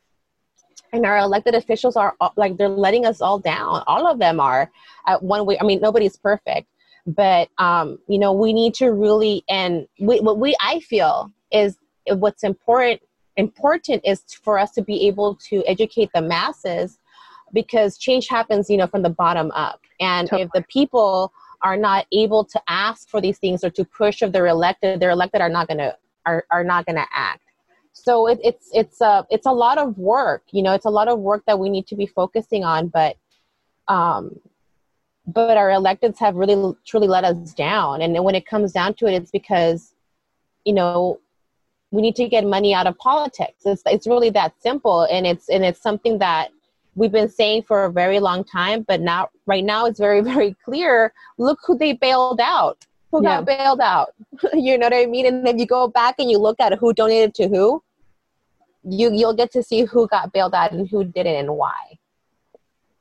And 0.92 1.06
our 1.06 1.18
elected 1.18 1.54
officials 1.56 1.96
are 1.96 2.16
like 2.36 2.58
they're 2.58 2.70
letting 2.70 3.06
us 3.06 3.22
all 3.22 3.40
down. 3.40 3.84
All 3.86 4.08
of 4.08 4.18
them 4.18 4.40
are 4.40 4.72
at 5.06 5.22
one 5.22 5.46
way 5.46 5.58
i 5.60 5.64
mean 5.64 5.80
nobody's 5.82 6.18
perfect 6.18 6.68
but 7.06 7.50
um 7.58 7.98
you 8.08 8.18
know 8.18 8.32
we 8.32 8.54
need 8.54 8.74
to 8.74 8.92
really 8.92 9.44
and 9.50 9.88
we, 10.00 10.20
what 10.22 10.40
we 10.40 10.56
i 10.62 10.80
feel 10.80 11.30
is 11.52 11.78
what's 12.08 12.44
important 12.44 13.02
important 13.36 14.02
is 14.06 14.24
for 14.44 14.58
us 14.58 14.72
to 14.72 14.82
be 14.82 15.08
able 15.08 15.36
to 15.36 15.64
educate 15.66 16.10
the 16.14 16.22
masses 16.22 17.00
because 17.52 17.98
change 17.98 18.28
happens 18.28 18.70
you 18.70 18.78
know 18.78 18.88
from 18.88 19.02
the 19.02 19.10
bottom 19.10 19.52
up 19.52 19.82
and 20.00 20.30
totally. 20.30 20.44
if 20.44 20.50
the 20.54 20.64
people 20.70 21.32
are 21.62 21.78
not 21.78 22.06
able 22.12 22.44
to 22.44 22.62
ask 22.68 23.10
for 23.10 23.22
these 23.22 23.38
things 23.38 23.64
or 23.64 23.70
to 23.70 23.84
push 23.84 24.22
if 24.22 24.32
they're 24.32 24.48
elected 24.48 25.00
they're 25.00 25.10
elected 25.10 25.42
are 25.42 25.50
not 25.50 25.68
going 25.68 25.78
to 25.78 25.96
are, 26.26 26.46
are 26.52 26.64
not 26.64 26.86
going 26.86 26.96
to 26.96 27.06
act 27.14 27.42
so 27.92 28.28
it, 28.28 28.40
it's 28.44 28.70
it's 28.72 29.02
a 29.02 29.26
it's 29.30 29.46
a 29.46 29.52
lot 29.52 29.78
of 29.78 29.98
work 29.98 30.44
you 30.52 30.64
know 30.64 30.74
it's 30.74 30.86
a 30.86 30.90
lot 30.90 31.08
of 31.08 31.20
work 31.20 31.44
that 31.48 31.60
we 31.60 31.70
need 31.70 31.86
to 31.86 31.96
be 31.96 32.06
focusing 32.06 32.64
on 32.64 32.88
but 32.88 33.18
um 33.88 34.32
but 35.26 35.58
our 35.58 35.70
electeds 35.70 36.20
have 36.20 36.36
really 36.36 36.76
truly 36.86 37.08
let 37.08 37.24
us 37.24 37.54
down 37.54 38.02
and 38.02 38.24
when 38.24 38.36
it 38.36 38.46
comes 38.46 38.72
down 38.72 38.94
to 38.94 39.08
it 39.08 39.14
it's 39.14 39.32
because 39.32 39.94
you 40.66 40.74
know 40.74 41.20
we 41.94 42.02
need 42.02 42.16
to 42.16 42.28
get 42.28 42.44
money 42.44 42.74
out 42.74 42.88
of 42.88 42.98
politics. 42.98 43.62
It's 43.66 43.84
it's 43.86 44.08
really 44.08 44.32
that 44.32 44.54
simple, 44.60 45.04
and 45.04 45.28
it's 45.28 45.48
and 45.48 45.64
it's 45.64 45.80
something 45.80 46.18
that 46.18 46.50
we've 46.96 47.12
been 47.12 47.30
saying 47.30 47.64
for 47.64 47.86
a 47.86 47.92
very 47.92 48.20
long 48.20 48.44
time, 48.44 48.84
but 48.88 49.00
now 49.00 49.30
right 49.46 49.64
now 49.64 49.86
it's 49.86 50.00
very 50.00 50.22
very 50.34 50.56
clear. 50.66 51.14
Look 51.38 51.60
who 51.66 51.78
they 51.78 51.94
bailed 51.94 52.42
out. 52.42 52.86
Who 53.12 53.24
yeah. 53.24 53.38
got 53.38 53.46
bailed 53.46 53.80
out? 53.80 54.16
you 54.54 54.76
know 54.80 54.88
what 54.88 54.96
I 54.96 55.06
mean? 55.06 55.28
And 55.28 55.48
if 55.48 55.58
you 55.58 55.68
go 55.68 55.88
back 55.88 56.16
and 56.18 56.32
you 56.32 56.40
look 56.40 56.60
at 56.60 56.74
who 56.80 56.94
donated 56.94 57.36
to 57.36 57.48
who, 57.48 57.84
you 58.84 59.14
you'll 59.14 59.36
get 59.36 59.52
to 59.52 59.62
see 59.62 59.84
who 59.84 60.08
got 60.08 60.34
bailed 60.34 60.56
out 60.56 60.72
and 60.72 60.90
who 60.90 61.04
didn't 61.04 61.36
and 61.36 61.56
why. 61.56 62.00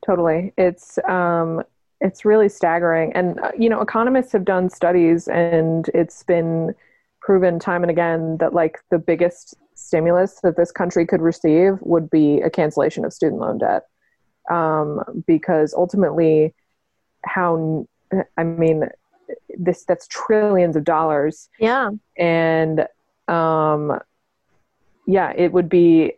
Totally, 0.05 0.53
it's 0.59 0.99
um, 1.09 1.63
it's 2.03 2.25
really 2.25 2.49
staggering, 2.49 3.13
and 3.15 3.41
uh, 3.41 3.53
you 3.57 3.69
know, 3.69 3.81
economists 3.81 4.33
have 4.33 4.45
done 4.45 4.69
studies, 4.69 5.29
and 5.29 5.89
it's 5.95 6.23
been 6.25 6.75
proven 7.21 7.59
time 7.59 7.83
and 7.83 7.91
again 7.91 8.37
that 8.39 8.53
like 8.53 8.81
the 8.91 8.99
biggest 8.99 9.55
stimulus 9.75 10.41
that 10.43 10.57
this 10.57 10.73
country 10.73 11.07
could 11.07 11.23
receive 11.23 11.79
would 11.81 12.11
be 12.11 12.41
a 12.41 12.51
cancellation 12.51 13.05
of 13.05 13.13
student 13.13 13.41
loan 13.41 13.59
debt. 13.59 13.85
Um, 14.51 15.23
because 15.27 15.73
ultimately 15.73 16.53
how 17.25 17.87
i 18.37 18.43
mean 18.43 18.89
this 19.57 19.85
that's 19.85 20.07
trillions 20.09 20.77
of 20.77 20.85
dollars. 20.85 21.49
Yeah. 21.59 21.91
And 22.19 22.87
um 23.29 23.99
yeah 25.07 25.33
it 25.37 25.53
would 25.53 25.69
be 25.69 26.15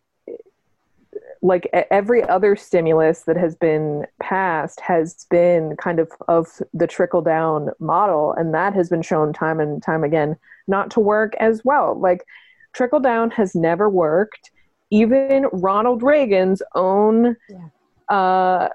like 1.45 1.68
every 1.90 2.22
other 2.24 2.57
stimulus 2.57 3.24
that 3.24 3.36
has 3.36 3.55
been 3.55 4.07
passed 4.18 4.80
has 4.80 5.26
been 5.28 5.76
kind 5.76 5.99
of 5.99 6.11
of 6.26 6.49
the 6.72 6.86
trickle 6.86 7.20
down 7.20 7.68
model 7.78 8.32
and 8.32 8.55
that 8.55 8.72
has 8.72 8.88
been 8.88 9.03
shown 9.03 9.30
time 9.30 9.61
and 9.61 9.82
time 9.82 10.05
again 10.05 10.36
not 10.66 10.90
to 10.90 11.01
work 11.01 11.34
as 11.38 11.61
well. 11.62 12.01
Like 12.01 12.24
trickle 12.72 12.99
down 12.99 13.30
has 13.32 13.55
never 13.55 13.90
worked. 13.90 14.51
Even 14.90 15.45
ronald 15.53 16.03
reagan's 16.03 16.62
own 16.74 17.36
yeah. 17.51 17.68
uh 18.16 18.68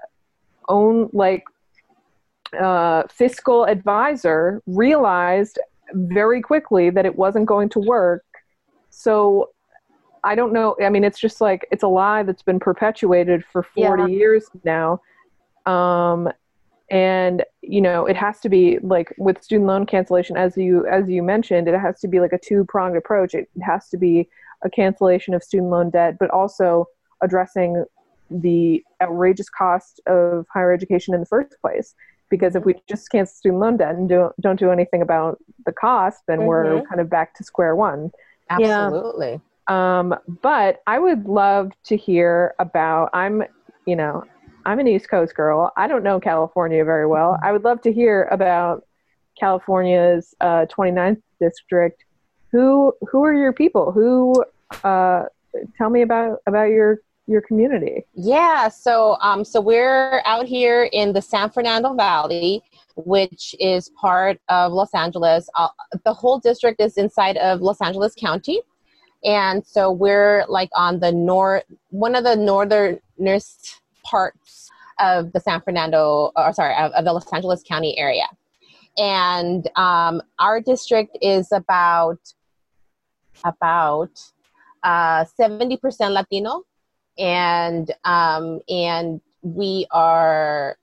own 0.68 1.10
like 1.12 1.42
uh 2.60 3.02
fiscal 3.10 3.64
advisor 3.64 4.62
realized 4.66 5.58
very 5.92 6.40
quickly 6.40 6.88
that 6.88 7.04
it 7.04 7.16
wasn't 7.16 7.46
going 7.46 7.68
to 7.70 7.80
work. 7.80 8.24
So 8.90 9.50
I 10.24 10.34
don't 10.34 10.52
know. 10.52 10.76
I 10.82 10.88
mean, 10.88 11.04
it's 11.04 11.18
just 11.18 11.40
like 11.40 11.66
it's 11.70 11.82
a 11.82 11.88
lie 11.88 12.22
that's 12.22 12.42
been 12.42 12.60
perpetuated 12.60 13.44
for 13.52 13.62
40 13.62 14.02
yeah. 14.02 14.08
years 14.08 14.46
now. 14.64 15.00
Um, 15.66 16.30
and 16.90 17.44
you 17.62 17.80
know, 17.80 18.06
it 18.06 18.16
has 18.16 18.40
to 18.40 18.48
be 18.48 18.78
like 18.82 19.14
with 19.16 19.42
student 19.42 19.68
loan 19.68 19.86
cancellation, 19.86 20.36
as 20.36 20.56
you 20.56 20.86
as 20.86 21.08
you 21.08 21.22
mentioned, 21.22 21.68
it 21.68 21.78
has 21.78 22.00
to 22.00 22.08
be 22.08 22.20
like 22.20 22.32
a 22.32 22.38
two 22.38 22.64
pronged 22.64 22.96
approach. 22.96 23.34
It 23.34 23.48
has 23.62 23.88
to 23.90 23.96
be 23.96 24.28
a 24.62 24.70
cancellation 24.70 25.32
of 25.32 25.42
student 25.42 25.70
loan 25.70 25.90
debt, 25.90 26.16
but 26.18 26.30
also 26.30 26.86
addressing 27.22 27.84
the 28.30 28.84
outrageous 29.02 29.48
cost 29.48 30.00
of 30.06 30.46
higher 30.52 30.72
education 30.72 31.14
in 31.14 31.20
the 31.20 31.26
first 31.26 31.54
place. 31.60 31.94
Because 32.28 32.54
if 32.54 32.64
we 32.64 32.74
just 32.88 33.10
cancel 33.10 33.34
student 33.34 33.60
loan 33.60 33.76
debt 33.76 33.94
and 33.94 34.08
don't 34.08 34.38
don't 34.40 34.58
do 34.58 34.70
anything 34.70 35.02
about 35.02 35.38
the 35.66 35.72
cost, 35.72 36.22
then 36.26 36.38
mm-hmm. 36.38 36.48
we're 36.48 36.82
kind 36.82 37.00
of 37.00 37.08
back 37.08 37.34
to 37.34 37.44
square 37.44 37.76
one. 37.76 38.10
Absolutely. 38.50 39.32
Yeah. 39.32 39.38
Um, 39.70 40.16
but 40.42 40.82
I 40.88 40.98
would 40.98 41.26
love 41.26 41.70
to 41.84 41.96
hear 41.96 42.54
about. 42.58 43.10
I'm, 43.12 43.44
you 43.86 43.94
know, 43.94 44.24
I'm 44.66 44.80
an 44.80 44.88
East 44.88 45.08
Coast 45.08 45.34
girl. 45.34 45.72
I 45.76 45.86
don't 45.86 46.02
know 46.02 46.18
California 46.18 46.84
very 46.84 47.06
well. 47.06 47.38
I 47.42 47.52
would 47.52 47.62
love 47.62 47.80
to 47.82 47.92
hear 47.92 48.24
about 48.32 48.84
California's 49.38 50.34
uh, 50.40 50.66
29th 50.66 51.22
district. 51.40 52.04
Who 52.50 52.92
who 53.08 53.24
are 53.24 53.32
your 53.32 53.52
people? 53.52 53.92
Who 53.92 54.44
uh, 54.82 55.26
tell 55.78 55.88
me 55.88 56.02
about 56.02 56.38
about 56.48 56.70
your 56.70 56.98
your 57.28 57.40
community? 57.40 58.04
Yeah, 58.12 58.68
so 58.68 59.18
um, 59.20 59.44
so 59.44 59.60
we're 59.60 60.20
out 60.26 60.46
here 60.46 60.90
in 60.92 61.12
the 61.12 61.22
San 61.22 61.48
Fernando 61.48 61.94
Valley, 61.94 62.60
which 62.96 63.54
is 63.60 63.88
part 63.90 64.40
of 64.48 64.72
Los 64.72 64.92
Angeles. 64.94 65.48
Uh, 65.56 65.68
the 66.04 66.12
whole 66.12 66.40
district 66.40 66.80
is 66.80 66.98
inside 66.98 67.36
of 67.36 67.60
Los 67.60 67.80
Angeles 67.80 68.16
County 68.16 68.62
and 69.24 69.66
so 69.66 69.90
we're 69.90 70.44
like 70.48 70.70
on 70.74 71.00
the 71.00 71.12
north 71.12 71.64
one 71.90 72.14
of 72.14 72.24
the 72.24 72.36
northernest 72.36 73.80
parts 74.02 74.70
of 74.98 75.32
the 75.32 75.40
san 75.40 75.60
fernando 75.60 76.30
or 76.36 76.52
sorry 76.52 76.74
of, 76.76 76.92
of 76.92 77.04
the 77.04 77.12
los 77.12 77.32
angeles 77.32 77.62
county 77.62 77.98
area. 77.98 78.26
And 78.98 79.68
um, 79.76 80.20
our 80.38 80.60
district 80.60 81.16
is 81.22 81.52
about 81.52 82.18
about 83.44 84.10
uh, 84.82 85.24
70% 85.38 86.12
latino. 86.12 86.64
And 87.18 87.90
um, 88.04 88.60
and 88.68 89.20
we 89.42 89.86
are 89.90 90.78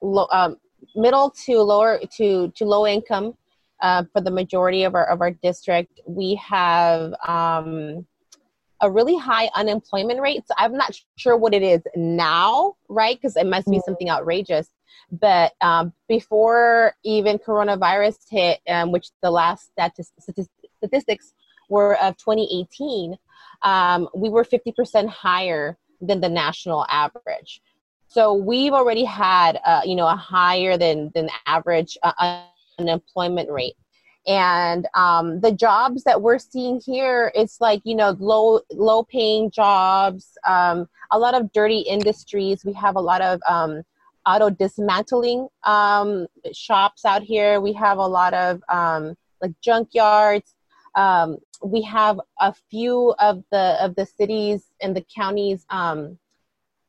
low, 0.00 0.26
um, 0.30 0.56
middle 0.94 1.30
to 1.46 1.60
lower 1.60 2.00
to 2.16 2.50
to 2.50 2.64
low 2.64 2.86
income 2.86 3.34
uh, 3.80 4.04
for 4.12 4.20
the 4.20 4.30
majority 4.30 4.84
of 4.84 4.94
our 4.94 5.06
of 5.06 5.20
our 5.20 5.30
district. 5.30 6.00
We 6.06 6.34
have 6.36 7.14
um, 7.26 8.06
a 8.80 8.90
really 8.90 9.16
high 9.16 9.50
unemployment 9.54 10.20
rate. 10.20 10.42
So 10.46 10.54
I'm 10.58 10.76
not 10.76 10.94
sure 11.16 11.36
what 11.36 11.54
it 11.54 11.62
is 11.62 11.82
now, 11.96 12.74
right? 12.88 13.16
Because 13.16 13.36
it 13.36 13.46
must 13.46 13.66
be 13.66 13.76
mm-hmm. 13.76 13.80
something 13.84 14.10
outrageous. 14.10 14.68
But 15.10 15.52
um, 15.60 15.92
before 16.08 16.94
even 17.04 17.38
coronavirus 17.38 18.16
hit, 18.30 18.60
um, 18.68 18.92
which 18.92 19.08
the 19.22 19.30
last 19.30 19.70
statistics 20.80 21.32
were 21.68 21.96
of 22.02 22.16
2018, 22.18 23.16
um, 23.62 24.08
we 24.14 24.28
were 24.28 24.44
50% 24.44 25.08
higher 25.08 25.78
than 26.00 26.20
the 26.20 26.28
national 26.28 26.86
average. 26.90 27.62
So 28.06 28.34
we've 28.34 28.72
already 28.72 29.04
had, 29.04 29.60
uh, 29.64 29.82
you 29.84 29.96
know, 29.96 30.06
a 30.06 30.14
higher 30.14 30.76
than 30.76 31.10
than 31.14 31.30
average 31.46 31.96
uh, 32.02 32.42
unemployment 32.78 33.50
rate. 33.50 33.76
and 34.26 34.86
um, 34.94 35.40
the 35.40 35.52
jobs 35.52 36.04
that 36.04 36.22
we're 36.22 36.38
seeing 36.38 36.80
here 36.84 37.30
it's 37.34 37.60
like 37.60 37.80
you 37.84 37.94
know 37.94 38.16
low 38.18 38.60
low 38.72 39.02
paying 39.04 39.50
jobs 39.50 40.38
um, 40.46 40.88
a 41.10 41.18
lot 41.18 41.34
of 41.34 41.52
dirty 41.52 41.80
industries. 41.80 42.64
We 42.64 42.72
have 42.74 42.96
a 42.96 43.00
lot 43.00 43.20
of 43.20 43.40
um, 43.48 43.82
auto 44.26 44.50
dismantling 44.50 45.48
um, 45.64 46.26
shops 46.52 47.04
out 47.04 47.22
here. 47.22 47.60
We 47.60 47.72
have 47.74 47.98
a 47.98 48.06
lot 48.06 48.34
of 48.34 48.62
um, 48.68 49.16
like 49.40 49.52
junkyards. 49.64 50.54
Um, 50.94 51.38
we 51.62 51.82
have 51.82 52.20
a 52.40 52.52
few 52.70 53.14
of 53.18 53.44
the 53.50 53.76
of 53.80 53.94
the 53.94 54.06
cities 54.06 54.64
and 54.80 54.96
the 54.96 55.04
counties 55.14 55.66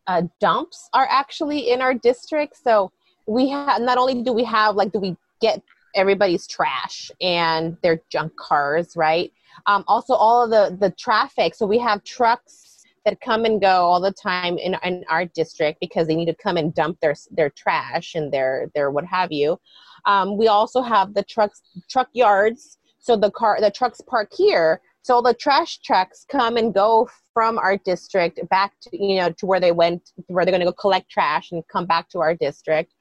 uh, 0.07 0.21
dumps 0.39 0.89
are 0.93 1.07
actually 1.09 1.71
in 1.71 1.81
our 1.81 1.93
district. 1.93 2.57
So 2.63 2.91
we 3.27 3.49
have 3.49 3.81
not 3.81 3.97
only 3.97 4.21
do 4.21 4.33
we 4.33 4.43
have 4.43 4.75
like 4.75 4.91
do 4.91 4.99
we 4.99 5.17
get 5.41 5.61
everybody's 5.95 6.47
trash 6.47 7.09
and 7.21 7.77
their 7.81 8.01
junk 8.09 8.35
cars, 8.37 8.95
right? 8.95 9.31
Um, 9.67 9.83
also, 9.87 10.13
all 10.13 10.43
of 10.43 10.49
the 10.49 10.77
the 10.77 10.91
traffic. 10.91 11.55
So 11.55 11.65
we 11.65 11.79
have 11.79 12.03
trucks 12.03 12.83
that 13.05 13.21
come 13.21 13.45
and 13.45 13.61
go 13.61 13.85
all 13.85 14.01
the 14.01 14.11
time 14.11 14.57
in, 14.57 14.75
in 14.83 15.05
our 15.09 15.25
district 15.25 15.79
because 15.79 16.07
they 16.07 16.15
need 16.15 16.25
to 16.25 16.35
come 16.35 16.57
and 16.57 16.73
dump 16.73 16.99
their 16.99 17.15
their 17.31 17.49
trash 17.51 18.15
and 18.15 18.31
their 18.31 18.69
their 18.75 18.91
what 18.91 19.05
have 19.05 19.31
you. 19.31 19.57
Um, 20.05 20.37
we 20.37 20.47
also 20.47 20.81
have 20.81 21.13
the 21.13 21.23
trucks 21.23 21.61
truck 21.89 22.09
yards. 22.13 22.77
So 22.99 23.15
the 23.15 23.31
car 23.31 23.59
the 23.61 23.71
trucks 23.71 24.01
park 24.01 24.31
here. 24.35 24.81
So 25.03 25.21
the 25.21 25.35
trash 25.35 25.77
trucks 25.79 26.25
come 26.29 26.57
and 26.57 26.73
go 26.73 27.07
from 27.33 27.59
our 27.59 27.77
district 27.77 28.39
back 28.49 28.73
to 28.81 28.89
you 28.91 29.17
know 29.17 29.29
to 29.33 29.45
where 29.45 29.59
they 29.59 29.71
went 29.71 30.11
where 30.27 30.43
they're 30.43 30.51
going 30.51 30.65
to 30.65 30.71
go 30.71 30.73
collect 30.73 31.09
trash 31.09 31.51
and 31.51 31.63
come 31.67 31.85
back 31.85 32.09
to 32.09 32.19
our 32.19 32.33
district 32.33 32.93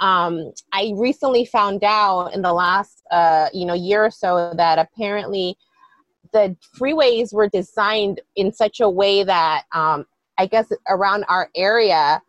um, 0.00 0.52
I 0.72 0.92
recently 0.96 1.44
found 1.44 1.84
out 1.84 2.34
in 2.34 2.42
the 2.42 2.52
last 2.52 3.02
uh, 3.10 3.48
you 3.52 3.64
know 3.64 3.74
year 3.74 4.04
or 4.04 4.10
so 4.10 4.52
that 4.56 4.78
apparently 4.78 5.56
the 6.32 6.56
freeways 6.78 7.32
were 7.32 7.48
designed 7.48 8.20
in 8.36 8.52
such 8.52 8.80
a 8.80 8.90
way 8.90 9.22
that 9.24 9.64
um, 9.72 10.04
I 10.38 10.46
guess 10.46 10.70
around 10.88 11.24
our 11.28 11.48
area 11.54 12.20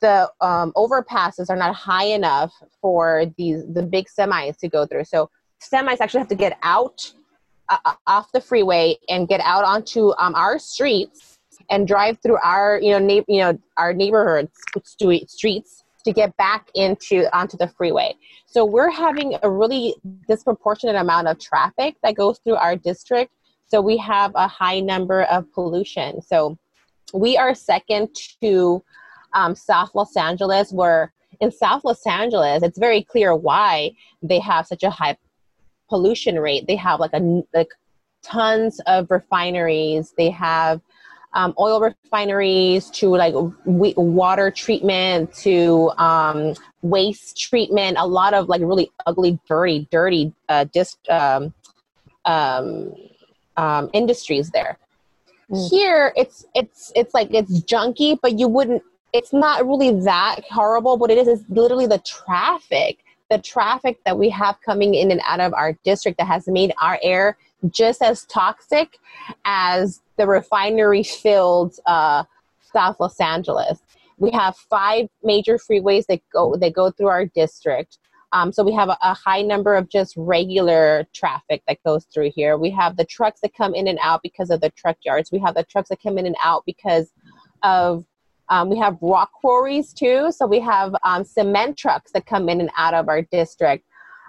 the 0.00 0.30
um, 0.40 0.72
overpasses 0.76 1.50
are 1.50 1.56
not 1.56 1.74
high 1.74 2.04
enough 2.04 2.52
for 2.80 3.26
these 3.36 3.64
the 3.72 3.82
big 3.82 4.06
semis 4.06 4.56
to 4.58 4.68
go 4.68 4.86
through. 4.86 5.04
So 5.04 5.30
semis 5.60 6.00
actually 6.00 6.20
have 6.20 6.28
to 6.28 6.34
get 6.34 6.58
out 6.62 7.12
uh, 7.68 7.78
uh 7.84 7.94
off 8.06 8.32
the 8.32 8.40
freeway 8.40 8.96
and 9.08 9.28
get 9.28 9.40
out 9.40 9.64
onto 9.64 10.12
um, 10.18 10.34
our 10.34 10.58
streets 10.58 11.38
and 11.70 11.86
drive 11.86 12.18
through 12.22 12.38
our 12.42 12.80
you 12.80 12.90
know 12.90 12.98
na- 12.98 13.24
you 13.28 13.40
know 13.40 13.58
our 13.76 13.92
neighborhoods 13.92 14.52
streets 14.84 15.81
to 16.04 16.12
get 16.12 16.36
back 16.36 16.68
into 16.74 17.28
onto 17.36 17.56
the 17.56 17.68
freeway. 17.68 18.14
So 18.46 18.64
we're 18.64 18.90
having 18.90 19.36
a 19.42 19.50
really 19.50 19.94
disproportionate 20.28 20.96
amount 20.96 21.28
of 21.28 21.38
traffic 21.38 21.96
that 22.02 22.16
goes 22.16 22.38
through 22.38 22.56
our 22.56 22.76
district. 22.76 23.32
So 23.66 23.80
we 23.80 23.96
have 23.98 24.32
a 24.34 24.48
high 24.48 24.80
number 24.80 25.22
of 25.24 25.50
pollution. 25.52 26.20
So 26.20 26.58
we 27.14 27.36
are 27.36 27.54
second 27.54 28.08
to 28.42 28.82
um, 29.32 29.54
South 29.54 29.94
Los 29.94 30.16
Angeles, 30.16 30.72
where 30.72 31.12
in 31.40 31.50
South 31.50 31.84
Los 31.84 32.06
Angeles, 32.06 32.62
it's 32.62 32.78
very 32.78 33.02
clear 33.02 33.34
why 33.34 33.92
they 34.22 34.38
have 34.40 34.66
such 34.66 34.82
a 34.82 34.90
high 34.90 35.16
pollution 35.88 36.38
rate. 36.38 36.66
They 36.66 36.76
have 36.76 37.00
like 37.00 37.12
a 37.12 37.42
like 37.54 37.70
tons 38.22 38.80
of 38.86 39.10
refineries. 39.10 40.14
They 40.16 40.30
have 40.30 40.80
um, 41.34 41.54
oil 41.58 41.80
refineries 41.80 42.90
to 42.90 43.08
like 43.08 43.34
water 43.64 44.50
treatment 44.50 45.32
to 45.34 45.90
um, 45.98 46.54
waste 46.82 47.38
treatment 47.38 47.96
a 47.98 48.06
lot 48.06 48.34
of 48.34 48.48
like 48.48 48.60
really 48.60 48.90
ugly 49.06 49.38
dirty 49.48 49.88
dirty 49.90 50.32
uh, 50.48 50.64
dis- 50.72 50.96
um, 51.08 51.52
um, 52.24 52.92
um 53.56 53.90
industries 53.92 54.50
there 54.50 54.78
mm. 55.50 55.70
here 55.70 56.12
it's 56.16 56.46
it's 56.54 56.92
it's 56.96 57.14
like 57.14 57.32
it's 57.32 57.60
junky 57.62 58.18
but 58.22 58.38
you 58.38 58.48
wouldn't 58.48 58.82
it's 59.12 59.32
not 59.32 59.66
really 59.66 60.00
that 60.00 60.40
horrible 60.50 60.96
what 60.96 61.10
it 61.10 61.18
is 61.18 61.28
is 61.28 61.44
literally 61.48 61.86
the 61.86 61.98
traffic 61.98 62.98
the 63.30 63.38
traffic 63.38 63.98
that 64.04 64.18
we 64.18 64.28
have 64.28 64.60
coming 64.60 64.94
in 64.94 65.10
and 65.10 65.20
out 65.26 65.40
of 65.40 65.54
our 65.54 65.72
district 65.84 66.18
that 66.18 66.26
has 66.26 66.46
made 66.46 66.72
our 66.80 66.98
air 67.02 67.36
just 67.70 68.02
as 68.02 68.24
toxic 68.24 68.98
as 69.44 70.00
the 70.16 70.26
refinery 70.26 71.02
filled 71.02 71.74
uh, 71.86 72.24
South 72.72 72.96
Los 73.00 73.20
Angeles. 73.20 73.80
We 74.18 74.30
have 74.30 74.56
five 74.56 75.08
major 75.22 75.58
freeways 75.58 76.06
that 76.06 76.20
go 76.32 76.56
that 76.56 76.74
go 76.74 76.90
through 76.90 77.08
our 77.08 77.26
district. 77.26 77.98
Um, 78.32 78.50
so 78.50 78.64
we 78.64 78.72
have 78.72 78.88
a, 78.88 78.96
a, 79.02 79.12
high 79.12 79.42
number 79.42 79.74
of 79.74 79.90
just 79.90 80.14
regular 80.16 81.06
traffic 81.12 81.62
that 81.68 81.82
goes 81.84 82.06
through 82.06 82.30
here. 82.34 82.56
We 82.56 82.70
have 82.70 82.96
the 82.96 83.04
trucks 83.04 83.40
that 83.42 83.54
come 83.54 83.74
in 83.74 83.86
and 83.86 83.98
out 84.02 84.22
because 84.22 84.48
of 84.48 84.62
the 84.62 84.70
truck 84.70 84.96
yards. 85.04 85.30
We 85.30 85.38
have 85.40 85.54
the 85.54 85.64
trucks 85.64 85.90
that 85.90 86.02
come 86.02 86.16
in 86.16 86.24
and 86.24 86.36
out 86.42 86.62
because 86.64 87.12
of 87.62 88.06
um, 88.48 88.70
we 88.70 88.78
have 88.78 88.96
rock 89.00 89.32
quarries 89.32 89.92
too. 89.92 90.32
So 90.32 90.46
we 90.46 90.60
have 90.60 90.94
um, 91.04 91.24
cement 91.24 91.76
trucks 91.76 92.12
that 92.12 92.26
come 92.26 92.48
in 92.48 92.60
and 92.60 92.70
out 92.76 92.94
of 92.94 93.08
our 93.08 93.22
district. 93.22 93.84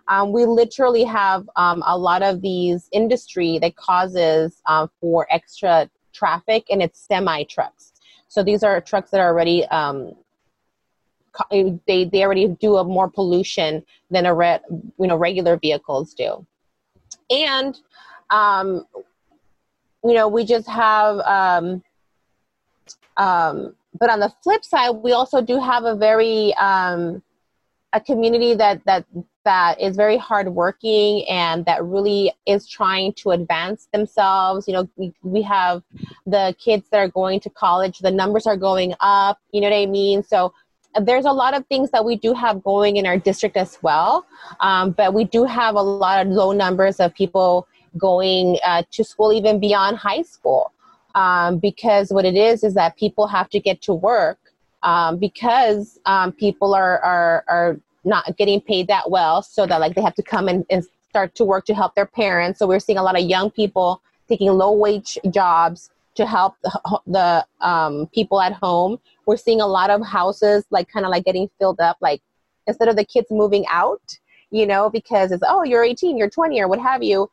Um, 0.08 0.32
we 0.32 0.46
literally 0.46 1.04
have 1.06 1.50
um, 1.56 1.84
a 1.86 1.98
lot 1.98 2.24
of 2.24 2.42
these 2.42 2.90
industry 2.92 3.58
that 3.60 3.76
causes 3.76 4.62
uh, 4.66 4.88
for 5.00 5.28
extra 5.32 5.90
traffic 6.14 6.66
and 6.70 6.82
it's 6.82 7.00
semi 7.00 7.44
trucks. 7.44 7.94
So 8.28 8.44
these 8.44 8.64
are 8.64 8.82
trucks 8.82 9.12
that 9.12 9.20
are 9.20 9.28
already 9.28 9.66
um, 9.68 10.14
they 11.88 12.06
they 12.06 12.24
already 12.24 12.48
do 12.48 12.78
a 12.78 12.84
more 12.84 13.10
pollution 13.10 13.84
than 14.12 14.26
a 14.26 14.34
re- 14.34 14.60
you 14.70 15.08
know 15.08 15.16
regular 15.16 15.58
vehicles 15.58 16.14
do, 16.14 16.46
and 17.30 17.80
um, 18.30 18.86
you 20.04 20.14
know 20.14 20.28
we 20.28 20.46
just 20.46 20.68
have. 20.68 21.20
Um, 21.20 21.84
but 24.00 24.10
on 24.10 24.20
the 24.20 24.34
flip 24.44 24.66
side, 24.66 24.90
we 24.90 25.12
also 25.12 25.40
do 25.42 25.60
have 25.60 25.86
a 25.86 25.96
very 25.96 26.54
a 27.94 28.02
community 28.06 28.56
that 28.56 28.84
that 28.86 29.06
that 29.44 29.80
is 29.80 29.96
very 29.96 30.18
hardworking 30.18 31.26
and 31.30 31.66
that 31.66 31.84
really 31.84 32.34
is 32.46 32.68
trying 32.68 33.14
to 33.14 33.32
advance 33.32 33.88
themselves. 33.92 34.68
You 34.68 34.74
know, 34.74 34.90
we, 34.96 35.14
we 35.22 35.42
have 35.44 35.84
the 36.26 36.56
kids 36.60 36.88
that 36.92 36.98
are 36.98 37.08
going 37.08 37.40
to 37.42 37.50
college, 37.50 38.00
the 38.00 38.12
numbers 38.12 38.48
are 38.48 38.58
going 38.58 38.94
up, 39.00 39.40
you 39.52 39.62
know 39.62 39.70
what 39.70 39.76
I 39.76 39.86
mean? 39.86 40.24
So 40.24 40.54
there's 41.02 41.26
a 41.26 41.32
lot 41.32 41.54
of 41.54 41.66
things 41.68 41.92
that 41.92 42.06
we 42.06 42.16
do 42.16 42.34
have 42.34 42.64
going 42.64 42.98
in 42.98 43.06
our 43.06 43.18
district 43.18 43.58
as 43.58 43.80
well, 43.82 44.26
um, 44.60 44.92
but 44.92 45.14
we 45.14 45.24
do 45.24 45.44
have 45.44 45.76
a 45.76 45.82
lot 45.82 46.26
of 46.26 46.32
low 46.32 46.52
numbers 46.52 47.00
of 47.00 47.14
people 47.14 47.68
going 47.98 48.58
uh, 48.64 48.84
to 48.92 49.04
school 49.04 49.32
even 49.34 49.60
beyond 49.60 49.98
high 49.98 50.22
school 50.22 50.72
um, 51.16 51.58
because 51.58 52.12
what 52.12 52.26
it 52.26 52.36
is 52.36 52.64
is 52.64 52.74
that 52.74 52.98
people 52.98 53.28
have 53.28 53.50
to 53.50 53.60
get 53.60 53.82
to 53.82 53.94
work 53.94 54.40
um, 54.84 55.18
because 55.18 56.00
um, 56.06 56.32
people 56.32 56.74
are, 56.74 57.00
are, 57.00 57.46
are 57.48 57.80
not 58.04 58.38
getting 58.38 58.60
paid 58.60 58.88
that 58.88 59.10
well 59.10 59.42
so 59.42 59.66
that 59.66 59.80
like 59.80 59.96
they 59.96 60.02
have 60.02 60.16
to 60.16 60.24
come 60.24 60.48
and, 60.48 60.66
and 60.70 60.84
start 61.10 61.36
to 61.36 61.46
work 61.46 61.66
to 61.66 61.74
help 61.74 61.96
their 61.96 62.06
parents. 62.06 62.60
So 62.60 62.68
we're 62.68 62.80
seeing 62.80 62.98
a 62.98 63.04
lot 63.04 63.18
of 63.18 63.24
young 63.24 63.52
people 63.52 64.02
taking 64.28 64.50
low 64.52 64.72
wage 64.72 65.18
jobs 65.30 65.90
to 66.16 66.26
help 66.26 66.56
the, 66.64 66.96
the 67.08 67.46
um, 67.66 68.08
people 68.14 68.42
at 68.42 68.54
home. 68.54 69.00
We're 69.26 69.38
seeing 69.38 69.62
a 69.62 69.68
lot 69.68 69.90
of 69.90 70.06
houses 70.06 70.66
like 70.70 70.90
kind 70.90 71.06
of 71.06 71.12
like 71.12 71.26
getting 71.26 71.50
filled 71.60 71.80
up 71.80 71.98
like 72.02 72.22
instead 72.68 72.88
of 72.88 72.96
the 72.96 73.06
kids 73.06 73.28
moving 73.30 73.66
out 73.70 74.02
you 74.54 74.66
know 74.66 74.90
because 74.90 75.32
it's 75.32 75.44
oh 75.46 75.64
you're 75.64 75.84
18 75.84 76.18
you're 76.18 76.30
20 76.30 76.62
or 76.62 76.68
what 76.70 76.80
have 76.80 77.04
you 77.04 77.30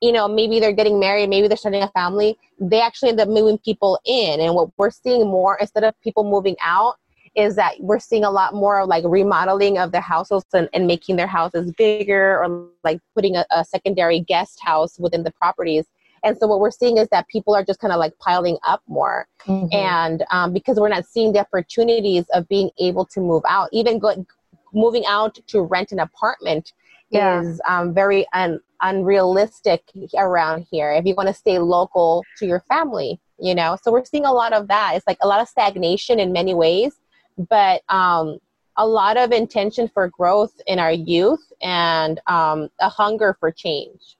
you 0.00 0.12
know 0.12 0.26
maybe 0.26 0.60
they're 0.60 0.72
getting 0.72 0.98
married 0.98 1.28
maybe 1.28 1.48
they're 1.48 1.56
starting 1.56 1.82
a 1.82 1.88
family. 1.88 2.38
They 2.58 2.80
actually 2.80 3.10
end 3.10 3.20
up 3.20 3.28
moving 3.28 3.58
people 3.58 3.98
in. 4.04 4.40
And 4.40 4.54
what 4.54 4.70
we're 4.76 4.90
seeing 4.90 5.26
more 5.26 5.56
instead 5.60 5.84
of 5.84 6.00
people 6.00 6.22
moving 6.24 6.56
out 6.62 6.96
is 7.34 7.56
that 7.56 7.74
we're 7.80 7.98
seeing 7.98 8.24
a 8.24 8.30
lot 8.30 8.54
more 8.54 8.80
of 8.80 8.88
like 8.88 9.04
remodeling 9.06 9.78
of 9.78 9.92
their 9.92 10.02
households 10.02 10.46
and, 10.52 10.68
and 10.72 10.86
making 10.86 11.16
their 11.16 11.26
houses 11.26 11.72
bigger 11.78 12.42
or 12.42 12.68
like 12.84 13.00
putting 13.14 13.36
a, 13.36 13.46
a 13.50 13.64
secondary 13.64 14.20
guest 14.20 14.60
house 14.62 14.98
within 14.98 15.22
the 15.22 15.30
properties. 15.32 15.86
And 16.24 16.36
so 16.38 16.46
what 16.46 16.60
we're 16.60 16.70
seeing 16.70 16.98
is 16.98 17.08
that 17.08 17.26
people 17.28 17.54
are 17.54 17.64
just 17.64 17.80
kind 17.80 17.92
of 17.92 17.98
like 17.98 18.16
piling 18.18 18.58
up 18.66 18.82
more. 18.86 19.26
Mm-hmm. 19.46 19.74
and 19.74 20.24
um, 20.30 20.52
because 20.52 20.78
we're 20.78 20.88
not 20.88 21.04
seeing 21.04 21.32
the 21.32 21.40
opportunities 21.40 22.26
of 22.32 22.46
being 22.48 22.70
able 22.78 23.04
to 23.06 23.18
move 23.18 23.42
out 23.48 23.68
even 23.72 23.98
go, 23.98 24.24
moving 24.72 25.04
out 25.08 25.36
to 25.48 25.62
rent 25.62 25.90
an 25.90 25.98
apartment 25.98 26.72
yeah. 27.10 27.40
is 27.40 27.60
um, 27.66 27.92
very 27.92 28.24
un- 28.34 28.60
unrealistic 28.82 29.82
around 30.16 30.64
here 30.70 30.92
if 30.92 31.04
you 31.04 31.16
want 31.16 31.28
to 31.28 31.34
stay 31.34 31.58
local 31.58 32.22
to 32.38 32.46
your 32.46 32.60
family 32.68 33.18
you 33.38 33.56
know? 33.56 33.76
So 33.82 33.90
we're 33.90 34.04
seeing 34.04 34.24
a 34.24 34.32
lot 34.32 34.52
of 34.52 34.68
that. 34.68 34.92
It's 34.94 35.06
like 35.06 35.18
a 35.20 35.26
lot 35.26 35.40
of 35.40 35.48
stagnation 35.48 36.20
in 36.20 36.32
many 36.32 36.54
ways 36.54 36.94
but 37.36 37.82
um, 37.88 38.38
a 38.76 38.86
lot 38.86 39.16
of 39.16 39.32
intention 39.32 39.88
for 39.92 40.08
growth 40.08 40.52
in 40.66 40.78
our 40.78 40.92
youth 40.92 41.52
and 41.60 42.20
um, 42.26 42.68
a 42.80 42.88
hunger 42.88 43.36
for 43.38 43.50
change. 43.50 44.16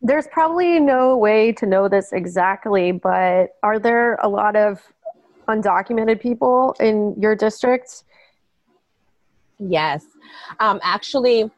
There's 0.00 0.26
probably 0.26 0.80
no 0.80 1.16
way 1.16 1.52
to 1.52 1.66
know 1.66 1.88
this 1.88 2.12
exactly, 2.12 2.92
but 2.92 3.50
are 3.62 3.78
there 3.78 4.16
a 4.16 4.28
lot 4.28 4.56
of 4.56 4.80
undocumented 5.48 6.20
people 6.20 6.74
in 6.80 7.14
your 7.20 7.36
district? 7.36 8.04
Yes. 9.58 10.04
Um, 10.58 10.80
actually, 10.82 11.50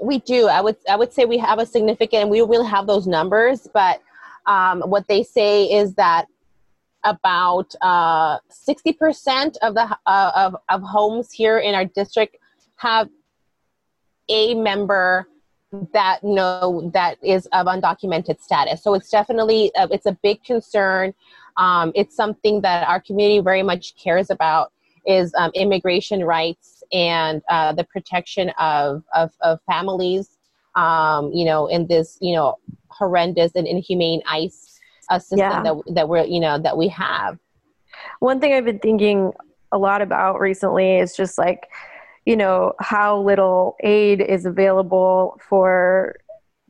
We 0.00 0.18
do. 0.18 0.48
I 0.48 0.60
would 0.60 0.76
I 0.88 0.96
would 0.96 1.12
say 1.12 1.24
we 1.24 1.38
have 1.38 1.60
a 1.60 1.66
significant. 1.66 2.28
We 2.28 2.38
don't 2.38 2.50
really 2.50 2.66
have 2.66 2.88
those 2.88 3.06
numbers, 3.06 3.68
but 3.72 4.02
um, 4.46 4.82
what 4.82 5.06
they 5.06 5.22
say 5.22 5.66
is 5.66 5.94
that 5.94 6.26
about 7.04 7.74
uh, 7.82 8.38
sixty 8.50 8.92
percent 8.92 9.56
of 9.62 9.74
the 9.74 9.96
uh, 10.06 10.32
of 10.34 10.56
of 10.68 10.82
homes 10.82 11.30
here 11.30 11.58
in 11.58 11.74
our 11.74 11.84
district 11.84 12.36
have 12.76 13.08
a 14.28 14.54
member 14.54 15.28
that 15.92 16.22
know 16.22 16.90
that 16.94 17.18
is 17.22 17.46
of 17.52 17.66
undocumented 17.66 18.40
status. 18.40 18.82
So 18.82 18.94
it's 18.94 19.10
definitely 19.10 19.74
uh, 19.74 19.88
it's 19.90 20.06
a 20.06 20.16
big 20.22 20.42
concern. 20.44 21.14
Um, 21.56 21.92
it's 21.94 22.16
something 22.16 22.62
that 22.62 22.88
our 22.88 23.00
community 23.00 23.40
very 23.40 23.62
much 23.62 23.94
cares 23.96 24.30
about 24.30 24.72
is 25.06 25.32
um, 25.36 25.50
immigration 25.54 26.24
rights 26.24 26.82
and 26.92 27.42
uh, 27.48 27.72
the 27.72 27.84
protection 27.84 28.50
of, 28.58 29.04
of, 29.14 29.30
of 29.42 29.60
families, 29.70 30.38
um, 30.74 31.30
you 31.32 31.44
know, 31.44 31.66
in 31.66 31.86
this, 31.86 32.18
you 32.20 32.34
know, 32.34 32.58
horrendous 32.88 33.52
and 33.54 33.66
inhumane 33.66 34.22
ICE 34.28 34.73
uh, 35.10 35.18
system 35.18 35.38
Yeah. 35.38 35.62
that, 35.62 35.74
that 35.94 36.08
we're, 36.08 36.24
you 36.24 36.40
know, 36.40 36.58
that 36.58 36.76
we 36.76 36.88
have. 36.88 37.38
One 38.20 38.40
thing 38.40 38.52
I've 38.52 38.64
been 38.64 38.78
thinking 38.78 39.32
a 39.72 39.78
lot 39.78 40.02
about 40.02 40.40
recently 40.40 40.96
is 40.98 41.16
just 41.16 41.38
like, 41.38 41.68
you 42.26 42.36
know, 42.36 42.72
how 42.80 43.20
little 43.20 43.76
aid 43.82 44.20
is 44.20 44.46
available 44.46 45.38
for, 45.48 46.16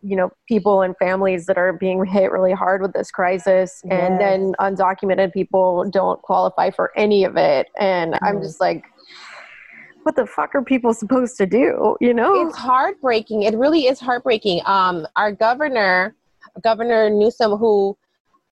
you 0.03 0.17
know, 0.17 0.31
people 0.49 0.83
and 0.83 0.97
families 0.99 1.47
that 1.47 1.57
are 1.57 1.73
being 1.73 2.05
hit 2.05 2.31
really 2.33 2.53
hard 2.53 2.83
with 2.83 2.93
this 2.93 3.11
crisis. 3.11 3.83
And 3.91 4.21
then 4.21 4.55
undocumented 4.61 5.33
people 5.33 5.89
don't 5.91 6.21
qualify 6.23 6.71
for 6.71 6.93
any 6.97 7.25
of 7.25 7.37
it. 7.37 7.69
And 7.79 8.19
I'm 8.23 8.37
Mhm. 8.39 8.43
just 8.43 8.61
like, 8.61 8.85
what 10.03 10.17
the 10.17 10.27
fuck 10.27 10.55
are 10.55 10.63
people 10.63 10.93
supposed 10.93 11.37
to 11.39 11.47
do? 11.47 11.97
You 12.01 12.13
know? 12.13 12.47
It's 12.49 12.59
heartbreaking. 12.59 13.43
It 13.45 13.57
really 13.57 13.87
is 13.87 14.01
heartbreaking. 14.01 14.61
Um, 14.67 15.07
our 15.17 15.33
governor, 15.33 16.15
Governor 16.63 17.09
Newsom, 17.09 17.53
who, 17.53 17.97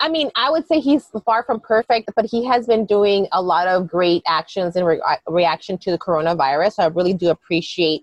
I 0.02 0.08
mean, 0.08 0.30
I 0.34 0.50
would 0.50 0.66
say 0.66 0.80
he's 0.80 1.06
far 1.24 1.44
from 1.44 1.60
perfect, 1.60 2.10
but 2.16 2.26
he 2.26 2.44
has 2.44 2.66
been 2.66 2.84
doing 2.84 3.28
a 3.30 3.40
lot 3.40 3.68
of 3.68 3.86
great 3.86 4.22
actions 4.26 4.74
in 4.74 4.84
re- 4.84 5.00
reaction 5.28 5.78
to 5.78 5.92
the 5.92 5.98
coronavirus. 5.98 6.72
So 6.74 6.82
I 6.82 6.86
really 6.88 7.14
do 7.14 7.30
appreciate 7.30 8.02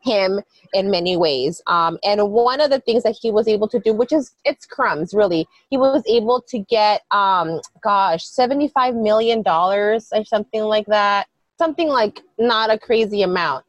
him 0.00 0.40
in 0.74 0.90
many 0.90 1.16
ways. 1.16 1.62
Um, 1.66 1.98
and 2.04 2.30
one 2.30 2.60
of 2.60 2.68
the 2.68 2.80
things 2.80 3.02
that 3.02 3.16
he 3.20 3.30
was 3.30 3.48
able 3.48 3.66
to 3.68 3.80
do, 3.80 3.94
which 3.94 4.12
is 4.12 4.32
it's 4.44 4.66
crumbs, 4.66 5.14
really, 5.14 5.48
he 5.70 5.78
was 5.78 6.02
able 6.06 6.42
to 6.48 6.58
get, 6.58 7.02
um, 7.12 7.60
gosh, 7.82 8.24
seventy-five 8.26 8.94
million 8.94 9.40
dollars 9.40 10.08
or 10.12 10.24
something 10.24 10.62
like 10.62 10.86
that. 10.86 11.28
Something 11.56 11.88
like 11.88 12.20
not 12.38 12.70
a 12.70 12.78
crazy 12.78 13.22
amount 13.22 13.64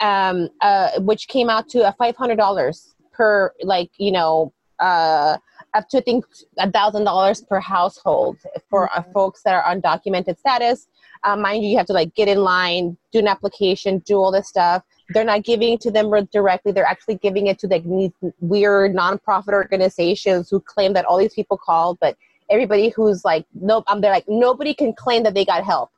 um, 0.00 0.48
uh, 0.62 1.00
which 1.00 1.28
came 1.28 1.48
out 1.48 1.68
to 1.68 1.86
a 1.88 1.92
five 1.92 2.16
hundred 2.16 2.36
dollars 2.36 2.94
per, 3.12 3.52
like 3.62 3.90
you 3.98 4.12
know, 4.12 4.52
uh, 4.80 5.36
up 5.74 5.88
to 5.90 5.98
I 5.98 6.00
think 6.00 6.24
a 6.58 6.70
thousand 6.70 7.04
dollars 7.04 7.40
per 7.40 7.60
household 7.60 8.38
for 8.68 8.90
uh, 8.96 9.02
folks 9.14 9.42
that 9.42 9.54
are 9.54 9.74
undocumented 9.74 10.38
status. 10.38 10.88
Uh, 11.24 11.36
mind 11.36 11.62
you, 11.62 11.70
you 11.70 11.76
have 11.76 11.86
to 11.86 11.92
like 11.92 12.14
get 12.14 12.28
in 12.28 12.38
line, 12.38 12.96
do 13.12 13.20
an 13.20 13.28
application, 13.28 13.98
do 14.00 14.16
all 14.16 14.32
this 14.32 14.48
stuff. 14.48 14.82
They're 15.10 15.24
not 15.24 15.44
giving 15.44 15.74
it 15.74 15.80
to 15.82 15.90
them 15.90 16.10
directly. 16.32 16.72
They're 16.72 16.84
actually 16.84 17.16
giving 17.16 17.46
it 17.46 17.58
to 17.60 17.66
like 17.68 17.84
these 17.84 18.10
weird 18.40 18.94
nonprofit 18.94 19.52
organizations 19.52 20.50
who 20.50 20.60
claim 20.60 20.92
that 20.94 21.04
all 21.04 21.18
these 21.18 21.34
people 21.34 21.56
called, 21.56 21.98
but 22.00 22.16
everybody 22.50 22.88
who's 22.88 23.24
like, 23.24 23.46
nope, 23.54 23.84
um, 23.88 24.00
they're 24.00 24.12
like 24.12 24.28
nobody 24.28 24.74
can 24.74 24.92
claim 24.92 25.22
that 25.22 25.34
they 25.34 25.44
got 25.44 25.64
help. 25.64 25.90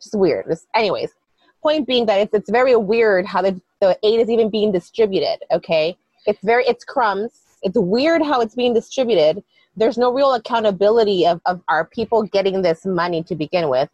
Just 0.00 0.14
weird. 0.14 0.44
It's- 0.46 0.66
anyways, 0.74 1.10
point 1.62 1.86
being 1.86 2.06
that 2.06 2.20
it's, 2.20 2.34
it's 2.34 2.50
very 2.50 2.76
weird 2.76 3.24
how 3.24 3.40
the, 3.40 3.58
the 3.80 3.98
aid 4.02 4.20
is 4.20 4.28
even 4.28 4.50
being 4.50 4.72
distributed 4.72 5.38
okay 5.52 5.96
it's 6.26 6.42
very 6.42 6.64
it's 6.66 6.84
crumbs 6.84 7.30
it's 7.62 7.78
weird 7.78 8.22
how 8.22 8.40
it's 8.40 8.54
being 8.54 8.74
distributed. 8.74 9.42
There's 9.76 9.96
no 9.96 10.12
real 10.12 10.34
accountability 10.34 11.26
of, 11.26 11.40
of 11.46 11.62
our 11.68 11.86
people 11.86 12.24
getting 12.24 12.62
this 12.62 12.84
money 12.84 13.22
to 13.24 13.34
begin 13.34 13.68
with. 13.68 13.88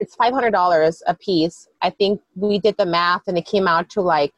It's 0.00 0.16
$500 0.16 1.02
a 1.06 1.14
piece. 1.14 1.68
I 1.82 1.90
think 1.90 2.20
we 2.34 2.58
did 2.58 2.76
the 2.76 2.86
math 2.86 3.22
and 3.28 3.38
it 3.38 3.46
came 3.46 3.68
out 3.68 3.88
to 3.90 4.00
like 4.00 4.32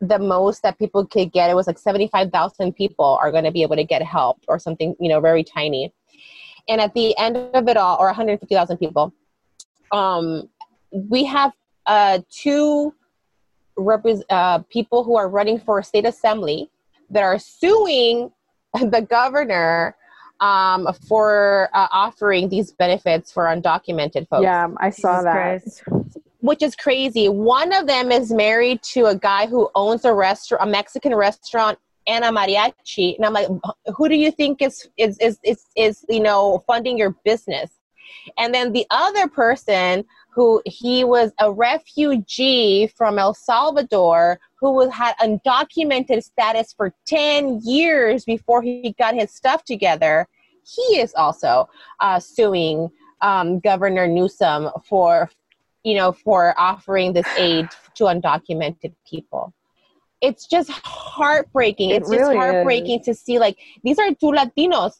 the 0.00 0.18
most 0.18 0.62
that 0.62 0.78
people 0.78 1.06
could 1.06 1.32
get. 1.32 1.50
It 1.50 1.54
was 1.54 1.66
like 1.66 1.78
75000 1.78 2.72
people 2.74 3.18
are 3.20 3.32
going 3.32 3.44
to 3.44 3.50
be 3.50 3.62
able 3.62 3.76
to 3.76 3.84
get 3.84 4.02
help 4.02 4.38
or 4.46 4.58
something 4.58 4.94
you 5.00 5.08
know 5.08 5.20
very 5.20 5.42
tiny. 5.42 5.92
And 6.68 6.80
at 6.80 6.94
the 6.94 7.16
end 7.18 7.36
of 7.36 7.68
it 7.68 7.76
all 7.76 7.96
or 7.98 8.06
150000 8.06 8.76
people 8.76 9.12
um, 9.92 10.48
we 10.92 11.24
have 11.24 11.52
uh, 11.86 12.20
two 12.30 12.94
repres 13.78 14.22
uh, 14.30 14.58
people 14.70 15.04
who 15.04 15.16
are 15.16 15.28
running 15.28 15.58
for 15.58 15.82
state 15.82 16.06
assembly 16.06 16.70
that 17.10 17.22
are 17.22 17.38
suing 17.38 18.30
the 18.74 19.06
governor 19.08 19.96
um, 20.40 20.88
for 21.08 21.70
uh, 21.72 21.88
offering 21.90 22.48
these 22.48 22.72
benefits 22.72 23.32
for 23.32 23.44
undocumented 23.44 24.28
folks. 24.28 24.42
Yeah, 24.42 24.68
I 24.78 24.90
saw 24.90 25.22
Jesus 25.22 25.24
that. 25.24 25.32
Christ. 25.32 25.82
Which 26.40 26.62
is 26.62 26.76
crazy. 26.76 27.28
One 27.28 27.72
of 27.72 27.86
them 27.86 28.12
is 28.12 28.30
married 28.30 28.82
to 28.92 29.06
a 29.06 29.16
guy 29.16 29.46
who 29.46 29.70
owns 29.74 30.04
a 30.04 30.12
restaurant, 30.12 30.68
a 30.68 30.70
Mexican 30.70 31.14
restaurant, 31.14 31.78
and 32.06 32.24
a 32.24 32.28
mariachi. 32.28 33.16
And 33.16 33.24
I'm 33.24 33.32
like, 33.32 33.48
who 33.96 34.08
do 34.08 34.14
you 34.14 34.30
think 34.30 34.62
is 34.62 34.88
is 34.96 35.18
is 35.18 35.38
is, 35.42 35.64
is 35.76 36.04
you 36.08 36.20
know 36.20 36.62
funding 36.66 36.98
your 36.98 37.16
business? 37.24 37.70
And 38.38 38.54
then 38.54 38.72
the 38.72 38.86
other 38.90 39.28
person 39.28 40.04
who 40.36 40.60
he 40.66 41.02
was 41.02 41.32
a 41.40 41.50
refugee 41.50 42.86
from 42.94 43.18
El 43.18 43.32
Salvador 43.32 44.38
who 44.60 44.70
was 44.70 44.92
had 44.92 45.16
undocumented 45.16 46.22
status 46.22 46.74
for 46.76 46.92
10 47.06 47.62
years 47.64 48.26
before 48.26 48.60
he 48.60 48.94
got 48.98 49.14
his 49.14 49.32
stuff 49.32 49.64
together. 49.64 50.28
He 50.62 51.00
is 51.00 51.14
also 51.14 51.70
uh, 52.00 52.20
suing 52.20 52.90
um, 53.22 53.60
Governor 53.60 54.06
Newsom 54.06 54.68
for, 54.86 55.30
you 55.84 55.94
know, 55.94 56.12
for 56.12 56.54
offering 56.60 57.14
this 57.14 57.26
aid 57.38 57.70
to 57.94 58.04
undocumented 58.04 58.92
people. 59.08 59.54
It's 60.20 60.46
just 60.46 60.68
heartbreaking. 60.70 61.90
It 61.90 62.02
it's 62.02 62.10
just 62.10 62.20
really 62.20 62.36
heartbreaking 62.36 63.04
to 63.04 63.14
see 63.14 63.38
like 63.38 63.56
these 63.82 63.98
are 63.98 64.10
two 64.10 64.32
Latinos 64.32 64.96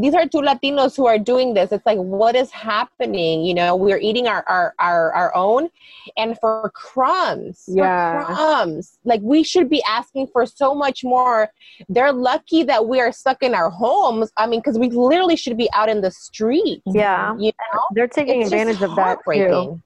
these 0.00 0.14
are 0.14 0.26
two 0.26 0.38
Latinos 0.38 0.96
who 0.96 1.06
are 1.06 1.18
doing 1.18 1.54
this. 1.54 1.72
It's 1.72 1.84
like, 1.84 1.98
what 1.98 2.36
is 2.36 2.50
happening? 2.52 3.44
You 3.44 3.54
know, 3.54 3.74
we're 3.76 3.98
eating 3.98 4.26
our 4.28 4.44
our 4.48 4.74
our, 4.78 5.12
our 5.12 5.34
own, 5.34 5.68
and 6.16 6.38
for 6.38 6.70
crumbs, 6.74 7.64
for 7.66 7.74
Yeah. 7.84 8.24
crumbs. 8.24 8.98
Like 9.04 9.20
we 9.22 9.42
should 9.42 9.68
be 9.68 9.82
asking 9.88 10.28
for 10.32 10.46
so 10.46 10.74
much 10.74 11.02
more. 11.04 11.50
They're 11.88 12.12
lucky 12.12 12.62
that 12.64 12.86
we 12.86 13.00
are 13.00 13.12
stuck 13.12 13.42
in 13.42 13.54
our 13.54 13.70
homes. 13.70 14.30
I 14.36 14.46
mean, 14.46 14.60
because 14.60 14.78
we 14.78 14.88
literally 14.90 15.36
should 15.36 15.56
be 15.56 15.68
out 15.72 15.88
in 15.88 16.00
the 16.00 16.10
street. 16.10 16.82
Yeah. 16.86 17.34
you 17.38 17.52
know, 17.74 17.80
They're 17.92 18.08
taking 18.08 18.42
It's 18.42 18.52
advantage 18.52 18.82
of 18.82 18.94
that 18.96 19.18
too. 19.32 19.80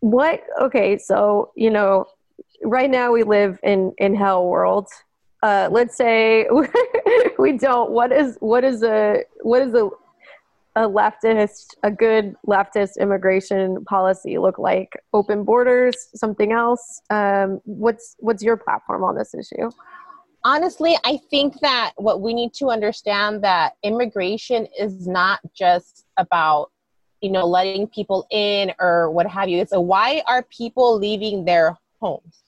What 0.00 0.42
okay 0.62 0.96
so 0.98 1.50
you 1.56 1.70
know 1.70 2.06
right 2.62 2.88
now 2.90 3.12
we 3.12 3.22
live 3.22 3.58
in 3.62 3.92
in 3.98 4.14
hell 4.14 4.46
world 4.46 4.88
uh 5.44 5.68
let's 5.70 5.96
say 5.96 6.48
we 7.38 7.52
don't 7.56 7.90
what 7.90 8.10
is 8.10 8.36
what 8.40 8.64
is 8.64 8.82
a 8.82 9.22
what 9.42 9.62
is 9.62 9.74
a 9.74 9.90
a 10.76 10.88
leftist 10.88 11.66
a 11.84 11.90
good 11.90 12.34
leftist 12.48 12.98
immigration 12.98 13.84
policy 13.84 14.38
look 14.38 14.58
like? 14.58 14.90
Open 15.12 15.44
borders 15.44 16.08
something 16.16 16.50
else? 16.50 17.02
Um 17.10 17.60
what's 17.64 18.16
what's 18.18 18.42
your 18.42 18.56
platform 18.56 19.04
on 19.04 19.14
this 19.16 19.34
issue? 19.34 19.70
Honestly 20.42 20.96
i 21.04 21.18
think 21.30 21.60
that 21.60 21.92
what 21.96 22.20
we 22.20 22.34
need 22.34 22.52
to 22.54 22.70
understand 22.70 23.44
that 23.44 23.74
immigration 23.82 24.66
is 24.78 25.06
not 25.06 25.40
just 25.54 26.04
about 26.16 26.70
you 27.20 27.30
know 27.30 27.46
letting 27.46 27.86
people 27.86 28.26
in 28.30 28.72
or 28.80 29.10
what 29.10 29.26
have 29.26 29.48
you. 29.48 29.58
It's 29.58 29.72
a 29.72 29.80
why 29.80 30.22
are 30.26 30.42
people 30.42 30.98
leaving 30.98 31.44
their 31.44 31.76
homes? 32.00 32.42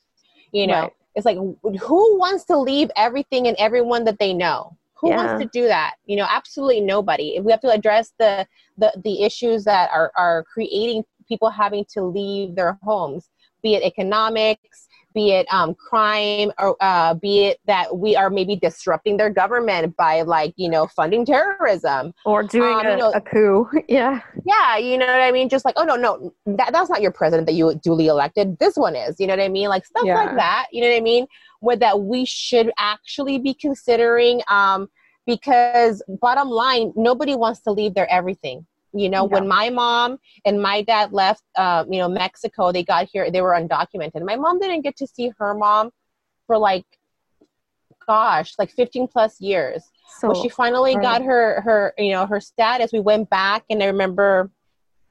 You 0.53 0.67
know 0.67 0.83
Right. 0.83 0.93
It's 1.17 1.27
like 1.27 1.37
who 1.37 2.19
wants 2.19 2.45
to 2.45 2.57
leave 2.57 2.91
everything 2.97 3.49
and 3.49 3.57
everyone 3.59 4.05
that 4.05 4.19
they 4.19 4.33
know? 4.33 4.77
Who 5.01 5.09
Yeah. 5.09 5.17
wants 5.17 5.43
to 5.43 5.49
do 5.53 5.67
that? 5.67 5.95
You 6.07 6.17
know 6.17 6.27
absolutely 6.29 6.81
nobody. 6.83 7.41
We 7.41 7.51
have 7.51 7.61
to 7.62 7.71
address 7.71 8.12
the 8.19 8.47
the, 8.79 8.93
the 9.03 9.23
issues 9.23 9.64
that 9.64 9.91
are, 9.93 10.12
are 10.17 10.45
creating 10.45 11.05
people 11.27 11.51
having 11.51 11.85
to 11.95 12.03
leave 12.03 12.55
their 12.55 12.79
homes 12.83 13.31
be 13.62 13.75
it 13.75 13.83
economics 13.83 14.87
be 15.17 15.31
it 15.33 15.47
um, 15.51 15.75
crime 15.75 16.53
or 16.59 16.77
uh, 16.81 17.14
be 17.14 17.47
it 17.47 17.59
that 17.67 17.97
we 17.97 18.14
are 18.14 18.29
maybe 18.29 18.55
disrupting 18.55 19.17
their 19.17 19.31
government 19.31 19.97
by 19.97 20.21
like 20.23 20.53
you 20.57 20.69
know 20.69 20.87
funding 20.87 21.25
terrorism. 21.25 22.12
Or 22.27 22.43
doing 22.43 22.75
Um, 22.81 22.87
a, 22.87 22.91
you 22.91 22.97
know- 22.99 23.12
a 23.12 23.21
coup. 23.21 23.67
Yeah. 23.89 24.21
Yeah 24.45 24.77
you 24.77 24.99
know 24.99 25.07
what 25.07 25.23
i 25.23 25.33
mean? 25.33 25.49
Just 25.49 25.64
like 25.64 25.75
oh 25.79 25.85
no 25.85 25.97
no 25.97 26.33
that, 26.59 26.71
that's 26.73 26.91
not 26.91 27.01
your 27.01 27.12
president 27.12 27.47
that 27.47 27.55
you 27.55 27.75
duly 27.83 28.07
elected. 28.09 28.59
This 28.59 28.77
one 28.77 28.95
is 28.95 29.19
you 29.19 29.27
know 29.27 29.33
what 29.33 29.43
i 29.43 29.49
mean? 29.49 29.69
Like 29.71 29.87
stuff 29.87 30.05
Yeah. 30.05 30.17
like 30.23 30.37
that 30.37 30.67
you 30.73 30.83
know 30.83 30.89
what 30.91 30.97
i 30.99 31.01
mean? 31.01 31.27
Where 31.61 31.77
that 31.77 32.01
we 32.01 32.25
should 32.27 32.71
actually 32.79 33.39
be 33.39 33.55
considering 33.55 34.43
um 34.49 34.89
because 35.27 36.03
bottom 36.21 36.49
line 36.49 36.93
nobody 36.95 37.35
wants 37.35 37.61
to 37.62 37.71
leave 37.73 37.95
their 37.95 38.09
everything 38.12 38.67
you 38.99 39.09
know 39.09 39.25
when 39.25 39.47
my 39.47 39.71
mom 39.71 40.19
and 40.45 40.61
my 40.61 40.83
dad 40.83 41.13
left 41.13 41.43
uh, 41.57 41.85
you 41.89 41.99
know 41.99 42.09
mexico 42.09 42.73
they 42.73 42.83
got 42.83 43.09
here 43.13 43.31
they 43.31 43.41
were 43.41 43.53
undocumented. 43.53 44.25
My 44.25 44.37
mom 44.37 44.59
didn't 44.59 44.83
get 44.83 44.97
to 44.97 45.07
see 45.07 45.33
her 45.39 45.55
mom 45.55 45.91
for 46.47 46.59
like 46.59 46.87
gosh 48.07 48.55
like 48.59 48.71
15 48.71 49.09
plus 49.09 49.41
years. 49.41 49.83
So 50.19 50.29
when 50.29 50.43
she 50.43 50.49
finally 50.49 50.93
hard. 50.93 51.03
got 51.03 51.23
her 51.23 51.61
her 51.63 51.95
you 51.99 52.13
know 52.13 52.27
her 52.27 52.41
status 52.41 52.93
we 52.93 53.01
went 53.01 53.29
back 53.29 53.65
and 53.69 53.83
i 53.83 53.87
remember 53.87 54.51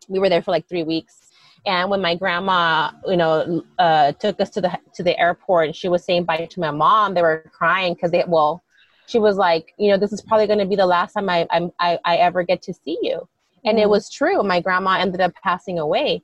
we 0.08 0.20
were 0.20 0.30
there 0.30 0.42
for 0.42 0.52
like 0.52 0.68
three 0.68 0.84
weeks. 0.84 1.32
And 1.68 1.90
when 1.90 2.00
my 2.00 2.16
grandma 2.16 2.92
you 3.08 3.18
know 3.18 3.64
uh, 3.80 4.12
took 4.14 4.40
us 4.40 4.52
to 4.52 4.62
the 4.62 4.78
to 4.94 5.04
the 5.04 5.20
airport 5.20 5.68
and 5.68 5.76
she 5.76 5.90
was 5.90 6.06
saying 6.06 6.26
bye 6.26 6.48
to 6.50 6.60
my 6.60 6.72
mom 6.72 7.14
they 7.14 7.22
were 7.22 7.50
crying 7.52 7.96
because 7.96 8.12
they 8.12 8.24
well 8.28 8.64
she 9.08 9.20
was 9.20 9.38
like 9.38 9.74
you 9.78 9.90
know 9.92 9.98
this 9.98 10.14
is 10.14 10.22
probably 10.22 10.48
going 10.48 10.60
to 10.60 10.66
be 10.66 10.76
the 10.76 10.86
last 10.86 11.14
time 11.14 11.30
I, 11.30 11.48
I 11.80 12.00
i 12.06 12.18
ever 12.18 12.44
get 12.44 12.62
to 12.64 12.74
see 12.74 12.98
you 13.02 13.28
and 13.66 13.80
it 13.80 13.88
Mhm. 13.88 13.90
was 13.92 14.10
true 14.10 14.42
my 14.44 14.60
grandma 14.60 14.92
ended 14.92 15.22
up 15.22 15.34
passing 15.44 15.80
away 15.80 16.22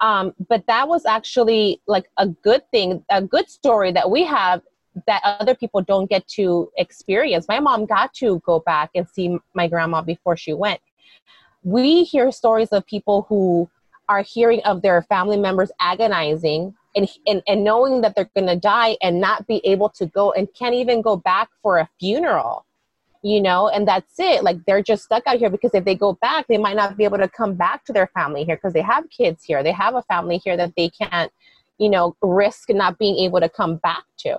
um, 0.00 0.34
but 0.48 0.66
that 0.66 0.88
was 0.88 1.04
actually 1.06 1.80
like 1.86 2.10
a 2.18 2.26
good 2.26 2.62
thing 2.70 3.04
a 3.10 3.22
good 3.22 3.48
story 3.48 3.92
that 3.92 4.10
we 4.10 4.24
have 4.24 4.62
that 5.06 5.22
other 5.24 5.54
people 5.54 5.80
don't 5.80 6.08
get 6.08 6.26
to 6.28 6.70
experience. 6.76 7.46
My 7.48 7.60
mom 7.60 7.86
got 7.86 8.12
to 8.14 8.40
go 8.40 8.60
back 8.60 8.90
and 8.94 9.08
see 9.08 9.38
my 9.54 9.68
grandma 9.68 10.02
before 10.02 10.36
she 10.36 10.52
went. 10.52 10.80
We 11.62 12.04
hear 12.04 12.30
stories 12.32 12.68
of 12.68 12.86
people 12.86 13.26
who 13.28 13.70
are 14.08 14.22
hearing 14.22 14.60
of 14.64 14.82
their 14.82 15.02
family 15.02 15.36
members 15.36 15.70
agonizing 15.80 16.74
and, 16.94 17.08
and, 17.26 17.42
and 17.46 17.64
knowing 17.64 18.02
that 18.02 18.14
they're 18.14 18.30
going 18.36 18.48
to 18.48 18.56
die 18.56 18.96
and 19.00 19.20
not 19.20 19.46
be 19.46 19.60
able 19.64 19.88
to 19.90 20.06
go 20.06 20.32
and 20.32 20.48
can't 20.54 20.74
even 20.74 21.00
go 21.00 21.16
back 21.16 21.48
for 21.62 21.78
a 21.78 21.88
funeral, 21.98 22.66
you 23.22 23.40
know, 23.40 23.68
and 23.68 23.86
that's 23.86 24.18
it. 24.18 24.42
Like 24.42 24.58
they're 24.66 24.82
just 24.82 25.04
stuck 25.04 25.26
out 25.26 25.38
here 25.38 25.50
because 25.50 25.74
if 25.74 25.84
they 25.84 25.94
go 25.94 26.14
back, 26.14 26.46
they 26.48 26.58
might 26.58 26.76
not 26.76 26.96
be 26.96 27.04
able 27.04 27.18
to 27.18 27.28
come 27.28 27.54
back 27.54 27.84
to 27.84 27.92
their 27.92 28.08
family 28.08 28.44
here 28.44 28.56
because 28.56 28.72
they 28.72 28.82
have 28.82 29.08
kids 29.10 29.44
here. 29.44 29.62
They 29.62 29.72
have 29.72 29.94
a 29.94 30.02
family 30.02 30.38
here 30.44 30.56
that 30.56 30.72
they 30.76 30.90
can't, 30.90 31.32
you 31.78 31.88
know, 31.88 32.16
risk 32.22 32.68
not 32.70 32.98
being 32.98 33.16
able 33.18 33.40
to 33.40 33.48
come 33.48 33.76
back 33.76 34.04
to 34.18 34.38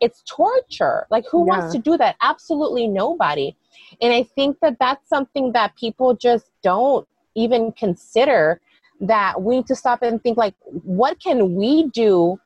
it's 0.00 0.22
torture 0.26 1.06
like 1.10 1.24
who 1.30 1.40
Yeah. 1.40 1.52
wants 1.52 1.72
to 1.72 1.78
do 1.78 1.96
that 1.96 2.16
absolutely 2.22 2.88
nobody 2.88 3.54
and 4.00 4.12
i 4.12 4.22
think 4.22 4.58
that 4.60 4.76
that's 4.80 5.08
something 5.08 5.52
that 5.52 5.76
people 5.76 6.14
just 6.14 6.50
don't 6.62 7.06
even 7.34 7.70
consider 7.72 8.60
that 9.00 9.40
we 9.40 9.56
need 9.56 9.66
to 9.66 9.74
stop 9.74 10.02
and 10.02 10.22
think 10.22 10.36
like 10.36 10.54
what 10.82 11.20
can 11.20 11.54
we 11.54 11.88
do 11.88 12.38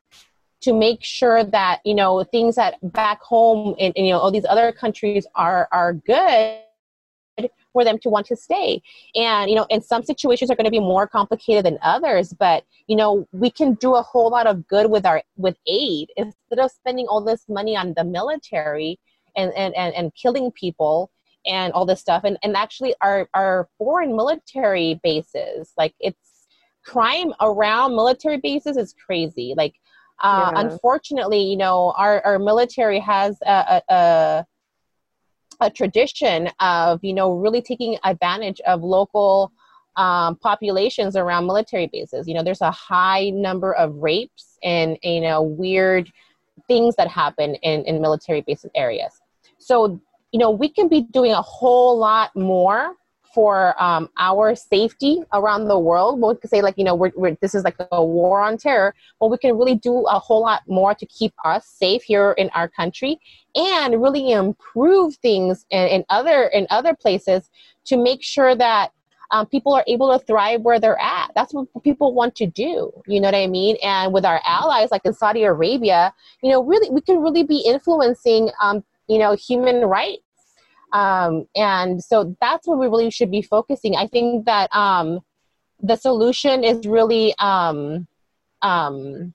to 0.61 0.73
make 0.73 1.03
sure 1.03 1.43
that 1.43 1.81
you 1.85 1.95
know 1.95 2.23
things 2.23 2.55
that 2.55 2.75
back 2.93 3.21
home 3.21 3.75
and, 3.79 3.93
in 3.95 4.05
you 4.05 4.11
know 4.11 4.19
all 4.19 4.31
these 4.31 4.45
other 4.45 4.71
countries 4.71 5.25
are 5.35 5.67
are 5.71 5.93
good 5.93 6.59
for 7.73 7.83
them 7.83 7.99
to 7.99 8.09
want 8.09 8.25
to 8.27 8.35
stay. 8.35 8.81
And 9.15 9.49
you 9.49 9.55
know 9.55 9.65
in 9.69 9.81
some 9.81 10.03
situations 10.03 10.49
are 10.49 10.55
going 10.55 10.65
to 10.65 10.71
be 10.71 10.79
more 10.79 11.07
complicated 11.07 11.65
than 11.65 11.77
others 11.81 12.33
but 12.33 12.63
you 12.87 12.95
know 12.95 13.27
we 13.31 13.49
can 13.49 13.73
do 13.75 13.95
a 13.95 14.01
whole 14.01 14.29
lot 14.29 14.47
of 14.47 14.67
good 14.67 14.89
with 14.89 15.05
our 15.05 15.21
with 15.37 15.57
aid. 15.67 16.09
Instead 16.17 16.59
of 16.59 16.71
spending 16.71 17.07
all 17.07 17.21
this 17.21 17.43
money 17.49 17.75
on 17.75 17.93
the 17.95 18.03
military 18.03 18.99
and 19.35 19.53
and 19.53 19.75
and, 19.75 19.93
and 19.95 20.13
killing 20.15 20.51
people 20.51 21.11
and 21.45 21.73
all 21.73 21.85
this 21.85 21.99
stuff 21.99 22.23
and 22.23 22.37
and 22.43 22.55
actually 22.55 22.95
our 23.01 23.29
our 23.33 23.67
foreign 23.77 24.15
military 24.15 24.99
bases 25.03 25.73
like 25.77 25.93
it's 25.99 26.35
crime 26.85 27.33
around 27.41 27.95
military 27.95 28.37
bases 28.37 28.77
is 28.77 28.95
crazy. 29.05 29.53
Like 29.57 29.75
uh, 30.21 30.51
Yeah. 30.53 30.61
unfortunately 30.61 31.41
you 31.41 31.57
know 31.57 31.93
our 31.97 32.21
our 32.25 32.39
military 32.39 32.99
has 32.99 33.37
a, 33.45 33.81
a, 33.89 33.93
a 33.93 34.45
a 35.61 35.69
tradition 35.69 36.49
of 36.59 37.03
you 37.03 37.13
know 37.13 37.33
really 37.33 37.61
taking 37.61 37.97
advantage 38.03 38.59
of 38.61 38.83
local 38.83 39.51
um, 39.97 40.35
populations 40.37 41.15
around 41.15 41.45
military 41.45 41.87
bases 41.87 42.27
you 42.27 42.33
know 42.33 42.43
there's 42.43 42.61
a 42.61 42.71
high 42.71 43.29
number 43.29 43.73
of 43.73 43.95
rapes 43.95 44.57
and 44.63 44.97
you 45.03 45.21
know 45.21 45.41
weird 45.41 46.11
things 46.67 46.95
that 46.95 47.07
happen 47.07 47.55
in, 47.55 47.83
in 47.85 48.01
military 48.01 48.41
bases 48.41 48.71
areas 48.75 49.21
so 49.57 49.99
you 50.31 50.39
know 50.39 50.51
we 50.51 50.67
can 50.67 50.87
be 50.87 51.01
doing 51.01 51.31
a 51.31 51.41
whole 51.41 51.97
lot 51.97 52.35
more 52.35 52.95
for 53.35 53.75
um, 53.83 54.09
our 54.17 54.55
safety 54.55 55.21
around 55.33 55.67
the 55.67 55.77
world 55.77 56.21
we 56.21 56.35
could 56.37 56.49
say 56.49 56.61
like 56.61 56.77
you 56.77 56.85
know 56.85 56.95
we're, 56.95 57.11
we're, 57.15 57.35
this 57.41 57.53
is 57.53 57.65
like 57.65 57.75
a 57.91 58.03
war 58.03 58.39
on 58.41 58.57
terror 58.57 58.95
but 59.19 59.27
we 59.27 59.37
can 59.37 59.57
really 59.57 59.75
do 59.75 60.05
a 60.07 60.17
whole 60.17 60.41
lot 60.41 60.61
more 60.67 60.95
to 60.95 61.05
keep 61.05 61.33
us 61.43 61.67
safe 61.67 62.01
here 62.01 62.31
in 62.37 62.49
our 62.51 62.69
country 62.69 63.19
and 63.55 64.01
really 64.01 64.31
improve 64.31 65.15
things 65.15 65.65
in, 65.69 65.87
in 65.87 66.05
other 66.09 66.45
in 66.45 66.65
other 66.69 66.95
places 66.95 67.49
to 67.83 67.97
make 67.97 68.23
sure 68.23 68.55
that 68.55 68.91
um, 69.31 69.45
people 69.47 69.73
are 69.73 69.83
able 69.87 70.17
to 70.17 70.23
thrive 70.25 70.61
where 70.61 70.79
they're 70.79 71.01
at. 71.01 71.31
That's 71.35 71.53
what 71.53 71.67
people 71.83 72.13
want 72.13 72.35
to 72.35 72.47
do. 72.47 72.91
You 73.07 73.19
know 73.19 73.27
what 73.27 73.35
I 73.35 73.47
mean? 73.47 73.75
And 73.83 74.13
with 74.13 74.23
our 74.23 74.39
allies, 74.45 74.91
like 74.91 75.01
in 75.03 75.13
Saudi 75.13 75.43
Arabia, 75.43 76.13
you 76.41 76.51
know, 76.51 76.63
really 76.63 76.89
we 76.89 77.01
can 77.01 77.21
really 77.21 77.43
be 77.43 77.63
influencing, 77.65 78.49
um, 78.61 78.83
you 79.07 79.17
know, 79.17 79.35
human 79.35 79.85
rights. 79.85 80.21
Um, 80.95 81.45
and 81.57 82.01
so 82.01 82.37
that's 82.39 82.65
what 82.65 82.79
we 82.79 82.87
really 82.87 83.09
should 83.09 83.29
be 83.29 83.41
focusing. 83.41 83.97
I 83.97 84.07
think 84.07 84.45
that 84.45 84.73
um, 84.73 85.19
the 85.81 85.97
solution 85.97 86.63
is 86.63 86.87
really 86.87 87.35
um, 87.37 88.07
um, 88.61 89.33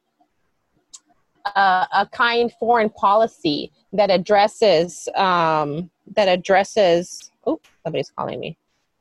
a, 1.55 1.87
a 1.93 2.09
kind 2.13 2.51
foreign 2.59 2.89
policy 2.89 3.73
that 3.93 4.11
addresses 4.11 5.07
um, 5.15 5.91
that 6.17 6.29
addresses. 6.29 7.31
Oh, 7.47 7.61
somebody's 7.85 8.11
calling 8.11 8.41
me. 8.41 8.57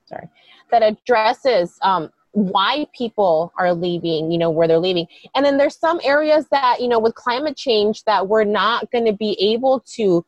Sorry. 0.05 0.27
That 0.69 0.83
addresses 0.83 1.79
um, 1.81 2.09
why 2.31 2.87
people 2.93 3.53
are 3.57 3.73
leaving. 3.73 4.33
You 4.33 4.37
know 4.37 4.49
where 4.49 4.67
they're 4.67 4.79
leaving, 4.79 5.07
and 5.33 5.45
then 5.45 5.57
there's 5.57 5.77
some 5.77 6.01
areas 6.03 6.45
that 6.51 6.81
you 6.81 6.89
know 6.89 6.99
with 6.99 7.15
climate 7.15 7.55
change 7.55 8.03
that 8.03 8.27
we're 8.27 8.43
not 8.43 8.91
going 8.91 9.05
to 9.05 9.13
be 9.13 9.37
able 9.39 9.79
to 9.95 10.25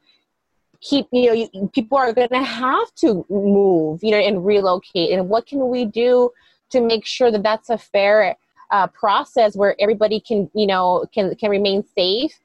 keep. 0.81 1.07
You 1.11 1.27
know, 1.27 1.33
you, 1.33 1.69
people 1.73 1.97
are 1.97 2.13
going 2.13 2.29
to 2.29 2.43
have 2.43 2.93
to 2.95 3.25
move. 3.29 4.03
You 4.03 4.11
know, 4.11 4.17
and 4.17 4.45
relocate. 4.45 5.11
And 5.11 5.29
what 5.29 5.47
can 5.47 5.69
we 5.69 5.85
do 5.85 6.31
to 6.71 6.81
make 6.81 7.05
sure 7.05 7.31
that 7.31 7.43
that's 7.43 7.69
a 7.69 7.77
fair 7.77 8.35
uh, 8.71 8.87
process 8.87 9.55
where 9.55 9.75
everybody 9.79 10.19
can 10.19 10.49
you 10.53 10.67
know 10.67 11.05
can 11.13 11.35
can 11.35 11.49
remain 11.49 11.83
safe 11.95 12.39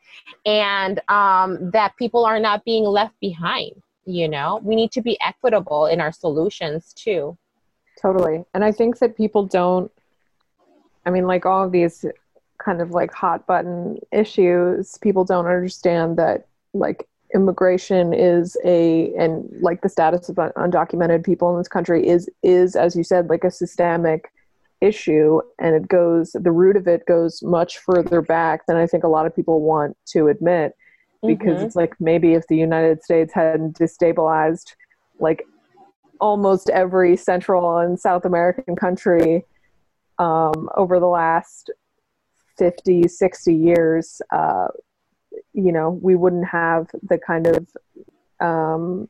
and 0.45 1.01
um, 1.09 1.70
that 1.70 1.97
people 1.97 2.24
are 2.24 2.41
not 2.41 2.64
being 2.64 2.82
left 2.82 3.14
behind 3.20 3.70
you 4.07 4.28
know 4.28 4.61
we 4.64 4.74
need 4.74 4.91
to 4.91 5.01
be 5.01 5.16
equitable 5.20 5.87
in 5.87 6.01
our 6.01 6.11
solutions 6.11 6.93
too 6.95 7.39
Totally. 8.01 8.45
And 8.55 8.64
I 8.64 8.72
think 8.72 8.99
that 8.99 9.16
people 9.16 9.45
don't, 9.45 9.91
I 11.05 11.11
mean, 11.11 11.26
like 11.26 11.47
all 11.47 11.64
of 11.64 11.72
these 11.72 12.05
kind 12.59 12.80
of 12.80 12.91
like 12.91 13.12
hot 13.12 13.47
button 13.47 13.99
issues, 14.12 14.99
people 14.99 15.24
don't 15.24 15.47
understand 15.47 16.16
that 16.18 16.47
like 16.74 17.09
immigration 17.35 18.12
is 18.12 18.57
a, 18.64 19.12
and 19.14 19.49
like 19.61 19.83
the 19.83 19.89
status 19.89 20.29
of 20.29 20.37
undocumented 20.37 21.24
people 21.24 21.51
in 21.53 21.59
this 21.59 21.68
country 21.68 22.07
is, 22.07 22.29
is, 22.43 22.77
as 22.77 22.95
you 22.97 23.03
said, 23.05 23.29
like 23.29 23.45
a 23.45 23.51
systemic 23.51 24.33
issue. 24.81 25.41
And 25.59 25.74
it 25.74 25.89
goes, 25.89 26.33
the 26.33 26.53
root 26.53 26.77
of 26.77 26.87
it 26.87 27.07
goes 27.07 27.43
much 27.43 27.79
further 27.79 28.20
back 28.22 28.66
than 28.66 28.77
I 28.77 28.87
think 28.87 29.05
a 29.05 29.09
lot 29.09 29.27
of 29.27 29.35
people 29.35 29.62
want 29.62 29.97
to 30.09 30.29
admit 30.29 30.74
because 31.27 31.61
Mhm. 31.61 31.64
it's 31.64 31.77
like 31.77 31.95
maybe 31.99 32.35
if 32.35 32.47
the 32.47 32.57
United 32.57 33.03
States 33.03 33.33
hadn't 33.33 33.79
destabilized 33.79 34.74
like 35.18 35.43
almost 36.20 36.68
every 36.70 37.16
Central 37.16 37.79
and 37.79 37.99
South 37.99 38.24
American 38.24 38.77
country 38.77 39.45
um, 40.18 40.68
over 40.77 41.01
the 41.01 41.07
last 41.07 41.70
50, 42.59 43.09
60 43.09 43.55
years, 43.55 44.22
uh, 44.31 44.68
you 45.57 45.73
know, 45.73 45.99
we 46.03 46.15
wouldn't 46.15 46.47
have 46.47 46.89
the 47.03 47.19
kind 47.19 47.47
of 47.47 47.67
um, 48.41 49.09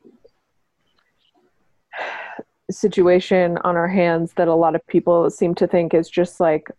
situation 2.71 3.57
on 3.63 3.75
our 3.75 3.87
hands 3.87 4.33
that 4.37 4.47
a 4.47 4.55
lot 4.55 4.73
of 4.73 4.85
people 4.87 5.29
seem 5.29 5.53
to 5.55 5.67
think 5.67 5.93
is 5.93 6.09
just 6.09 6.39
like 6.39 6.71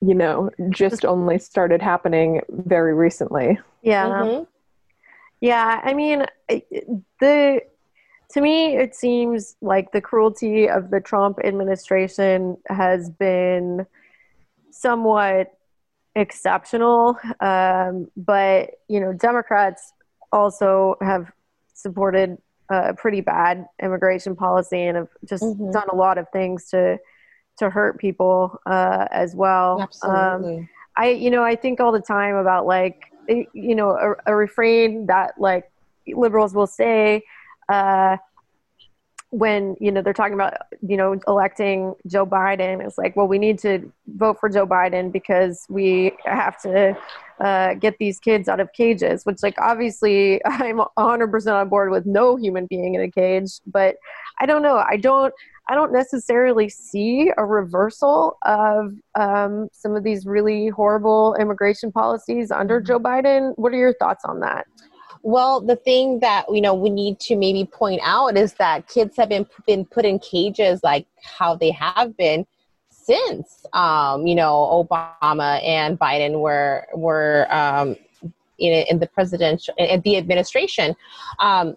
you 0.00 0.14
know 0.14 0.50
just 0.70 1.04
only 1.04 1.38
started 1.38 1.80
happening 1.80 2.40
very 2.48 2.94
recently 2.94 3.58
Yeah. 3.82 4.08
Mhm. 4.08 4.46
Yeah, 5.40 5.80
I 5.84 5.94
mean, 5.94 6.26
the 7.20 7.62
to 8.30 8.40
me 8.40 8.76
it 8.76 8.94
seems 8.94 9.56
like 9.60 9.92
the 9.92 10.00
cruelty 10.00 10.68
of 10.68 10.90
the 10.90 11.00
Trump 11.00 11.38
administration 11.44 12.56
has 12.68 13.08
been 13.08 13.86
somewhat 14.70 15.57
exceptional, 16.18 17.16
um, 17.40 18.08
but 18.16 18.70
you 18.88 19.00
know, 19.00 19.12
Democrats 19.12 19.92
also 20.32 20.96
have 21.00 21.30
supported 21.74 22.36
a 22.70 22.92
pretty 22.94 23.20
bad 23.22 23.66
immigration 23.82 24.36
policy 24.36 24.82
and 24.82 24.96
have 24.96 25.08
just 25.24 25.42
Mhm. 25.44 25.72
done 25.72 25.88
a 25.90 25.96
lot 25.96 26.18
of 26.18 26.26
things 26.32 26.68
to 26.70 26.98
to 27.58 27.70
hurt 27.70 27.98
people 27.98 28.58
uh, 28.66 29.06
as 29.10 29.34
well. 29.34 29.88
Um, 30.02 30.68
I, 30.96 31.10
you 31.10 31.30
know, 31.30 31.42
I 31.42 31.56
think 31.56 31.80
all 31.80 31.90
the 31.92 32.00
time 32.00 32.36
about 32.36 32.66
like, 32.66 33.02
eh, 33.28 33.44
you 33.52 33.74
know, 33.74 33.90
a, 33.90 34.32
a 34.32 34.36
refrain 34.36 35.06
that 35.06 35.32
like 35.38 35.64
liberals 36.06 36.54
will 36.54 36.68
say 36.68 37.22
uh, 37.68 38.16
when, 39.30 39.76
you 39.78 39.92
know, 39.92 40.00
they're 40.00 40.12
talking 40.12 40.34
about, 40.34 40.54
you 40.86 40.96
know, 40.96 41.18
electing 41.26 41.94
Joe 42.06 42.24
Biden. 42.26 42.84
It's 42.84 42.96
like, 42.96 43.14
well, 43.14 43.28
we 43.28 43.38
need 43.38 43.58
to 43.60 43.92
vote 44.06 44.38
for 44.40 44.48
Joe 44.48 44.66
Biden 44.66 45.12
because 45.12 45.66
we 45.68 46.12
have 46.24 46.60
to 46.62 46.96
uh, 47.40 47.74
get 47.74 47.96
these 47.98 48.18
kids 48.18 48.48
out 48.48 48.58
of 48.60 48.72
cages, 48.72 49.24
which, 49.24 49.42
like, 49.42 49.56
obviously, 49.60 50.42
I'm 50.46 50.78
100% 50.98 51.52
on 51.52 51.68
board 51.68 51.90
with 51.90 52.06
no 52.06 52.36
human 52.36 52.66
being 52.66 52.94
in 52.94 53.02
a 53.02 53.10
cage. 53.10 53.60
But 53.66 53.96
I 54.40 54.46
don't 54.46 54.62
know. 54.62 54.76
I 54.76 54.96
don't. 54.96 55.32
I 55.70 55.74
don't 55.74 55.92
necessarily 55.92 56.70
see 56.70 57.30
a 57.36 57.44
reversal 57.44 58.38
of 58.46 58.94
um, 59.14 59.68
some 59.72 59.94
of 59.94 60.02
these 60.02 60.24
really 60.24 60.68
horrible 60.68 61.36
immigration 61.38 61.92
policies 61.92 62.50
under 62.50 62.80
mm-hmm. 62.80 62.86
Joe 62.86 62.98
Biden. 62.98 63.52
What 63.56 63.74
are 63.74 63.76
your 63.76 63.92
thoughts 63.92 64.24
on 64.24 64.40
that? 64.40 64.66
Well, 65.22 65.60
the 65.60 65.76
thing 65.76 66.20
that 66.20 66.46
you 66.50 66.60
know 66.60 66.74
we 66.74 66.90
need 66.90 67.20
to 67.20 67.36
maybe 67.36 67.64
point 67.64 68.00
out 68.04 68.36
is 68.36 68.54
that 68.54 68.88
kids 68.88 69.16
have 69.16 69.28
been 69.28 69.46
been 69.66 69.84
put 69.84 70.04
in 70.04 70.18
cages 70.18 70.82
like 70.82 71.06
how 71.22 71.54
they 71.54 71.70
have 71.72 72.16
been 72.16 72.46
since 72.90 73.66
um, 73.72 74.26
you 74.26 74.34
know 74.34 74.86
Obama 74.88 75.62
and 75.64 75.98
Biden 75.98 76.40
were 76.40 76.86
were 76.94 77.46
um, 77.50 77.96
in, 78.58 78.86
in 78.90 78.98
the 78.98 79.06
presidential 79.06 79.74
in 79.78 80.00
the 80.02 80.16
administration. 80.16 80.94
Um, 81.38 81.76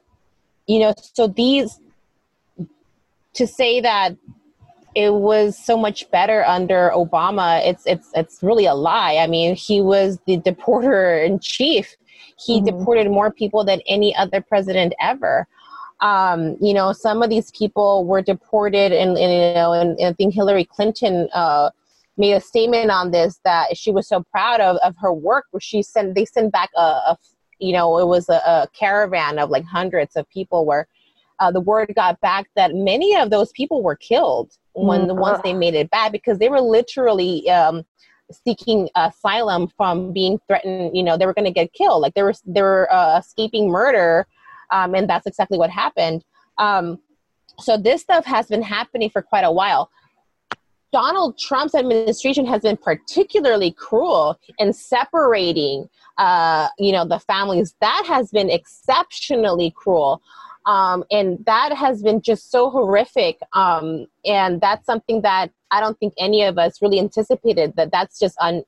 you 0.67 0.79
know, 0.79 0.93
so 1.13 1.27
these 1.27 1.79
to 3.33 3.47
say 3.47 3.81
that 3.81 4.15
it 4.93 5.13
was 5.13 5.57
so 5.57 5.77
much 5.77 6.09
better 6.11 6.45
under 6.45 6.91
Obama, 6.93 7.65
it's 7.65 7.83
it's 7.85 8.09
it's 8.13 8.43
really 8.43 8.65
a 8.65 8.73
lie. 8.73 9.17
I 9.17 9.27
mean, 9.27 9.55
he 9.55 9.81
was 9.81 10.19
the 10.27 10.37
deporter 10.37 11.25
in 11.25 11.39
chief. 11.39 11.95
He 12.43 12.57
mm-hmm. 12.57 12.77
deported 12.77 13.09
more 13.09 13.31
people 13.31 13.63
than 13.63 13.81
any 13.87 14.15
other 14.15 14.41
president 14.41 14.93
ever. 14.99 15.47
Um, 16.01 16.57
you 16.59 16.73
know, 16.73 16.93
some 16.93 17.21
of 17.21 17.29
these 17.29 17.51
people 17.51 18.05
were 18.05 18.21
deported, 18.21 18.91
and, 18.91 19.17
and 19.17 19.31
you 19.31 19.53
know, 19.53 19.73
and, 19.73 19.99
and, 19.99 20.07
I 20.07 20.13
think 20.13 20.33
Hillary 20.33 20.65
Clinton 20.65 21.29
uh, 21.31 21.69
made 22.17 22.33
a 22.33 22.41
statement 22.41 22.89
on 22.89 23.11
this 23.11 23.39
that 23.45 23.77
she 23.77 23.91
was 23.91 24.07
so 24.07 24.23
proud 24.31 24.61
of, 24.61 24.77
of 24.77 24.95
her 24.99 25.13
work. 25.13 25.45
Where 25.51 25.61
she 25.61 25.83
sent, 25.83 26.15
they 26.15 26.25
sent 26.25 26.51
back 26.51 26.69
a, 26.75 26.81
a 26.81 27.17
you 27.59 27.73
know, 27.73 27.99
it 27.99 28.07
was 28.07 28.27
a, 28.29 28.41
a, 28.45 28.67
caravan 28.73 29.37
of 29.37 29.51
like 29.51 29.63
hundreds 29.63 30.15
of 30.15 30.27
people 30.29 30.65
where 30.65 30.87
uh, 31.39 31.51
the 31.51 31.61
word 31.61 31.93
got 31.95 32.19
back 32.19 32.47
that 32.55 32.73
many 32.73 33.15
of 33.15 33.29
those 33.29 33.51
people 33.51 33.83
were 33.83 33.95
killed 33.95 34.57
when 34.73 35.01
mm-hmm. 35.01 35.19
once 35.19 35.39
they 35.43 35.53
made 35.53 35.75
it 35.75 35.89
back 35.91 36.11
because 36.11 36.39
they 36.39 36.49
were 36.49 36.61
literally 36.61 37.47
um, 37.49 37.83
seeking 38.31 38.89
asylum 38.95 39.67
from 39.67 40.13
being 40.13 40.39
threatened. 40.47 40.95
You 40.95 41.03
know, 41.03 41.17
they 41.17 41.25
were 41.25 41.33
going 41.33 41.45
to 41.45 41.51
get 41.51 41.73
killed. 41.73 42.01
Like 42.01 42.13
they 42.13 42.23
were 42.23 42.33
they 42.45 42.61
were 42.61 42.91
uh, 42.91 43.19
escaping 43.19 43.69
murder 43.69 44.27
um, 44.71 44.95
and 44.95 45.09
that's 45.09 45.27
exactly 45.27 45.57
what 45.57 45.69
happened. 45.69 46.23
Um, 46.57 46.99
so 47.59 47.77
this 47.77 48.01
stuff 48.01 48.25
has 48.25 48.47
been 48.47 48.63
happening 48.63 49.09
for 49.09 49.21
quite 49.21 49.43
a 49.43 49.51
while. 49.51 49.91
Donald 50.91 51.37
Trump's 51.37 51.75
administration 51.75 52.45
has 52.45 52.63
been 52.63 52.75
particularly 52.75 53.71
cruel 53.71 54.37
in 54.59 54.73
separating, 54.73 55.87
uh, 56.17 56.67
you 56.77 56.91
know, 56.91 57.05
the 57.05 57.19
families. 57.19 57.75
That 57.79 58.03
has 58.07 58.29
been 58.31 58.49
exceptionally 58.49 59.71
cruel, 59.75 60.21
um, 60.65 61.03
and 61.11 61.43
that 61.45 61.73
has 61.73 62.01
been 62.01 62.21
just 62.21 62.51
so 62.51 62.69
horrific. 62.69 63.37
Um, 63.53 64.07
and 64.25 64.61
that's 64.61 64.85
something 64.85 65.21
that 65.21 65.51
I 65.71 65.79
don't 65.79 65.97
think 65.99 66.13
any 66.17 66.43
of 66.43 66.57
us 66.57 66.81
really 66.81 66.99
anticipated. 66.99 67.73
That 67.75 67.91
that's 67.91 68.19
just 68.19 68.37
un- 68.39 68.63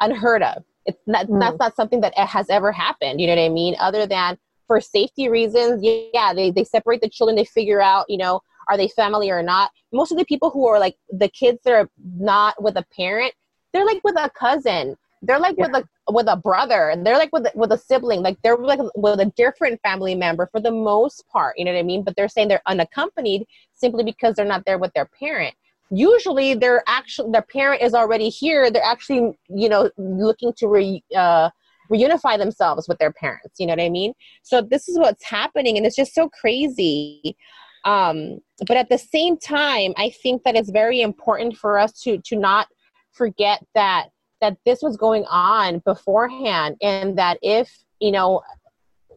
unheard 0.00 0.42
of. 0.42 0.64
It's 0.84 1.00
not, 1.06 1.26
mm. 1.26 1.40
that's 1.40 1.58
not 1.58 1.74
something 1.74 2.00
that 2.02 2.16
has 2.16 2.48
ever 2.50 2.70
happened. 2.72 3.20
You 3.20 3.26
know 3.26 3.36
what 3.36 3.42
I 3.42 3.48
mean? 3.48 3.76
Other 3.80 4.06
than 4.06 4.38
for 4.66 4.80
safety 4.80 5.28
reasons, 5.28 5.80
yeah, 5.82 6.32
they, 6.34 6.50
they 6.50 6.64
separate 6.64 7.00
the 7.00 7.08
children. 7.08 7.36
They 7.36 7.44
figure 7.44 7.80
out, 7.80 8.06
you 8.08 8.18
know, 8.18 8.40
are 8.68 8.76
they 8.76 8.88
family 8.88 9.30
or 9.30 9.42
not. 9.42 9.70
Most 9.92 10.12
of 10.12 10.18
the 10.18 10.24
people 10.24 10.50
who 10.50 10.66
are 10.66 10.78
like 10.78 10.96
the 11.08 11.28
kids 11.28 11.58
that 11.64 11.72
are 11.72 11.88
not 12.18 12.60
with 12.62 12.76
a 12.76 12.84
parent, 12.94 13.32
they're 13.72 13.86
like 13.86 14.00
with 14.04 14.16
a 14.18 14.30
cousin. 14.30 14.96
They're 15.26 15.38
like 15.38 15.56
yeah. 15.58 15.66
with 15.66 15.84
a 15.84 16.12
with 16.12 16.26
a 16.28 16.36
brother. 16.36 16.90
And 16.90 17.06
they're 17.06 17.18
like 17.18 17.32
with 17.32 17.46
with 17.54 17.72
a 17.72 17.78
sibling. 17.78 18.22
Like 18.22 18.38
they're 18.42 18.56
like 18.56 18.80
with 18.94 19.20
a 19.20 19.32
different 19.36 19.80
family 19.82 20.14
member 20.14 20.48
for 20.50 20.60
the 20.60 20.70
most 20.70 21.26
part. 21.28 21.58
You 21.58 21.64
know 21.64 21.72
what 21.72 21.80
I 21.80 21.82
mean? 21.82 22.02
But 22.02 22.16
they're 22.16 22.28
saying 22.28 22.48
they're 22.48 22.62
unaccompanied 22.66 23.46
simply 23.72 24.04
because 24.04 24.34
they're 24.34 24.44
not 24.44 24.64
there 24.64 24.78
with 24.78 24.92
their 24.94 25.06
parent. 25.06 25.54
Usually, 25.90 26.54
they're 26.54 26.82
actually 26.86 27.30
their 27.32 27.42
parent 27.42 27.82
is 27.82 27.94
already 27.94 28.28
here. 28.28 28.70
They're 28.70 28.82
actually 28.82 29.38
you 29.48 29.68
know 29.68 29.90
looking 29.96 30.52
to 30.58 30.68
re, 30.68 31.02
uh, 31.16 31.50
reunify 31.90 32.38
themselves 32.38 32.88
with 32.88 32.98
their 32.98 33.12
parents 33.12 33.58
you 33.58 33.66
know 33.66 33.72
what 33.72 33.80
i 33.80 33.88
mean 33.88 34.12
so 34.42 34.60
this 34.60 34.88
is 34.88 34.98
what's 34.98 35.24
happening 35.24 35.76
and 35.76 35.86
it's 35.86 35.96
just 35.96 36.14
so 36.14 36.28
crazy 36.28 37.36
um, 37.84 38.38
but 38.66 38.76
at 38.76 38.88
the 38.88 38.98
same 38.98 39.36
time 39.38 39.92
i 39.96 40.10
think 40.22 40.42
that 40.42 40.56
it's 40.56 40.70
very 40.70 41.00
important 41.00 41.56
for 41.56 41.78
us 41.78 41.92
to 41.92 42.18
to 42.24 42.36
not 42.36 42.68
forget 43.12 43.64
that 43.74 44.08
that 44.40 44.56
this 44.64 44.82
was 44.82 44.96
going 44.96 45.24
on 45.28 45.78
beforehand 45.80 46.76
and 46.82 47.16
that 47.18 47.38
if 47.42 47.84
you 48.00 48.10
know 48.10 48.42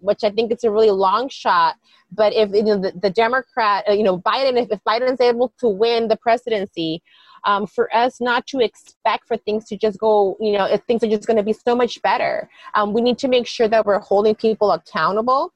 which 0.01 0.23
i 0.23 0.29
think 0.29 0.51
it's 0.51 0.63
a 0.63 0.71
really 0.71 0.91
long 0.91 1.27
shot 1.29 1.75
but 2.11 2.33
if 2.33 2.53
you 2.53 2.63
know 2.63 2.77
the, 2.77 2.91
the 3.01 3.09
democrat 3.09 3.83
uh, 3.89 3.91
you 3.91 4.03
know 4.03 4.17
biden 4.19 4.61
if, 4.61 4.69
if 4.71 4.79
biden 4.83 5.11
is 5.11 5.19
able 5.19 5.53
to 5.59 5.67
win 5.67 6.07
the 6.07 6.15
presidency 6.17 7.01
um, 7.45 7.67
for 7.67 7.93
us 7.95 8.19
not 8.19 8.45
to 8.47 8.59
expect 8.59 9.27
for 9.27 9.37
things 9.37 9.65
to 9.65 9.77
just 9.77 9.99
go, 9.99 10.37
you 10.39 10.57
know, 10.57 10.65
if 10.65 10.81
things 10.83 11.03
are 11.03 11.07
just 11.07 11.27
going 11.27 11.37
to 11.37 11.43
be 11.43 11.53
so 11.53 11.75
much 11.75 12.01
better. 12.01 12.49
Um, 12.75 12.93
we 12.93 13.01
need 13.01 13.17
to 13.19 13.27
make 13.27 13.47
sure 13.47 13.67
that 13.67 13.85
we're 13.85 13.99
holding 13.99 14.35
people 14.35 14.71
accountable 14.71 15.53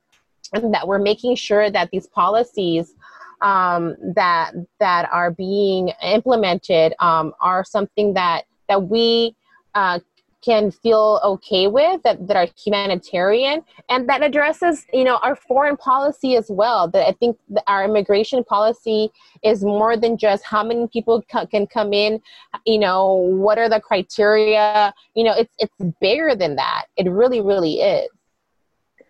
and 0.54 0.74
that 0.74 0.88
we're 0.88 1.00
making 1.00 1.36
sure 1.36 1.70
that 1.70 1.90
these 1.92 2.08
policies 2.08 2.94
um, 3.42 3.96
that 4.16 4.54
that 4.80 5.10
are 5.12 5.32
being 5.32 5.92
implemented 6.02 6.94
um, 7.00 7.34
are 7.42 7.66
something 7.66 8.14
that 8.14 8.46
that 8.70 8.82
we 8.82 9.36
uh, 9.76 10.00
can 10.44 10.72
feel 10.72 11.22
okay 11.24 11.68
with 11.68 12.04
that, 12.04 12.28
that 12.28 12.36
are 12.36 12.48
humanitarian 12.58 13.64
and 13.90 14.10
that 14.10 14.22
addresses 14.22 14.86
you 14.94 15.04
know 15.04 15.18
our 15.24 15.36
foreign 15.36 15.78
policy 15.78 16.36
as 16.36 16.48
well. 16.50 16.88
That 16.88 17.08
i 17.08 17.14
think 17.14 17.38
our 17.68 17.86
immigration 17.86 18.44
policy 18.44 19.10
is 19.44 19.64
more 19.64 19.96
than 19.96 20.18
just 20.18 20.44
how 20.44 20.64
many 20.64 20.88
people 20.88 21.24
c- 21.32 21.46
can 21.48 21.66
come 21.66 21.94
in 21.94 22.22
you 22.66 22.78
know 22.78 23.14
what 23.14 23.58
are 23.58 23.70
the 23.70 23.80
criteria 23.80 24.94
you 25.16 25.24
know 25.24 25.34
it's 25.34 25.54
it's 25.60 25.96
bigger 26.02 26.36
than 26.36 26.56
that. 26.58 26.86
It 26.98 27.10
really 27.10 27.42
really 27.42 27.76
is. 27.76 28.10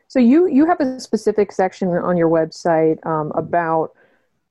So 0.08 0.20
you 0.20 0.48
you 0.48 0.68
have 0.68 0.80
a 0.80 1.00
specific 1.00 1.52
section 1.52 1.90
on 1.90 2.16
your 2.16 2.30
website 2.30 3.04
um, 3.06 3.32
about 3.34 3.94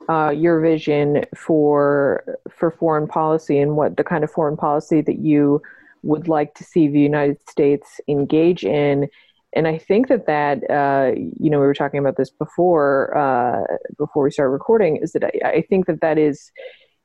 uh, 0.09 0.31
your 0.31 0.61
vision 0.61 1.25
for 1.37 2.25
for 2.51 2.73
foreign 2.73 3.07
policy 3.07 3.61
and 3.61 3.77
what 3.77 3.97
the 3.97 4.03
kind 4.03 4.25
of 4.25 4.31
foreign 4.33 4.57
policy 4.57 5.01
that 5.03 5.21
you 5.21 5.63
would 6.03 6.29
like 6.29 6.55
to 6.55 6.65
see 6.65 6.89
the 6.89 7.01
United 7.01 7.39
States 7.49 8.01
engage 8.09 8.65
in. 8.65 9.09
And 9.55 9.69
I 9.69 9.79
think 9.79 10.09
that 10.09 10.27
that 10.27 10.71
uh, 10.71 11.13
you 11.39 11.51
know 11.51 11.61
we 11.61 11.67
were 11.67 11.75
talking 11.75 12.01
about 12.01 12.17
this 12.17 12.31
before 12.31 13.17
uh, 13.17 13.63
before 13.99 14.25
we 14.25 14.31
start 14.31 14.51
recording 14.51 14.97
is 14.97 15.13
that 15.13 15.25
I, 15.25 15.49
I, 15.49 15.63
think 15.63 15.87
that 15.87 16.01
that 16.01 16.17
is 16.17 16.51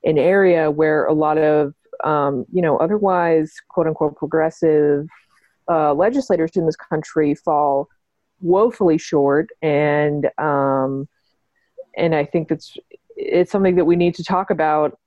an 0.05 0.17
area 0.17 0.71
where 0.71 1.05
a 1.05 1.13
lot 1.13 1.37
of 1.37 1.73
um, 2.03 2.45
you 2.51 2.61
know 2.61 2.77
otherwise 2.77 3.53
quote 3.69 3.87
unquote 3.87 4.15
progressive 4.15 5.07
uh, 5.69 5.93
legislators 5.93 6.51
in 6.55 6.65
this 6.65 6.77
country 6.77 7.35
fall 7.35 7.89
woefully 8.39 8.97
short 8.97 9.49
and 9.61 10.29
um, 10.37 11.09
and 11.97 12.15
I 12.15 12.23
think 12.23 12.47
that's 12.47 12.77
it's 13.17 13.51
something 13.51 13.75
that 13.75 13.85
we 13.85 13.97
need 13.97 14.15
to 14.15 14.23
talk 14.23 14.51
about 14.51 14.97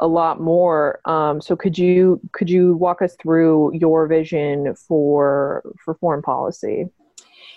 a 0.00 0.06
lot 0.06 0.40
more. 0.40 1.00
Um, 1.04 1.40
so 1.40 1.56
could 1.56 1.78
you 1.78 2.20
could 2.32 2.50
you 2.50 2.74
walk 2.76 3.02
us 3.02 3.16
through 3.20 3.72
your 3.74 4.06
vision 4.06 4.74
for 4.74 5.62
for 5.84 5.94
foreign 5.94 6.22
policy? 6.22 6.86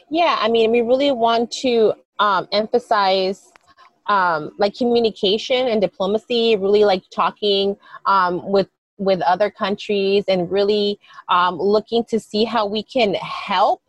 Yeah, 0.10 0.38
I 0.40 0.50
mean, 0.50 0.72
we 0.72 0.82
really 0.82 1.12
want 1.12 1.52
to 1.64 1.94
um, 2.20 2.48
emphasize 2.52 3.52
um, 4.08 4.52
like 4.58 4.76
communication 4.76 5.68
and 5.68 5.82
diplomacy. 5.82 6.56
Really 6.56 6.86
like 6.86 7.04
talking 7.14 7.78
um, 8.06 8.50
with 8.50 8.70
with 8.98 9.22
other 9.22 9.50
countries 9.50 10.26
and 10.28 10.52
really 10.52 11.00
um, 11.30 11.58
looking 11.58 12.04
to 12.06 12.20
see 12.20 12.44
how 12.44 12.66
we 12.66 12.84
can 12.84 13.14
help 13.16 13.82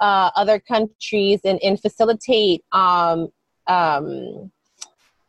uh, 0.00 0.30
other 0.36 0.58
countries 0.60 1.40
and, 1.44 1.58
and 1.62 1.80
facilitate 1.80 2.64
um, 2.72 3.28
um, 3.66 4.50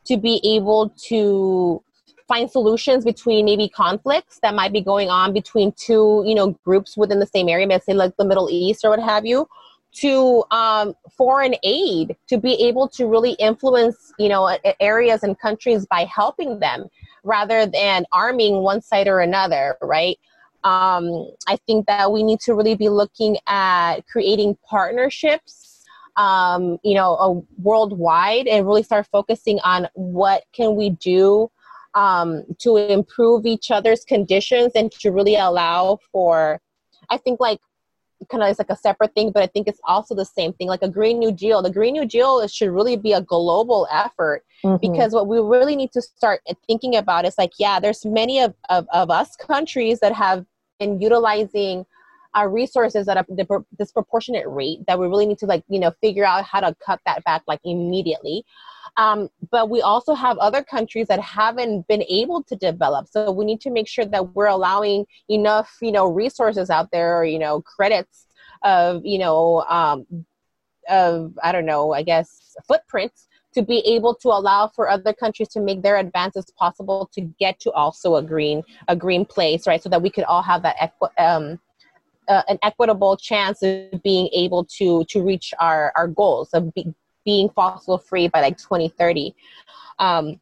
to 0.06 0.18
be 0.18 0.42
able 0.44 0.90
to 1.08 1.84
find 2.30 2.50
solutions 2.50 3.04
between 3.04 3.44
maybe 3.44 3.68
conflicts 3.68 4.40
that 4.44 4.54
might 4.54 4.72
be 4.72 4.80
going 4.80 5.10
on 5.10 5.34
between 5.34 5.74
two 5.74 6.24
you 6.26 6.36
know 6.36 6.52
groups 6.64 6.96
within 6.96 7.20
the 7.20 7.26
same 7.26 7.50
area 7.50 7.68
let's 7.68 7.86
say 7.86 7.94
like 7.94 8.16
the 8.18 8.24
middle 8.24 8.48
east 8.50 8.86
or 8.86 8.92
what 8.92 9.00
have 9.02 9.26
you 9.26 9.48
to 9.92 10.44
um, 10.52 10.94
foreign 11.18 11.56
aid 11.64 12.16
to 12.28 12.38
be 12.38 12.54
able 12.68 12.88
to 12.88 13.08
really 13.08 13.32
influence 13.34 14.14
you 14.20 14.30
know 14.30 14.56
areas 14.80 15.24
and 15.24 15.38
countries 15.40 15.88
by 15.88 16.06
helping 16.06 16.60
them 16.60 16.88
rather 17.24 17.66
than 17.66 18.06
arming 18.14 18.62
one 18.62 18.82
side 18.82 19.08
or 19.08 19.20
another 19.20 19.76
right? 19.82 20.18
Um, 20.64 21.06
i 21.48 21.56
think 21.66 21.88
that 21.88 22.12
we 22.12 22.22
need 22.22 22.42
to 22.42 22.54
really 22.54 22.76
be 22.76 22.90
looking 22.90 23.38
at 23.48 24.02
creating 24.12 24.58
partnerships 24.70 25.86
um, 26.18 26.78
you 26.84 26.96
know 26.96 27.48
worldwide 27.64 28.46
and 28.46 28.68
really 28.68 28.84
start 28.84 29.08
focusing 29.10 29.58
on 29.64 29.88
what 29.94 30.44
can 30.52 30.76
we 30.76 30.90
do 30.92 31.50
um, 31.94 32.44
to 32.60 32.78
improve 32.78 33.46
each 33.46 33.72
other's 33.72 34.04
conditions 34.04 34.74
and 34.76 34.92
to 34.92 35.12
really 35.12 35.36
allow 35.36 36.00
for, 36.12 36.62
I 37.10 37.18
think 37.18 37.40
like 37.40 37.60
kind 38.30 38.44
of 38.44 38.50
is 38.50 38.60
like 38.60 38.70
a 38.70 38.76
separate 38.76 39.14
thing, 39.14 39.32
but 39.32 39.44
I 39.44 39.48
think 39.48 39.68
it's 39.68 39.80
also 39.86 40.14
the 40.14 40.26
same 40.26 40.54
thing. 40.54 40.68
Like 40.68 40.82
a 40.82 40.90
Green 40.90 41.20
New 41.20 41.32
Deal, 41.32 41.62
the 41.62 41.72
Green 41.72 41.94
New 41.94 42.06
Deal 42.06 42.46
should 42.48 42.70
really 42.70 42.98
be 42.98 43.14
a 43.14 43.22
global 43.22 43.88
effort 43.92 44.44
mm-hmm. 44.64 44.78
because 44.82 45.14
what 45.14 45.28
we 45.28 45.40
really 45.40 45.76
need 45.76 45.92
to 45.94 46.02
start 46.02 46.42
thinking 46.68 46.96
about 46.98 47.26
is 47.26 47.38
like, 47.38 47.52
yeah, 47.58 47.80
there's 47.80 48.06
many 48.06 48.42
of, 48.42 48.54
of, 48.70 48.86
of 48.92 49.10
us 49.10 49.36
countries 49.36 50.00
that 50.02 50.14
have 50.14 50.46
been 50.80 51.00
utilizing 51.02 51.86
our 52.36 52.50
resources 52.50 53.08
at 53.08 53.18
a 53.18 53.26
disproportionate 53.78 54.48
rate 54.48 54.80
that 54.88 55.00
we 55.00 55.08
really 55.08 55.26
need 55.26 55.40
to 55.40 55.46
like, 55.46 55.64
you 55.68 55.80
know, 55.80 55.92
figure 56.02 56.26
out 56.26 56.44
how 56.44 56.60
to 56.60 56.76
cut 56.86 57.00
that 57.06 57.24
back 57.24 57.42
like 57.48 57.60
immediately. 57.64 58.44
Um, 58.98 59.30
but 59.52 59.70
we 59.70 59.82
also 59.82 60.14
have 60.14 60.38
other 60.38 60.64
countries 60.64 61.08
that 61.08 61.20
haven't 61.20 61.88
been 61.88 62.04
able 62.10 62.44
to 62.44 62.56
develop. 62.56 63.08
So 63.08 63.32
we 63.32 63.46
need 63.46 63.62
to 63.62 63.70
make 63.70 63.88
sure 63.88 64.06
that 64.06 64.36
we're 64.36 64.48
allowing 64.48 65.06
enough, 65.30 65.78
you 65.82 65.92
know, 65.92 66.08
resources 66.08 66.70
out 66.70 66.90
there, 66.92 67.24
you 67.24 67.40
know, 67.40 67.62
credits 67.62 68.28
of, 68.64 69.06
you 69.06 69.20
know, 69.20 69.62
um, 69.70 70.06
of 70.90 71.38
I 71.44 71.52
don't 71.52 71.66
know, 71.66 71.94
I 71.94 72.04
guess 72.04 72.56
footprints 72.68 73.28
to 73.54 73.62
be 73.64 73.80
able 73.80 74.14
to 74.16 74.30
allow 74.30 74.68
for 74.68 74.90
other 74.90 75.14
countries 75.14 75.50
to 75.50 75.60
make 75.60 75.82
their 75.82 75.98
advances 75.98 76.52
possible 76.58 77.10
to 77.14 77.22
get 77.22 77.60
to 77.62 77.72
also 77.72 78.16
a 78.16 78.24
green 78.24 78.64
a 78.88 78.96
green 78.96 79.26
place, 79.26 79.66
right? 79.68 79.82
So 79.82 79.90
that 79.90 80.02
we 80.02 80.10
could 80.10 80.24
all 80.26 80.42
have 80.44 80.62
that 80.64 80.76
equi- 80.80 81.18
um, 81.18 81.60
uh, 82.28 82.44
an 82.48 82.60
equitable 82.62 83.18
chance 83.18 83.64
of 83.64 84.04
being 84.04 84.30
able 84.34 84.66
to 84.78 85.04
to 85.06 85.22
reach 85.22 85.54
our 85.60 85.92
our 85.96 86.08
goals 86.08 86.50
of 86.54 86.74
be, 86.74 86.94
being 87.30 87.48
fossil 87.50 88.00
free 88.00 88.28
by 88.28 88.42
like 88.42 88.58
2030. 88.58 89.36
Um, 90.00 90.40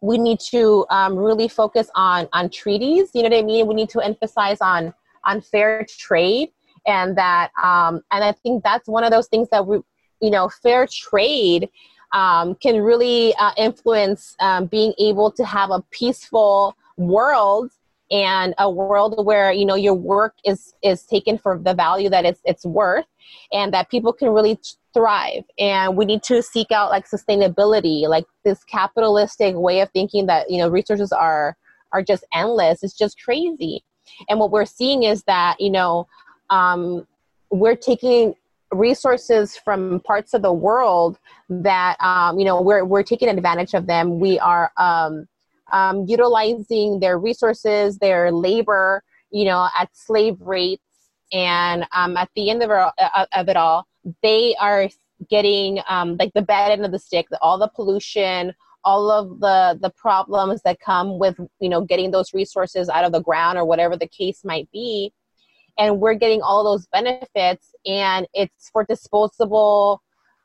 we 0.00 0.16
need 0.16 0.40
to 0.54 0.86
um, 0.88 1.14
really 1.14 1.46
focus 1.46 1.90
on 1.94 2.26
on 2.32 2.48
treaties. 2.48 3.10
You 3.12 3.22
know 3.22 3.28
what 3.28 3.38
I 3.38 3.42
mean? 3.42 3.66
We 3.66 3.74
need 3.74 3.90
to 3.90 4.00
emphasize 4.00 4.60
on 4.62 4.94
on 5.24 5.42
fair 5.42 5.84
trade, 6.06 6.48
and 6.86 7.16
that 7.18 7.50
um, 7.62 8.02
and 8.12 8.24
I 8.24 8.32
think 8.32 8.64
that's 8.64 8.88
one 8.88 9.04
of 9.04 9.10
those 9.10 9.28
things 9.28 9.48
that 9.50 9.66
we, 9.66 9.76
you 10.22 10.30
know, 10.30 10.48
fair 10.48 10.86
trade 10.90 11.68
um, 12.12 12.54
can 12.54 12.80
really 12.80 13.34
uh, 13.36 13.52
influence 13.58 14.34
um, 14.40 14.66
being 14.66 14.94
able 14.98 15.30
to 15.32 15.44
have 15.44 15.70
a 15.70 15.82
peaceful 15.90 16.74
world 16.96 17.70
and 18.12 18.54
a 18.58 18.70
world 18.70 19.24
where 19.24 19.50
you 19.52 19.64
know 19.64 19.74
your 19.74 19.94
work 19.94 20.34
is 20.44 20.74
is 20.82 21.04
taken 21.04 21.38
for 21.38 21.58
the 21.58 21.74
value 21.74 22.10
that 22.10 22.24
it's 22.24 22.40
it's 22.44 22.64
worth 22.64 23.06
and 23.52 23.72
that 23.72 23.90
people 23.90 24.12
can 24.12 24.28
really 24.28 24.58
thrive. 24.92 25.44
And 25.58 25.96
we 25.96 26.04
need 26.04 26.22
to 26.24 26.42
seek 26.42 26.70
out 26.70 26.90
like 26.90 27.08
sustainability 27.08 28.06
like 28.08 28.26
this 28.44 28.62
capitalistic 28.64 29.56
way 29.56 29.80
of 29.80 29.90
thinking 29.90 30.26
that 30.26 30.50
you 30.50 30.58
know 30.58 30.68
resources 30.68 31.10
are 31.10 31.56
are 31.92 32.02
just 32.02 32.24
endless. 32.32 32.82
It's 32.82 32.96
just 32.96 33.22
crazy. 33.22 33.82
And 34.28 34.38
what 34.38 34.50
we're 34.50 34.66
seeing 34.66 35.04
is 35.04 35.22
that 35.24 35.60
you 35.60 35.70
know 35.70 36.06
um, 36.50 37.06
we're 37.50 37.76
taking 37.76 38.34
resources 38.72 39.56
from 39.56 40.00
parts 40.00 40.32
of 40.32 40.40
the 40.42 40.52
world 40.52 41.18
that 41.48 41.96
um, 42.00 42.38
you 42.38 42.44
know 42.44 42.60
we're, 42.60 42.84
we're 42.84 43.02
taking 43.02 43.28
advantage 43.28 43.74
of 43.74 43.86
them. 43.86 44.20
We 44.20 44.38
are 44.38 44.70
um, 44.76 45.28
um, 45.72 46.04
utilizing 46.06 47.00
their 47.00 47.18
resources, 47.18 47.98
their 47.98 48.30
labor, 48.30 49.02
you 49.30 49.44
know, 49.44 49.68
at 49.78 49.88
slave 49.92 50.40
rates. 50.40 50.82
And 51.32 51.86
um, 51.94 52.16
at 52.16 52.28
the 52.36 52.50
end 52.50 52.62
of, 52.62 52.70
uh, 52.70 52.92
of 53.32 53.48
it 53.48 53.56
all, 53.56 53.86
they 54.22 54.54
are 54.60 54.88
getting 55.30 55.80
um, 55.88 56.16
like 56.18 56.32
the 56.34 56.42
bad 56.42 56.72
end 56.72 56.84
of 56.84 56.92
the 56.92 56.98
stick, 56.98 57.26
all 57.40 57.58
the 57.58 57.70
pollution, 57.74 58.52
all 58.84 59.10
of 59.10 59.40
the 59.40 59.78
the 59.80 59.90
problems 59.90 60.60
that 60.62 60.80
come 60.80 61.18
with 61.18 61.38
you 61.60 61.68
know 61.68 61.82
getting 61.82 62.10
those 62.10 62.34
resources 62.34 62.88
out 62.88 63.04
of 63.04 63.12
the 63.12 63.22
ground 63.22 63.56
or 63.56 63.64
whatever 63.64 63.96
the 63.96 64.08
case 64.08 64.44
might 64.44 64.68
be 64.72 65.12
and 65.78 66.00
we're 66.00 66.14
getting 66.14 66.42
all 66.42 66.64
those 66.64 66.86
benefits 66.88 67.74
and 67.86 68.26
it's 68.34 68.70
for 68.70 68.84
disposable 68.84 70.02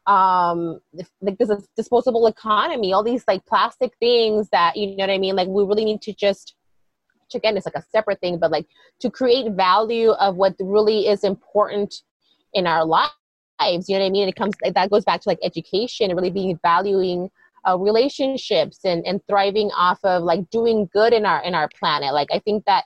um 0.08 0.80
like 1.22 1.38
this 1.38 1.52
disposable 1.76 2.28
economy 2.28 2.94
all 2.94 3.04
these 3.04 3.26
like 3.28 3.46
plastic 3.46 3.92
things 4.00 4.48
that 4.50 4.78
you 4.78 4.96
know 4.96 5.04
what 5.04 5.10
i 5.10 5.18
mean? 5.18 5.36
Like 5.36 5.50
we 5.50 5.64
really 5.64 5.86
need 5.86 6.02
to 6.04 6.14
just 6.14 6.56
which 7.22 7.36
again 7.36 7.58
it's 7.58 7.66
like 7.66 7.76
a 7.76 7.84
separate 7.92 8.22
thing 8.22 8.40
but 8.40 8.52
like 8.52 8.66
to 9.02 9.10
create 9.10 9.52
value 9.52 10.12
of 10.12 10.38
what 10.38 10.56
really 10.60 11.08
is 11.08 11.24
important 11.24 11.94
in 12.54 12.66
our 12.66 12.86
lives 12.86 13.12
you 13.60 13.82
know 13.90 14.00
what 14.00 14.06
i 14.06 14.10
mean? 14.10 14.30
It 14.30 14.36
comes 14.36 14.54
that 14.64 14.90
goes 14.90 15.04
back 15.04 15.22
to 15.22 15.30
like 15.30 15.40
education 15.44 16.10
and 16.10 16.18
really 16.18 16.32
being 16.32 16.60
valuing 16.64 17.30
uh, 17.68 17.78
relationships 17.78 18.80
and 18.86 19.06
and 19.06 19.20
thriving 19.28 19.72
off 19.72 20.00
of 20.04 20.24
like 20.24 20.50
doing 20.52 20.90
good 20.94 21.12
in 21.12 21.26
our 21.26 21.44
in 21.44 21.54
our 21.54 21.68
planet. 21.78 22.14
Like 22.14 22.30
i 22.32 22.40
think 22.40 22.66
that 22.66 22.86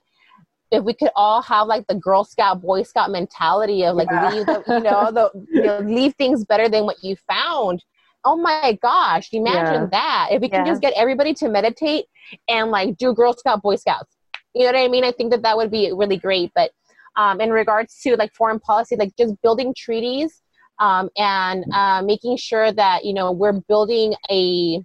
if 0.72 0.84
we 0.84 0.94
could 0.94 1.10
all 1.16 1.42
have 1.42 1.68
like 1.68 1.86
the 1.88 1.96
Girl 1.96 2.24
Scout, 2.24 2.62
Boy 2.62 2.84
Scout 2.84 3.12
mentality 3.12 3.84
of 3.84 3.96
like 3.96 4.08
yeah. 4.10 4.32
leave 4.32 4.46
the, 4.46 4.64
you 4.68 4.80
know 4.80 5.12
the 5.12 5.30
you 5.52 5.64
know 5.64 5.80
leave 5.80 6.16
things 6.16 6.46
better 6.46 6.70
than 6.70 6.86
what 6.86 7.04
you 7.04 7.16
found. 7.30 7.84
Oh 8.24 8.38
my 8.38 8.78
gosh, 8.82 9.30
imagine 9.34 9.84
yeah. 9.84 9.88
that. 9.92 10.30
If 10.32 10.42
we 10.42 10.50
can 10.50 10.66
just 10.66 10.82
get 10.82 10.94
everybody 10.96 11.34
to 11.36 11.50
meditate 11.50 12.06
and 12.48 12.72
like 12.72 12.98
do 12.98 13.14
Girl 13.14 13.34
Scout, 13.34 13.62
Boy 13.62 13.76
Scouts. 13.76 14.16
You 14.54 14.62
know 14.66 14.74
what 14.74 14.86
I 14.86 14.88
mean? 14.88 15.04
I 15.04 15.12
think 15.12 15.32
that 15.32 15.42
that 15.44 15.58
would 15.58 15.72
be 15.72 15.92
really 15.92 16.18
great. 16.18 16.52
But 16.54 16.72
um, 17.16 17.42
in 17.42 17.52
regards 17.52 18.00
to 18.02 18.16
like 18.16 18.34
foreign 18.34 18.60
policy, 18.60 18.96
like 18.96 19.16
just 19.18 19.34
building 19.42 19.74
treaties 19.76 20.42
um, 20.80 21.10
and 21.18 21.66
uh, 21.74 22.02
making 22.04 22.38
sure 22.38 22.72
that 22.72 23.04
you 23.04 23.14
know 23.14 23.32
we're 23.32 23.60
building 23.68 24.14
a 24.30 24.82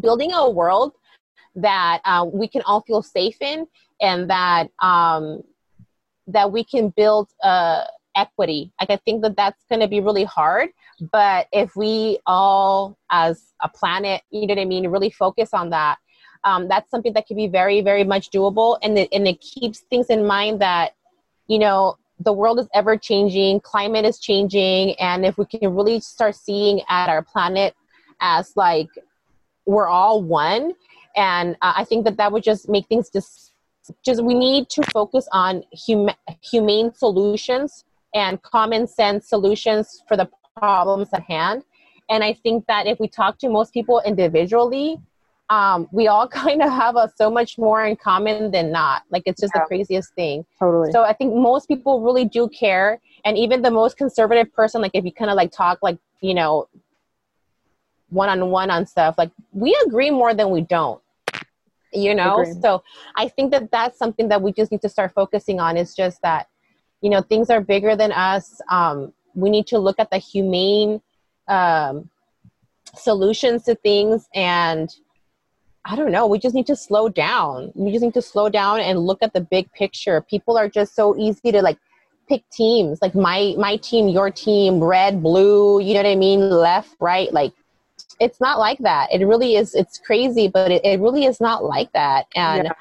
building 0.00 0.32
a 0.32 0.50
world 0.50 0.92
that 1.56 2.00
uh, 2.04 2.24
we 2.30 2.46
can 2.46 2.62
all 2.62 2.82
feel 2.82 3.02
safe 3.02 3.40
in 3.40 3.66
and 4.00 4.30
that 4.30 4.68
um, 4.80 5.42
that 6.26 6.52
we 6.52 6.64
can 6.64 6.90
build 6.90 7.28
uh, 7.42 7.84
equity. 8.14 8.72
Like 8.80 8.90
I 8.90 8.96
think 8.96 9.22
that 9.22 9.36
that's 9.36 9.64
going 9.68 9.80
to 9.80 9.88
be 9.88 10.00
really 10.00 10.24
hard, 10.24 10.70
but 11.12 11.46
if 11.52 11.76
we 11.76 12.18
all, 12.26 12.98
as 13.10 13.52
a 13.62 13.68
planet, 13.68 14.22
you 14.30 14.46
know 14.46 14.54
what 14.54 14.60
I 14.60 14.64
mean, 14.64 14.88
really 14.88 15.10
focus 15.10 15.50
on 15.52 15.70
that, 15.70 15.98
um, 16.44 16.68
that's 16.68 16.90
something 16.90 17.12
that 17.14 17.26
can 17.26 17.36
be 17.36 17.48
very, 17.48 17.80
very 17.80 18.04
much 18.04 18.30
doable, 18.30 18.78
and 18.82 18.98
it, 18.98 19.08
and 19.12 19.26
it 19.26 19.40
keeps 19.40 19.80
things 19.80 20.06
in 20.06 20.26
mind 20.26 20.60
that 20.60 20.94
you 21.48 21.58
know 21.58 21.96
the 22.20 22.32
world 22.32 22.58
is 22.58 22.68
ever 22.72 22.96
changing, 22.96 23.60
climate 23.60 24.04
is 24.04 24.18
changing, 24.18 24.94
and 25.00 25.24
if 25.24 25.38
we 25.38 25.44
can 25.44 25.74
really 25.74 26.00
start 26.00 26.34
seeing 26.34 26.82
at 26.88 27.08
our 27.08 27.22
planet 27.22 27.74
as 28.20 28.56
like 28.56 28.88
we're 29.66 29.88
all 29.88 30.22
one, 30.22 30.72
and 31.16 31.56
uh, 31.62 31.72
I 31.76 31.84
think 31.84 32.04
that 32.04 32.16
that 32.18 32.30
would 32.30 32.42
just 32.42 32.68
make 32.68 32.86
things 32.86 33.10
just 33.10 33.52
just 34.04 34.22
we 34.22 34.34
need 34.34 34.68
to 34.70 34.82
focus 34.92 35.28
on 35.32 35.62
hum- 35.86 36.10
humane 36.42 36.92
solutions 36.92 37.84
and 38.14 38.40
common 38.42 38.86
sense 38.86 39.28
solutions 39.28 40.02
for 40.08 40.16
the 40.16 40.28
problems 40.56 41.08
at 41.12 41.22
hand. 41.22 41.62
And 42.08 42.22
I 42.22 42.32
think 42.32 42.66
that 42.66 42.86
if 42.86 42.98
we 43.00 43.08
talk 43.08 43.38
to 43.38 43.48
most 43.48 43.72
people 43.72 44.02
individually, 44.06 44.98
um, 45.50 45.88
we 45.92 46.08
all 46.08 46.28
kind 46.42 46.62
of 46.62 46.70
have 46.70 46.96
a, 46.96 47.10
so 47.16 47.30
much 47.30 47.58
more 47.58 47.84
in 47.84 47.96
common 47.96 48.50
than 48.50 48.72
not. 48.72 49.02
Like 49.10 49.22
it's 49.26 49.40
just 49.40 49.52
yeah. 49.54 49.62
the 49.62 49.66
craziest 49.66 50.14
thing. 50.14 50.44
Totally. 50.58 50.92
So 50.92 51.02
I 51.02 51.12
think 51.12 51.34
most 51.34 51.66
people 51.68 52.00
really 52.00 52.24
do 52.24 52.48
care, 52.48 53.00
and 53.24 53.36
even 53.36 53.62
the 53.62 53.70
most 53.70 53.96
conservative 53.96 54.52
person, 54.52 54.82
like 54.82 54.92
if 54.94 55.04
you 55.04 55.12
kind 55.12 55.30
of 55.30 55.36
like 55.36 55.52
talk 55.52 55.78
like 55.82 55.98
you 56.20 56.34
know 56.34 56.68
one 58.08 58.28
on 58.28 58.50
one 58.50 58.70
on 58.70 58.86
stuff, 58.86 59.16
like 59.18 59.30
we 59.52 59.76
agree 59.86 60.10
more 60.10 60.32
than 60.34 60.50
we 60.50 60.62
don't 60.62 61.00
you 61.92 62.14
know? 62.14 62.40
Agreed. 62.40 62.62
so 62.62 62.82
i 63.16 63.28
think 63.28 63.50
that 63.52 63.70
that's 63.70 63.98
something 63.98 64.28
that 64.28 64.40
we 64.42 64.52
just 64.52 64.70
need 64.72 64.82
to 64.82 64.88
start 64.88 65.12
focusing 65.14 65.60
on 65.60 65.76
is 65.76 65.94
just 65.94 66.20
that 66.22 66.48
you 67.00 67.10
know 67.10 67.22
things 67.22 67.50
are 67.50 67.60
bigger 67.60 67.96
than 67.96 68.12
us. 68.12 68.60
Um, 68.70 69.12
we 69.34 69.50
need 69.50 69.66
to 69.68 69.78
look 69.78 69.98
at 69.98 70.10
the 70.10 70.18
humane 70.18 71.00
um, 71.48 72.10
solutions 72.96 73.64
to 73.64 73.74
things 73.74 74.28
and 74.34 74.88
i 75.84 75.94
don't 75.94 76.10
know 76.10 76.26
we 76.26 76.38
just 76.38 76.54
need 76.54 76.66
to 76.66 76.74
slow 76.74 77.08
down. 77.08 77.70
We 77.74 77.92
just 77.92 78.02
need 78.02 78.14
to 78.14 78.22
slow 78.22 78.48
down 78.48 78.80
and 78.80 78.98
look 78.98 79.22
at 79.22 79.32
the 79.32 79.40
big 79.40 79.70
picture. 79.72 80.20
People 80.20 80.56
are 80.58 80.68
just 80.68 80.96
so 80.96 81.16
easy 81.16 81.52
to 81.52 81.62
like 81.62 81.78
pick 82.28 82.42
teams. 82.50 82.98
Like 83.00 83.14
my 83.14 83.54
my 83.56 83.76
team 83.76 84.08
your 84.08 84.30
team 84.30 84.82
red 84.82 85.22
blue 85.22 85.80
you 85.80 85.94
know 85.94 86.02
what 86.02 86.10
i 86.10 86.16
mean? 86.16 86.40
Left 86.50 86.96
right 86.98 87.32
like 87.32 87.52
it's 88.20 88.40
not 88.40 88.58
like 88.58 88.78
that. 88.78 89.12
It 89.12 89.24
really 89.24 89.56
is 89.56 89.74
it's 89.74 89.98
crazy 89.98 90.48
but 90.48 90.70
it, 90.70 90.84
it 90.84 91.00
really 91.00 91.24
is 91.24 91.40
not 91.40 91.64
like 91.64 91.92
that. 91.92 92.26
And 92.34 92.64
yeah. 92.64 92.72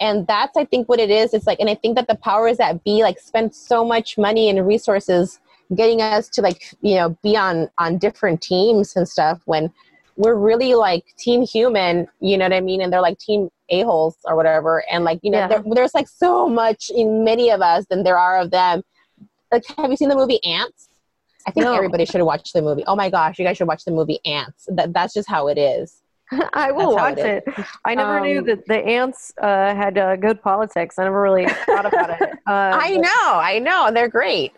and 0.00 0.26
that's 0.26 0.56
i 0.56 0.64
think 0.64 0.88
what 0.88 1.00
it 1.00 1.10
is. 1.10 1.34
It's 1.34 1.46
like 1.46 1.60
and 1.60 1.70
i 1.70 1.74
think 1.74 1.96
that 1.96 2.08
the 2.08 2.16
powers 2.16 2.58
that 2.58 2.84
be 2.84 3.02
like 3.02 3.18
spend 3.18 3.54
so 3.54 3.84
much 3.84 4.18
money 4.18 4.48
and 4.48 4.66
resources 4.66 5.40
getting 5.74 6.00
us 6.00 6.28
to 6.28 6.42
like 6.42 6.74
you 6.80 6.94
know 6.94 7.16
be 7.22 7.36
on 7.36 7.68
on 7.78 7.98
different 7.98 8.40
teams 8.40 8.94
and 8.96 9.08
stuff 9.08 9.40
when 9.46 9.72
we're 10.16 10.36
really 10.36 10.74
like 10.74 11.04
team 11.18 11.42
human 11.42 12.06
you 12.20 12.38
know 12.38 12.44
what 12.44 12.52
i 12.52 12.60
mean? 12.60 12.80
And 12.80 12.92
they're 12.92 13.00
like 13.00 13.18
team 13.18 13.50
a-holes 13.68 14.16
or 14.24 14.36
whatever. 14.36 14.84
And 14.90 15.04
like 15.04 15.20
you 15.22 15.30
know 15.30 15.38
yeah. 15.38 15.48
there, 15.48 15.62
there's 15.72 15.94
like 15.94 16.08
so 16.08 16.48
much 16.48 16.90
in 16.94 17.24
many 17.24 17.50
of 17.50 17.60
us 17.60 17.86
than 17.86 18.02
there 18.04 18.18
are 18.18 18.38
of 18.38 18.50
them. 18.50 18.82
Like 19.52 19.64
have 19.76 19.90
you 19.90 19.96
seen 19.96 20.08
the 20.08 20.16
movie 20.16 20.44
Antz 20.44 20.88
I 21.46 21.52
think 21.52 21.64
no. 21.64 21.74
everybody 21.74 22.04
should 22.04 22.22
watch 22.22 22.52
the 22.52 22.62
movie. 22.62 22.84
Oh 22.86 22.96
my 22.96 23.08
gosh, 23.08 23.38
you 23.38 23.44
guys 23.44 23.56
should 23.56 23.68
watch 23.68 23.84
the 23.84 23.92
movie 23.92 24.18
Antz. 24.24 24.68
That, 24.68 24.92
that's 24.92 25.14
just 25.14 25.28
how 25.28 25.48
it 25.48 25.58
is. 25.58 26.02
I 26.54 26.72
will 26.72 26.94
watch 26.94 27.18
it 27.18 27.44
it. 27.46 27.64
I 27.84 27.94
never 27.94 28.20
knew 28.20 28.40
Um, 28.40 28.46
that 28.46 28.66
the 28.66 28.78
ants 28.78 29.32
uh, 29.40 29.74
had 29.74 29.96
uh, 29.96 30.16
good 30.16 30.42
politics. 30.42 30.98
I 30.98 31.04
never 31.04 31.20
really 31.22 31.46
thought 31.46 31.86
about 31.86 32.10
it. 32.20 32.30
Uh, 32.46 32.78
I 32.82 32.96
know, 32.96 33.10
I 33.38 33.60
know, 33.60 33.90
they're 33.92 34.08
great. 34.08 34.52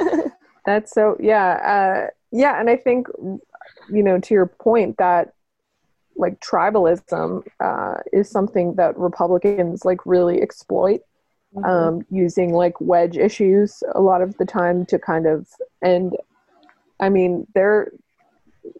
That's 0.66 0.92
so 0.92 1.16
yeah, 1.18 2.06
uh, 2.06 2.10
yeah, 2.30 2.60
and 2.60 2.70
I 2.70 2.76
think 2.76 3.08
you 3.18 4.02
know 4.02 4.20
to 4.20 4.34
your 4.34 4.46
point 4.46 4.98
that 4.98 5.32
like 6.16 6.38
tribalism 6.40 7.44
uh, 7.60 7.94
is 8.12 8.30
something 8.30 8.74
that 8.74 8.96
Republicans 8.96 9.84
like 9.84 10.04
really 10.06 10.40
exploit, 10.40 11.00
um, 11.64 12.04
using 12.10 12.52
like 12.52 12.80
wedge 12.80 13.16
issues 13.16 13.82
a 13.94 14.00
lot 14.00 14.22
of 14.22 14.36
the 14.38 14.44
time 14.44 14.86
to 14.86 14.98
kind 14.98 15.26
of 15.26 15.48
and 15.82 16.16
I 17.00 17.08
mean 17.08 17.46
they're 17.54 17.90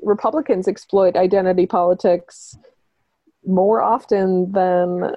Republicans 0.03 0.69
exploit 0.69 1.17
identity 1.17 1.67
politics 1.67 2.57
more 3.47 3.83
often 3.83 4.53
than 4.53 5.15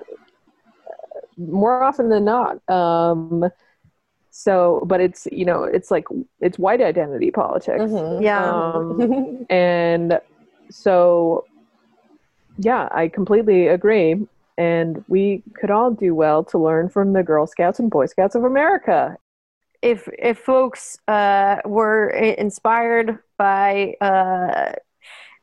more 1.38 1.84
often 1.84 2.10
than 2.10 2.26
not. 2.26 2.58
Um, 2.70 3.46
so, 4.32 4.82
but 4.86 5.00
it's 5.02 5.28
you 5.32 5.46
know 5.46 5.64
it's 5.64 5.92
like 5.92 6.06
it's 6.40 6.58
white 6.58 6.82
identity 6.82 7.32
politics, 7.32 7.84
Mhm. 7.84 8.22
Yeah. 8.22 8.74
um, 8.74 9.46
and 9.50 10.20
so 10.70 11.46
yeah, 12.58 12.88
I 12.92 13.08
completely 13.08 13.68
agree. 13.68 14.28
And 14.58 15.04
we 15.08 15.44
could 15.60 15.72
all 15.72 15.92
do 15.92 16.14
well 16.14 16.44
to 16.46 16.58
learn 16.58 16.90
from 16.90 17.14
the 17.14 17.24
Girl 17.24 17.48
Scouts 17.48 17.80
and 17.80 17.90
Boy 17.90 18.06
Scouts 18.06 18.36
of 18.36 18.44
America. 18.44 19.18
if 19.82 20.08
if 20.18 20.40
folks 20.40 20.98
uh, 21.08 21.58
were 21.66 22.10
inspired 22.10 23.20
by 23.38 23.94
uh, 24.02 24.74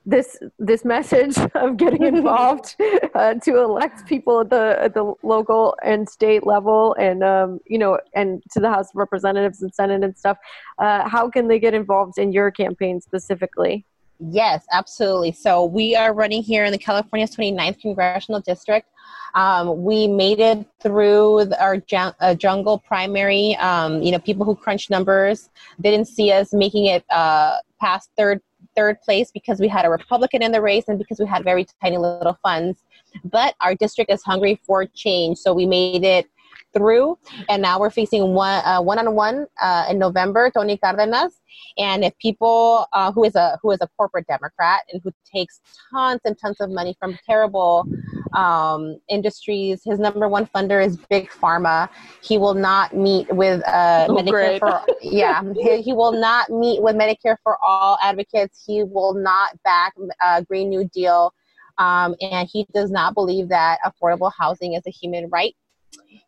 this 0.06 0.38
this 0.58 0.84
message 0.84 1.36
of 1.54 1.76
getting 1.76 2.02
involved 2.14 2.76
uh, 3.14 3.34
to 3.34 3.58
elect 3.58 4.06
people 4.06 4.40
at 4.40 4.50
the 4.50 4.76
at 4.80 4.94
the 4.94 5.14
local 5.22 5.76
and 5.82 6.08
state 6.08 6.46
level, 6.46 6.94
and 6.98 7.22
um, 7.22 7.60
you 7.66 7.78
know, 7.78 7.98
and 8.14 8.42
to 8.52 8.60
the 8.60 8.70
House 8.70 8.88
of 8.90 8.96
Representatives 8.96 9.62
and 9.62 9.72
Senate 9.74 10.02
and 10.02 10.16
stuff, 10.16 10.38
uh, 10.78 11.08
how 11.08 11.28
can 11.28 11.48
they 11.48 11.58
get 11.58 11.74
involved 11.74 12.18
in 12.18 12.32
your 12.32 12.50
campaign 12.50 13.00
specifically? 13.00 13.84
Yes, 14.18 14.64
absolutely. 14.72 15.32
So 15.32 15.64
we 15.64 15.96
are 15.96 16.12
running 16.12 16.42
here 16.42 16.64
in 16.64 16.72
the 16.72 16.78
California's 16.78 17.34
29th 17.34 17.80
Congressional 17.80 18.40
District. 18.40 18.86
Um, 19.34 19.82
we 19.82 20.08
made 20.08 20.40
it 20.40 20.66
through 20.82 21.52
our 21.58 21.76
jun- 21.76 22.14
uh, 22.20 22.34
jungle 22.34 22.78
primary. 22.78 23.56
Um, 23.56 24.02
you 24.02 24.12
know, 24.12 24.18
people 24.18 24.44
who 24.44 24.54
crunch 24.54 24.90
numbers 24.90 25.50
didn't 25.80 26.06
see 26.06 26.32
us 26.32 26.52
making 26.52 26.86
it 26.86 27.04
uh, 27.10 27.58
past 27.80 28.10
third 28.16 28.40
third 28.76 29.00
place 29.02 29.30
because 29.32 29.58
we 29.60 29.68
had 29.68 29.84
a 29.84 29.90
Republican 29.90 30.42
in 30.42 30.52
the 30.52 30.60
race 30.60 30.84
and 30.88 30.98
because 30.98 31.18
we 31.18 31.26
had 31.26 31.42
very 31.42 31.66
tiny 31.82 31.98
little 31.98 32.38
funds. 32.42 32.84
But 33.24 33.54
our 33.60 33.74
district 33.74 34.10
is 34.10 34.22
hungry 34.22 34.60
for 34.64 34.86
change, 34.86 35.38
so 35.38 35.52
we 35.52 35.66
made 35.66 36.04
it 36.04 36.26
through, 36.72 37.18
and 37.48 37.60
now 37.60 37.80
we're 37.80 37.90
facing 37.90 38.32
one 38.32 38.64
uh, 38.64 38.80
one 38.80 38.98
on 38.98 39.14
one 39.14 39.46
uh, 39.60 39.86
in 39.90 39.98
November. 39.98 40.50
Tony 40.50 40.76
Cardenas. 40.76 41.40
And 41.78 42.04
if 42.04 42.16
people 42.18 42.86
uh, 42.92 43.12
who 43.12 43.24
is 43.24 43.34
a 43.34 43.58
who 43.62 43.70
is 43.70 43.78
a 43.80 43.88
corporate 43.96 44.26
Democrat 44.26 44.82
and 44.92 45.00
who 45.02 45.12
takes 45.24 45.60
tons 45.92 46.20
and 46.24 46.36
tons 46.38 46.56
of 46.60 46.70
money 46.70 46.96
from 46.98 47.18
terrible 47.26 47.86
um, 48.34 49.00
industries, 49.08 49.82
his 49.84 49.98
number 49.98 50.28
one 50.28 50.46
funder 50.46 50.84
is 50.84 50.96
Big 51.08 51.30
Pharma. 51.30 51.88
He 52.22 52.38
will 52.38 52.54
not 52.54 52.94
meet 52.94 53.32
with 53.34 53.62
uh, 53.66 54.06
Oh, 54.08 54.14
Medicare 54.16 54.30
great. 54.30 54.58
for 54.60 54.82
yeah. 55.02 55.42
He, 55.54 55.82
he 55.82 55.92
will 55.92 56.12
not 56.12 56.50
meet 56.50 56.82
with 56.82 56.96
Medicare 56.96 57.36
for 57.42 57.58
all 57.62 57.98
advocates. 58.02 58.62
He 58.66 58.82
will 58.84 59.14
not 59.14 59.50
back 59.62 59.94
uh, 60.22 60.42
Green 60.42 60.68
New 60.68 60.88
Deal, 60.92 61.32
um, 61.78 62.14
and 62.20 62.48
he 62.50 62.66
does 62.72 62.90
not 62.90 63.14
believe 63.14 63.48
that 63.48 63.78
affordable 63.84 64.32
housing 64.36 64.74
is 64.74 64.82
a 64.86 64.90
human 64.90 65.28
right 65.30 65.54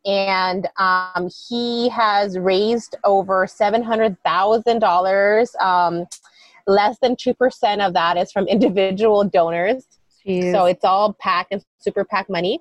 and 0.04 0.68
um, 0.78 1.30
he 1.48 1.88
has 1.88 2.38
raised 2.38 2.96
over 3.04 3.46
seven 3.46 3.82
hundred 3.82 4.16
thousand 4.24 4.80
dollars. 4.80 5.54
Um, 5.60 6.06
less 6.66 6.96
than 7.00 7.16
two 7.16 7.34
percent 7.34 7.80
of 7.80 7.92
that 7.94 8.16
is 8.16 8.32
from 8.32 8.46
individual 8.48 9.24
donors. 9.24 9.86
So 10.52 10.66
it's 10.66 10.84
all 10.84 11.14
PAC 11.14 11.48
and 11.50 11.64
super 11.78 12.04
PAC 12.04 12.30
money. 12.30 12.60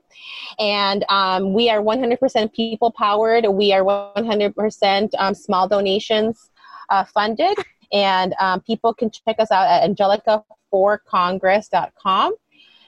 And 0.59 1.05
um, 1.09 1.53
we 1.53 1.69
are 1.69 1.81
100% 1.81 2.53
people 2.53 2.91
powered. 2.91 3.45
We 3.47 3.73
are 3.73 3.83
100% 3.83 5.09
um, 5.17 5.33
small 5.33 5.67
donations 5.67 6.51
uh, 6.89 7.03
funded. 7.03 7.57
And 7.93 8.33
um, 8.39 8.61
people 8.61 8.93
can 8.93 9.11
check 9.11 9.35
us 9.39 9.51
out 9.51 9.67
at 9.67 9.83
angelica4congress.com. 9.89 12.35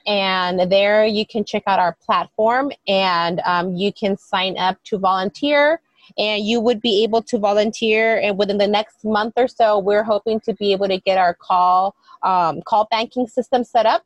And 0.06 0.70
there 0.70 1.06
you 1.06 1.26
can 1.26 1.44
check 1.44 1.62
out 1.66 1.78
our 1.78 1.96
platform 2.04 2.70
and 2.86 3.40
um, 3.46 3.74
you 3.74 3.90
can 3.90 4.18
sign 4.18 4.58
up 4.58 4.76
to 4.84 4.98
volunteer. 4.98 5.80
And 6.18 6.44
you 6.44 6.60
would 6.60 6.82
be 6.82 7.02
able 7.02 7.22
to 7.22 7.38
volunteer. 7.38 8.20
And 8.20 8.36
within 8.36 8.58
the 8.58 8.66
next 8.66 9.02
month 9.04 9.32
or 9.36 9.48
so, 9.48 9.78
we're 9.78 10.02
hoping 10.02 10.38
to 10.40 10.52
be 10.52 10.72
able 10.72 10.88
to 10.88 11.00
get 11.00 11.16
our 11.16 11.32
call 11.32 11.96
um, 12.22 12.60
call 12.62 12.86
banking 12.90 13.26
system 13.26 13.64
set 13.64 13.86
up. 13.86 14.04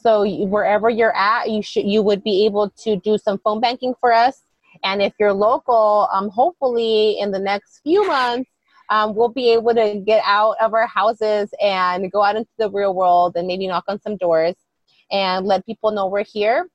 So 0.00 0.24
wherever 0.46 0.88
you're 0.88 1.16
at, 1.16 1.50
you 1.50 1.62
should 1.62 1.86
you 1.86 2.02
would 2.02 2.22
be 2.22 2.46
able 2.46 2.70
to 2.84 2.96
do 2.96 3.18
some 3.18 3.38
phone 3.38 3.60
banking 3.60 3.94
for 4.00 4.12
us. 4.12 4.42
And 4.84 5.02
if 5.02 5.12
you're 5.18 5.32
local, 5.32 6.08
um, 6.12 6.28
hopefully 6.28 7.18
in 7.18 7.30
the 7.30 7.38
next 7.38 7.80
few 7.82 8.06
months, 8.06 8.50
um, 8.90 9.14
we'll 9.14 9.28
be 9.28 9.52
able 9.52 9.74
to 9.74 10.02
get 10.06 10.22
out 10.24 10.56
of 10.60 10.72
our 10.72 10.86
houses 10.86 11.50
and 11.60 12.10
go 12.10 12.22
out 12.22 12.36
into 12.36 12.50
the 12.58 12.70
real 12.70 12.94
world 12.94 13.36
and 13.36 13.46
maybe 13.46 13.66
knock 13.66 13.84
on 13.88 14.00
some 14.00 14.16
doors 14.16 14.54
and 15.10 15.46
let 15.46 15.66
people 15.66 15.90
know 15.90 16.06
we're 16.06 16.24
here. 16.24 16.68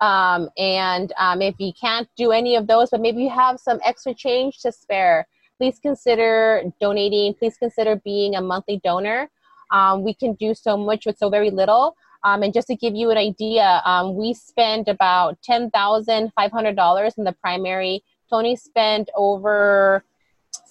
Um, 0.00 0.48
and 0.58 1.12
um, 1.18 1.40
if 1.42 1.54
you 1.58 1.72
can't 1.80 2.08
do 2.16 2.32
any 2.32 2.56
of 2.56 2.66
those, 2.66 2.90
but 2.90 3.00
maybe 3.00 3.22
you 3.22 3.30
have 3.30 3.60
some 3.60 3.78
extra 3.84 4.14
change 4.14 4.60
to 4.60 4.72
spare, 4.72 5.26
please 5.58 5.78
consider 5.80 6.62
donating. 6.80 7.34
Please 7.34 7.56
consider 7.56 7.96
being 7.96 8.36
a 8.36 8.40
monthly 8.40 8.80
donor. 8.82 9.30
Um, 9.70 10.02
we 10.02 10.14
can 10.14 10.34
do 10.34 10.54
so 10.54 10.76
much 10.76 11.06
with 11.06 11.18
so 11.18 11.28
very 11.30 11.50
little. 11.50 11.96
Um, 12.24 12.42
and 12.42 12.52
just 12.52 12.66
to 12.68 12.76
give 12.76 12.94
you 12.94 13.10
an 13.10 13.16
idea, 13.16 13.80
um, 13.84 14.16
we 14.16 14.34
spent 14.34 14.88
about 14.88 15.40
ten 15.42 15.70
thousand 15.70 16.32
five 16.34 16.50
hundred 16.50 16.76
dollars 16.76 17.14
in 17.16 17.24
the 17.24 17.32
primary. 17.32 18.02
Tony 18.28 18.56
spent 18.56 19.08
over 19.14 20.04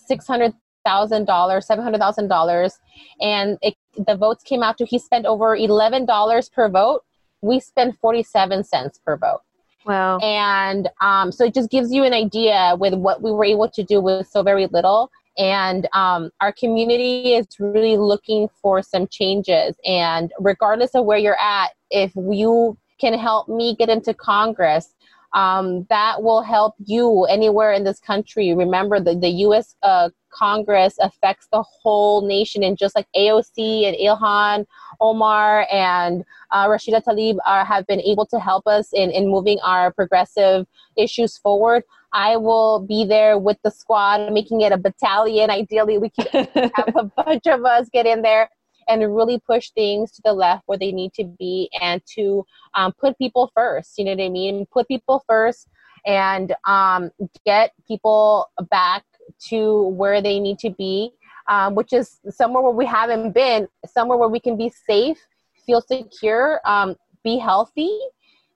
six 0.08 0.28
hundred 0.28 0.54
thousand 0.86 1.26
dollars, 1.26 1.66
seven 1.66 1.84
hundred 1.84 2.00
thousand 2.00 2.28
dollars, 2.28 2.78
and 3.22 3.58
it, 3.62 3.76
the 4.06 4.16
votes 4.16 4.43
came 4.43 4.64
out 4.64 4.78
to 4.78 4.86
he 4.86 5.00
spent 5.00 5.26
over 5.26 5.56
eleven 5.56 6.06
dollars 6.06 6.50
per 6.50 6.70
vote. 6.70 7.04
We 7.41 7.60
spent 7.60 7.98
forty-seven 8.00 8.64
cents 8.64 9.00
per 9.06 9.18
vote. 9.18 9.41
wow. 9.86 10.18
And 10.20 10.89
um, 11.02 11.32
so 11.32 11.45
it 11.45 11.54
just 11.54 11.70
gives 11.70 11.91
you 11.91 12.04
an 12.04 12.14
idea 12.14 12.76
with 12.80 12.93
what 12.93 13.21
we 13.21 13.32
were 13.32 13.46
able 13.46 13.70
to 13.70 13.84
do 13.84 14.01
with 14.01 14.28
so 14.28 14.43
very 14.43 14.67
little. 14.67 15.12
And 15.38 15.88
um, 15.93 16.32
our 16.42 16.51
community 16.51 17.34
is 17.34 17.47
really 17.59 17.97
looking 17.97 18.50
for 18.62 18.82
some 18.82 19.08
changes. 19.08 19.76
And 19.86 20.32
regardless 20.39 20.96
of 20.96 21.05
where 21.05 21.18
you're 21.18 21.39
at, 21.39 21.70
if 21.92 22.12
you 22.16 22.78
can 23.00 23.14
help 23.14 23.47
me 23.47 23.76
get 23.76 23.89
into 23.89 24.14
Congress, 24.14 24.96
um, 25.34 25.86
that 25.89 26.24
will 26.24 26.42
help 26.42 26.76
you 26.80 27.26
anywhere 27.26 27.74
in 27.74 27.84
this 27.84 28.00
country. 28.00 28.54
Remember, 28.54 29.00
the, 29.00 29.16
the 29.16 29.30
U.S. 29.30 29.76
Uh, 29.84 30.09
Congress 30.32 30.96
affects 31.00 31.47
the 31.51 31.62
whole 31.62 32.26
nation, 32.26 32.64
and 32.64 32.78
just 32.78 32.96
like 32.96 33.08
AOC 33.16 33.86
and 33.88 33.96
Ilhan 33.97 34.66
Omar 35.01 35.68
and 35.72 36.24
uh, 36.51 36.68
Rashida 36.68 37.04
Tlaib 37.04 37.38
are, 37.46 37.66
have 37.66 37.86
been 37.88 38.01
able 38.01 38.26
to 38.28 38.39
help 38.39 38.68
us 38.68 38.93
in, 38.93 39.12
in 39.12 39.28
moving 39.28 39.59
our 39.64 39.92
progressive 39.92 40.66
issues 40.96 41.38
forward. 41.38 41.84
I 42.13 42.38
will 42.38 42.79
be 42.79 43.05
there 43.05 43.38
with 43.38 43.58
the 43.63 43.71
squad, 43.71 44.32
making 44.32 44.62
it 44.62 44.71
a 44.71 44.78
battalion. 44.78 45.50
Ideally, 45.50 45.97
we 45.97 46.09
can 46.09 46.47
have 46.75 46.96
a 46.96 47.04
bunch 47.04 47.47
of 47.47 47.66
us 47.66 47.89
get 47.92 48.05
in 48.05 48.21
there 48.21 48.50
and 48.88 49.16
really 49.16 49.39
push 49.39 49.71
things 49.71 50.12
to 50.13 50.21
the 50.24 50.34
left 50.34 50.63
where 50.66 50.78
they 50.78 50.92
need 50.92 51.13
to 51.13 51.25
be 51.25 51.70
and 51.82 52.01
to 52.16 52.46
um, 52.74 52.93
put 52.93 53.17
people 53.17 53.51
first. 53.54 53.97
You 53.97 54.05
know 54.05 54.12
what 54.12 54.24
I 54.24 54.29
mean? 54.29 54.66
Put 54.71 54.88
people 54.88 55.24
first 55.28 55.67
and 56.05 56.55
um, 56.66 57.12
get 57.46 57.71
people 57.88 58.50
back 58.70 59.04
to 59.50 59.88
where 59.89 60.21
they 60.21 60.39
need 60.39 60.59
to 60.59 60.70
be, 60.70 61.12
um, 61.50 61.75
which 61.75 61.92
is 61.92 62.20
somewhere 62.29 62.63
where 62.63 62.71
we 62.71 62.86
haven't 62.86 63.34
been, 63.34 63.67
somewhere 63.86 64.17
where 64.17 64.29
we 64.29 64.39
can 64.39 64.55
be 64.55 64.71
safe, 64.88 65.17
feel 65.66 65.82
secure, 65.82 66.62
um, 66.66 66.96
be 67.24 67.38
healthy, 67.38 68.00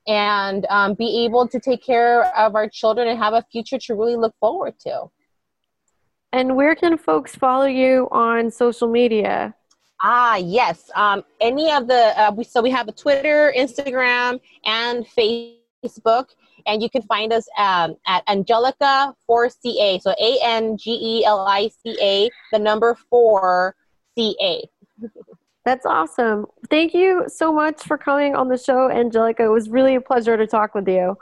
and 0.08 0.66
um, 0.70 0.94
be 0.94 1.26
able 1.26 1.48
to 1.48 1.60
take 1.60 1.84
care 1.84 2.26
of 2.38 2.56
our 2.56 2.68
children 2.68 3.08
and 3.08 3.18
have 3.20 3.34
a 3.34 3.44
future 3.52 3.78
to 3.78 3.96
really 3.96 4.16
look 4.16 4.34
forward 4.40 4.74
to. 4.80 5.10
And 6.34 6.56
where 6.56 6.76
can 6.76 6.98
folks 6.98 7.36
follow 7.36 7.66
you 7.66 8.08
on 8.12 8.52
social 8.52 8.88
media? 8.88 9.54
Ah, 10.02 10.38
yes. 10.38 10.90
Um, 10.96 11.24
any 11.40 11.72
of 11.72 11.88
the 11.88 12.20
uh, 12.20 12.32
we 12.36 12.44
so 12.44 12.62
we 12.62 12.72
have 12.72 12.88
a 12.88 12.92
Twitter, 12.92 13.54
Instagram, 13.56 14.40
and 14.66 15.06
Facebook, 15.06 16.30
and 16.66 16.82
you 16.82 16.90
can 16.90 17.04
find 17.04 17.32
us 17.32 17.48
um, 17.58 17.96
at 18.08 18.24
Angelica 18.28 19.14
Four 19.28 19.50
CA. 19.50 20.00
So 20.00 20.16
A 20.20 20.40
N 20.44 20.78
G 20.78 20.92
E 20.92 21.26
L 21.26 21.46
I 21.46 21.70
C 21.84 21.98
A, 22.02 22.30
the 22.52 22.60
number 22.60 22.98
four 23.10 23.76
C 24.18 24.36
A. 24.42 24.64
That's 25.64 25.86
awesome. 25.86 26.48
Thank 26.70 26.94
you 26.94 27.26
so 27.28 27.54
much 27.54 27.84
for 27.84 27.98
coming 27.98 28.36
on 28.36 28.48
the 28.48 28.58
show, 28.58 28.90
Angelica. 28.90 29.44
It 29.44 29.50
was 29.50 29.70
really 29.70 29.96
a 29.96 30.02
pleasure 30.02 30.36
to 30.36 30.48
talk 30.48 30.74
with 30.74 30.88
you. 30.88 31.18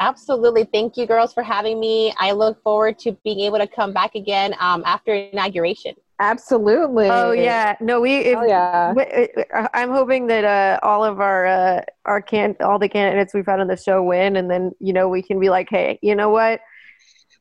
Absolutely. 0.00 0.64
Thank 0.64 0.96
you, 0.96 1.06
girls, 1.06 1.32
for 1.32 1.42
having 1.42 1.80
me. 1.80 2.12
I 2.18 2.32
look 2.32 2.62
forward 2.62 2.98
to 3.00 3.12
being 3.24 3.40
able 3.40 3.58
to 3.58 3.66
come 3.66 3.92
back 3.92 4.14
again 4.14 4.54
um, 4.58 4.82
after 4.84 5.14
inauguration. 5.14 5.94
Absolutely. 6.20 7.08
Oh 7.10 7.32
yeah, 7.32 7.74
no, 7.80 8.00
we. 8.00 8.18
If, 8.18 8.38
oh, 8.38 8.46
yeah. 8.46 8.92
We, 8.92 9.44
I'm 9.74 9.90
hoping 9.90 10.28
that 10.28 10.44
uh, 10.44 10.78
all 10.86 11.04
of 11.04 11.20
our 11.20 11.46
uh, 11.46 11.82
our 12.04 12.22
can 12.22 12.54
all 12.60 12.78
the 12.78 12.88
candidates 12.88 13.34
we've 13.34 13.46
had 13.46 13.58
on 13.58 13.66
the 13.66 13.76
show 13.76 14.02
win, 14.02 14.36
and 14.36 14.48
then 14.48 14.72
you 14.78 14.92
know 14.92 15.08
we 15.08 15.22
can 15.22 15.40
be 15.40 15.50
like, 15.50 15.68
hey, 15.68 15.98
you 16.02 16.14
know 16.14 16.28
what? 16.28 16.60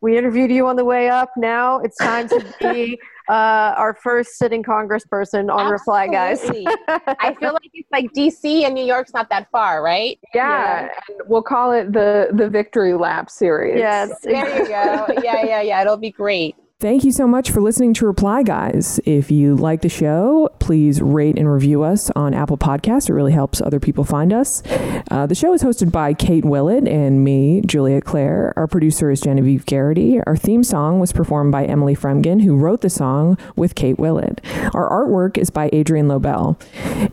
We 0.04 0.18
interviewed 0.18 0.52
you 0.52 0.68
on 0.68 0.76
the 0.76 0.84
way 0.84 1.08
up. 1.08 1.32
Now 1.38 1.80
it's 1.80 1.96
time 1.96 2.28
to 2.28 2.46
be 2.60 3.00
uh, 3.30 3.74
our 3.78 3.94
first 3.94 4.38
sitting 4.38 4.62
congressperson 4.62 5.50
on 5.50 5.72
Reply 5.72 6.10
Guys. 6.10 6.44
I 6.50 7.34
feel 7.40 7.54
like 7.54 7.72
it's 7.74 7.90
like 7.90 8.12
DC 8.12 8.66
and 8.66 8.76
New 8.76 8.84
York's 8.84 9.14
not 9.14 9.30
that 9.30 9.50
far, 9.50 9.82
right? 9.82 10.20
Yeah, 10.34 10.82
yeah. 10.82 10.90
and 11.08 11.22
we'll 11.26 11.42
call 11.42 11.72
it 11.72 11.94
the 11.94 12.28
the 12.34 12.50
Victory 12.50 12.94
Lap 12.94 13.30
series. 13.30 13.78
Yes, 13.78 14.12
there 14.24 14.64
you 14.64 14.68
go. 14.68 15.08
Yeah, 15.24 15.46
yeah, 15.46 15.62
yeah. 15.62 15.82
It'll 15.82 15.96
be 15.96 16.12
great. 16.12 16.58
Thank 16.84 17.06
you 17.06 17.14
so 17.14 17.28
much 17.28 17.50
for 17.50 17.62
listening 17.62 17.94
to 17.94 18.06
Reply 18.06 18.44
Guys. 18.44 19.00
If 19.06 19.32
you 19.32 19.56
like 19.56 19.84
the 19.84 19.88
show, 19.88 20.50
please 20.60 21.02
rate 21.02 21.38
and 21.38 21.50
review 21.50 21.82
us 21.82 22.10
on 22.10 22.34
Apple 22.34 22.58
Podcasts. 22.58 23.10
It 23.10 23.14
really 23.14 23.32
helps 23.32 23.62
other 23.62 23.80
people 23.80 24.04
find 24.04 24.34
us. 24.34 24.62
Uh, 25.10 25.26
the 25.26 25.34
show 25.34 25.54
is 25.54 25.64
hosted 25.64 25.94
by 25.94 26.14
Kate 26.14 26.44
Willett 26.44 26.86
and 26.86 27.24
me, 27.24 27.62
Julia 27.66 28.02
Clare. 28.02 28.52
Our 28.58 28.68
producer 28.68 29.10
is 29.10 29.22
Genevieve 29.22 29.66
Garrity. 29.66 30.20
Our 30.28 30.36
theme 30.36 30.62
song 30.62 31.00
was 31.00 31.14
performed 31.14 31.54
by 31.54 31.64
Emily 31.64 31.96
Fremgen, 31.96 32.42
who 32.42 32.58
wrote 32.58 32.82
the 32.82 32.90
song 32.90 33.38
with 33.56 33.76
Kate 33.76 33.98
Willett. 33.98 34.42
Our 34.74 34.90
artwork 34.90 35.38
is 35.38 35.50
by 35.50 35.70
Adrian 35.72 36.10
Lobel. 36.10 36.60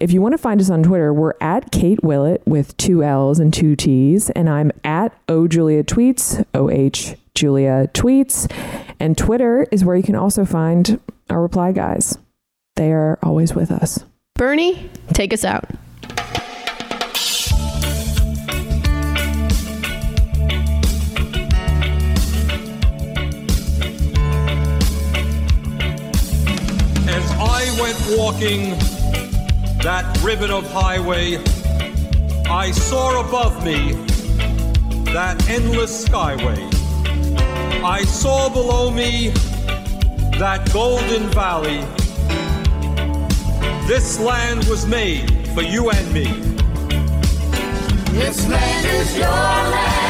If 0.01 0.13
you 0.13 0.21
want 0.21 0.33
to 0.33 0.39
find 0.39 0.61
us 0.61 0.71
on 0.71 0.83
Twitter, 0.83 1.15
we're 1.15 1.35
at 1.41 1.71
Kate 1.71 2.03
Willett 2.03 2.43
with 2.45 2.77
two 2.77 3.05
L's 3.05 3.39
and 3.39 3.55
two 3.55 3.77
T's, 3.77 4.31
and 4.31 4.51
I'm 4.51 4.73
at 4.83 5.17
O 5.29 5.47
Julia 5.47 5.85
Tweets, 5.85 6.45
O 6.55 6.71
H 6.71 7.15
Julia 7.37 7.89
Tweets. 7.95 8.51
And 9.01 9.17
Twitter 9.17 9.67
is 9.73 9.83
where 9.83 9.97
you 9.97 10.03
can 10.03 10.15
also 10.15 10.45
find 10.45 11.01
our 11.31 11.41
reply 11.41 11.73
guys. 11.73 12.19
They 12.77 12.93
are 12.93 13.19
always 13.23 13.55
with 13.55 13.71
us. 13.71 14.05
Bernie, 14.35 14.91
take 15.15 15.33
us 15.33 15.43
out. 15.43 15.65
As 27.09 27.31
I 27.39 27.77
went 27.81 27.99
walking 28.19 28.71
that 29.83 30.21
ribbon 30.23 30.51
of 30.51 30.71
highway, 30.71 31.39
I 32.51 32.71
saw 32.71 33.27
above 33.27 33.65
me 33.65 33.93
that 35.13 35.49
endless 35.49 36.07
skyway. 36.07 36.80
I 37.83 38.05
saw 38.05 38.49
below 38.49 38.91
me 38.91 39.29
that 40.39 40.71
golden 40.73 41.29
valley. 41.31 41.81
This 43.87 44.21
land 44.21 44.65
was 44.65 44.87
made 44.87 45.49
for 45.49 45.63
you 45.63 45.91
and 45.91 46.13
me. 46.13 46.25
This 48.13 48.49
land 48.49 48.87
is 48.87 49.17
your 49.17 49.27
land. 49.27 50.10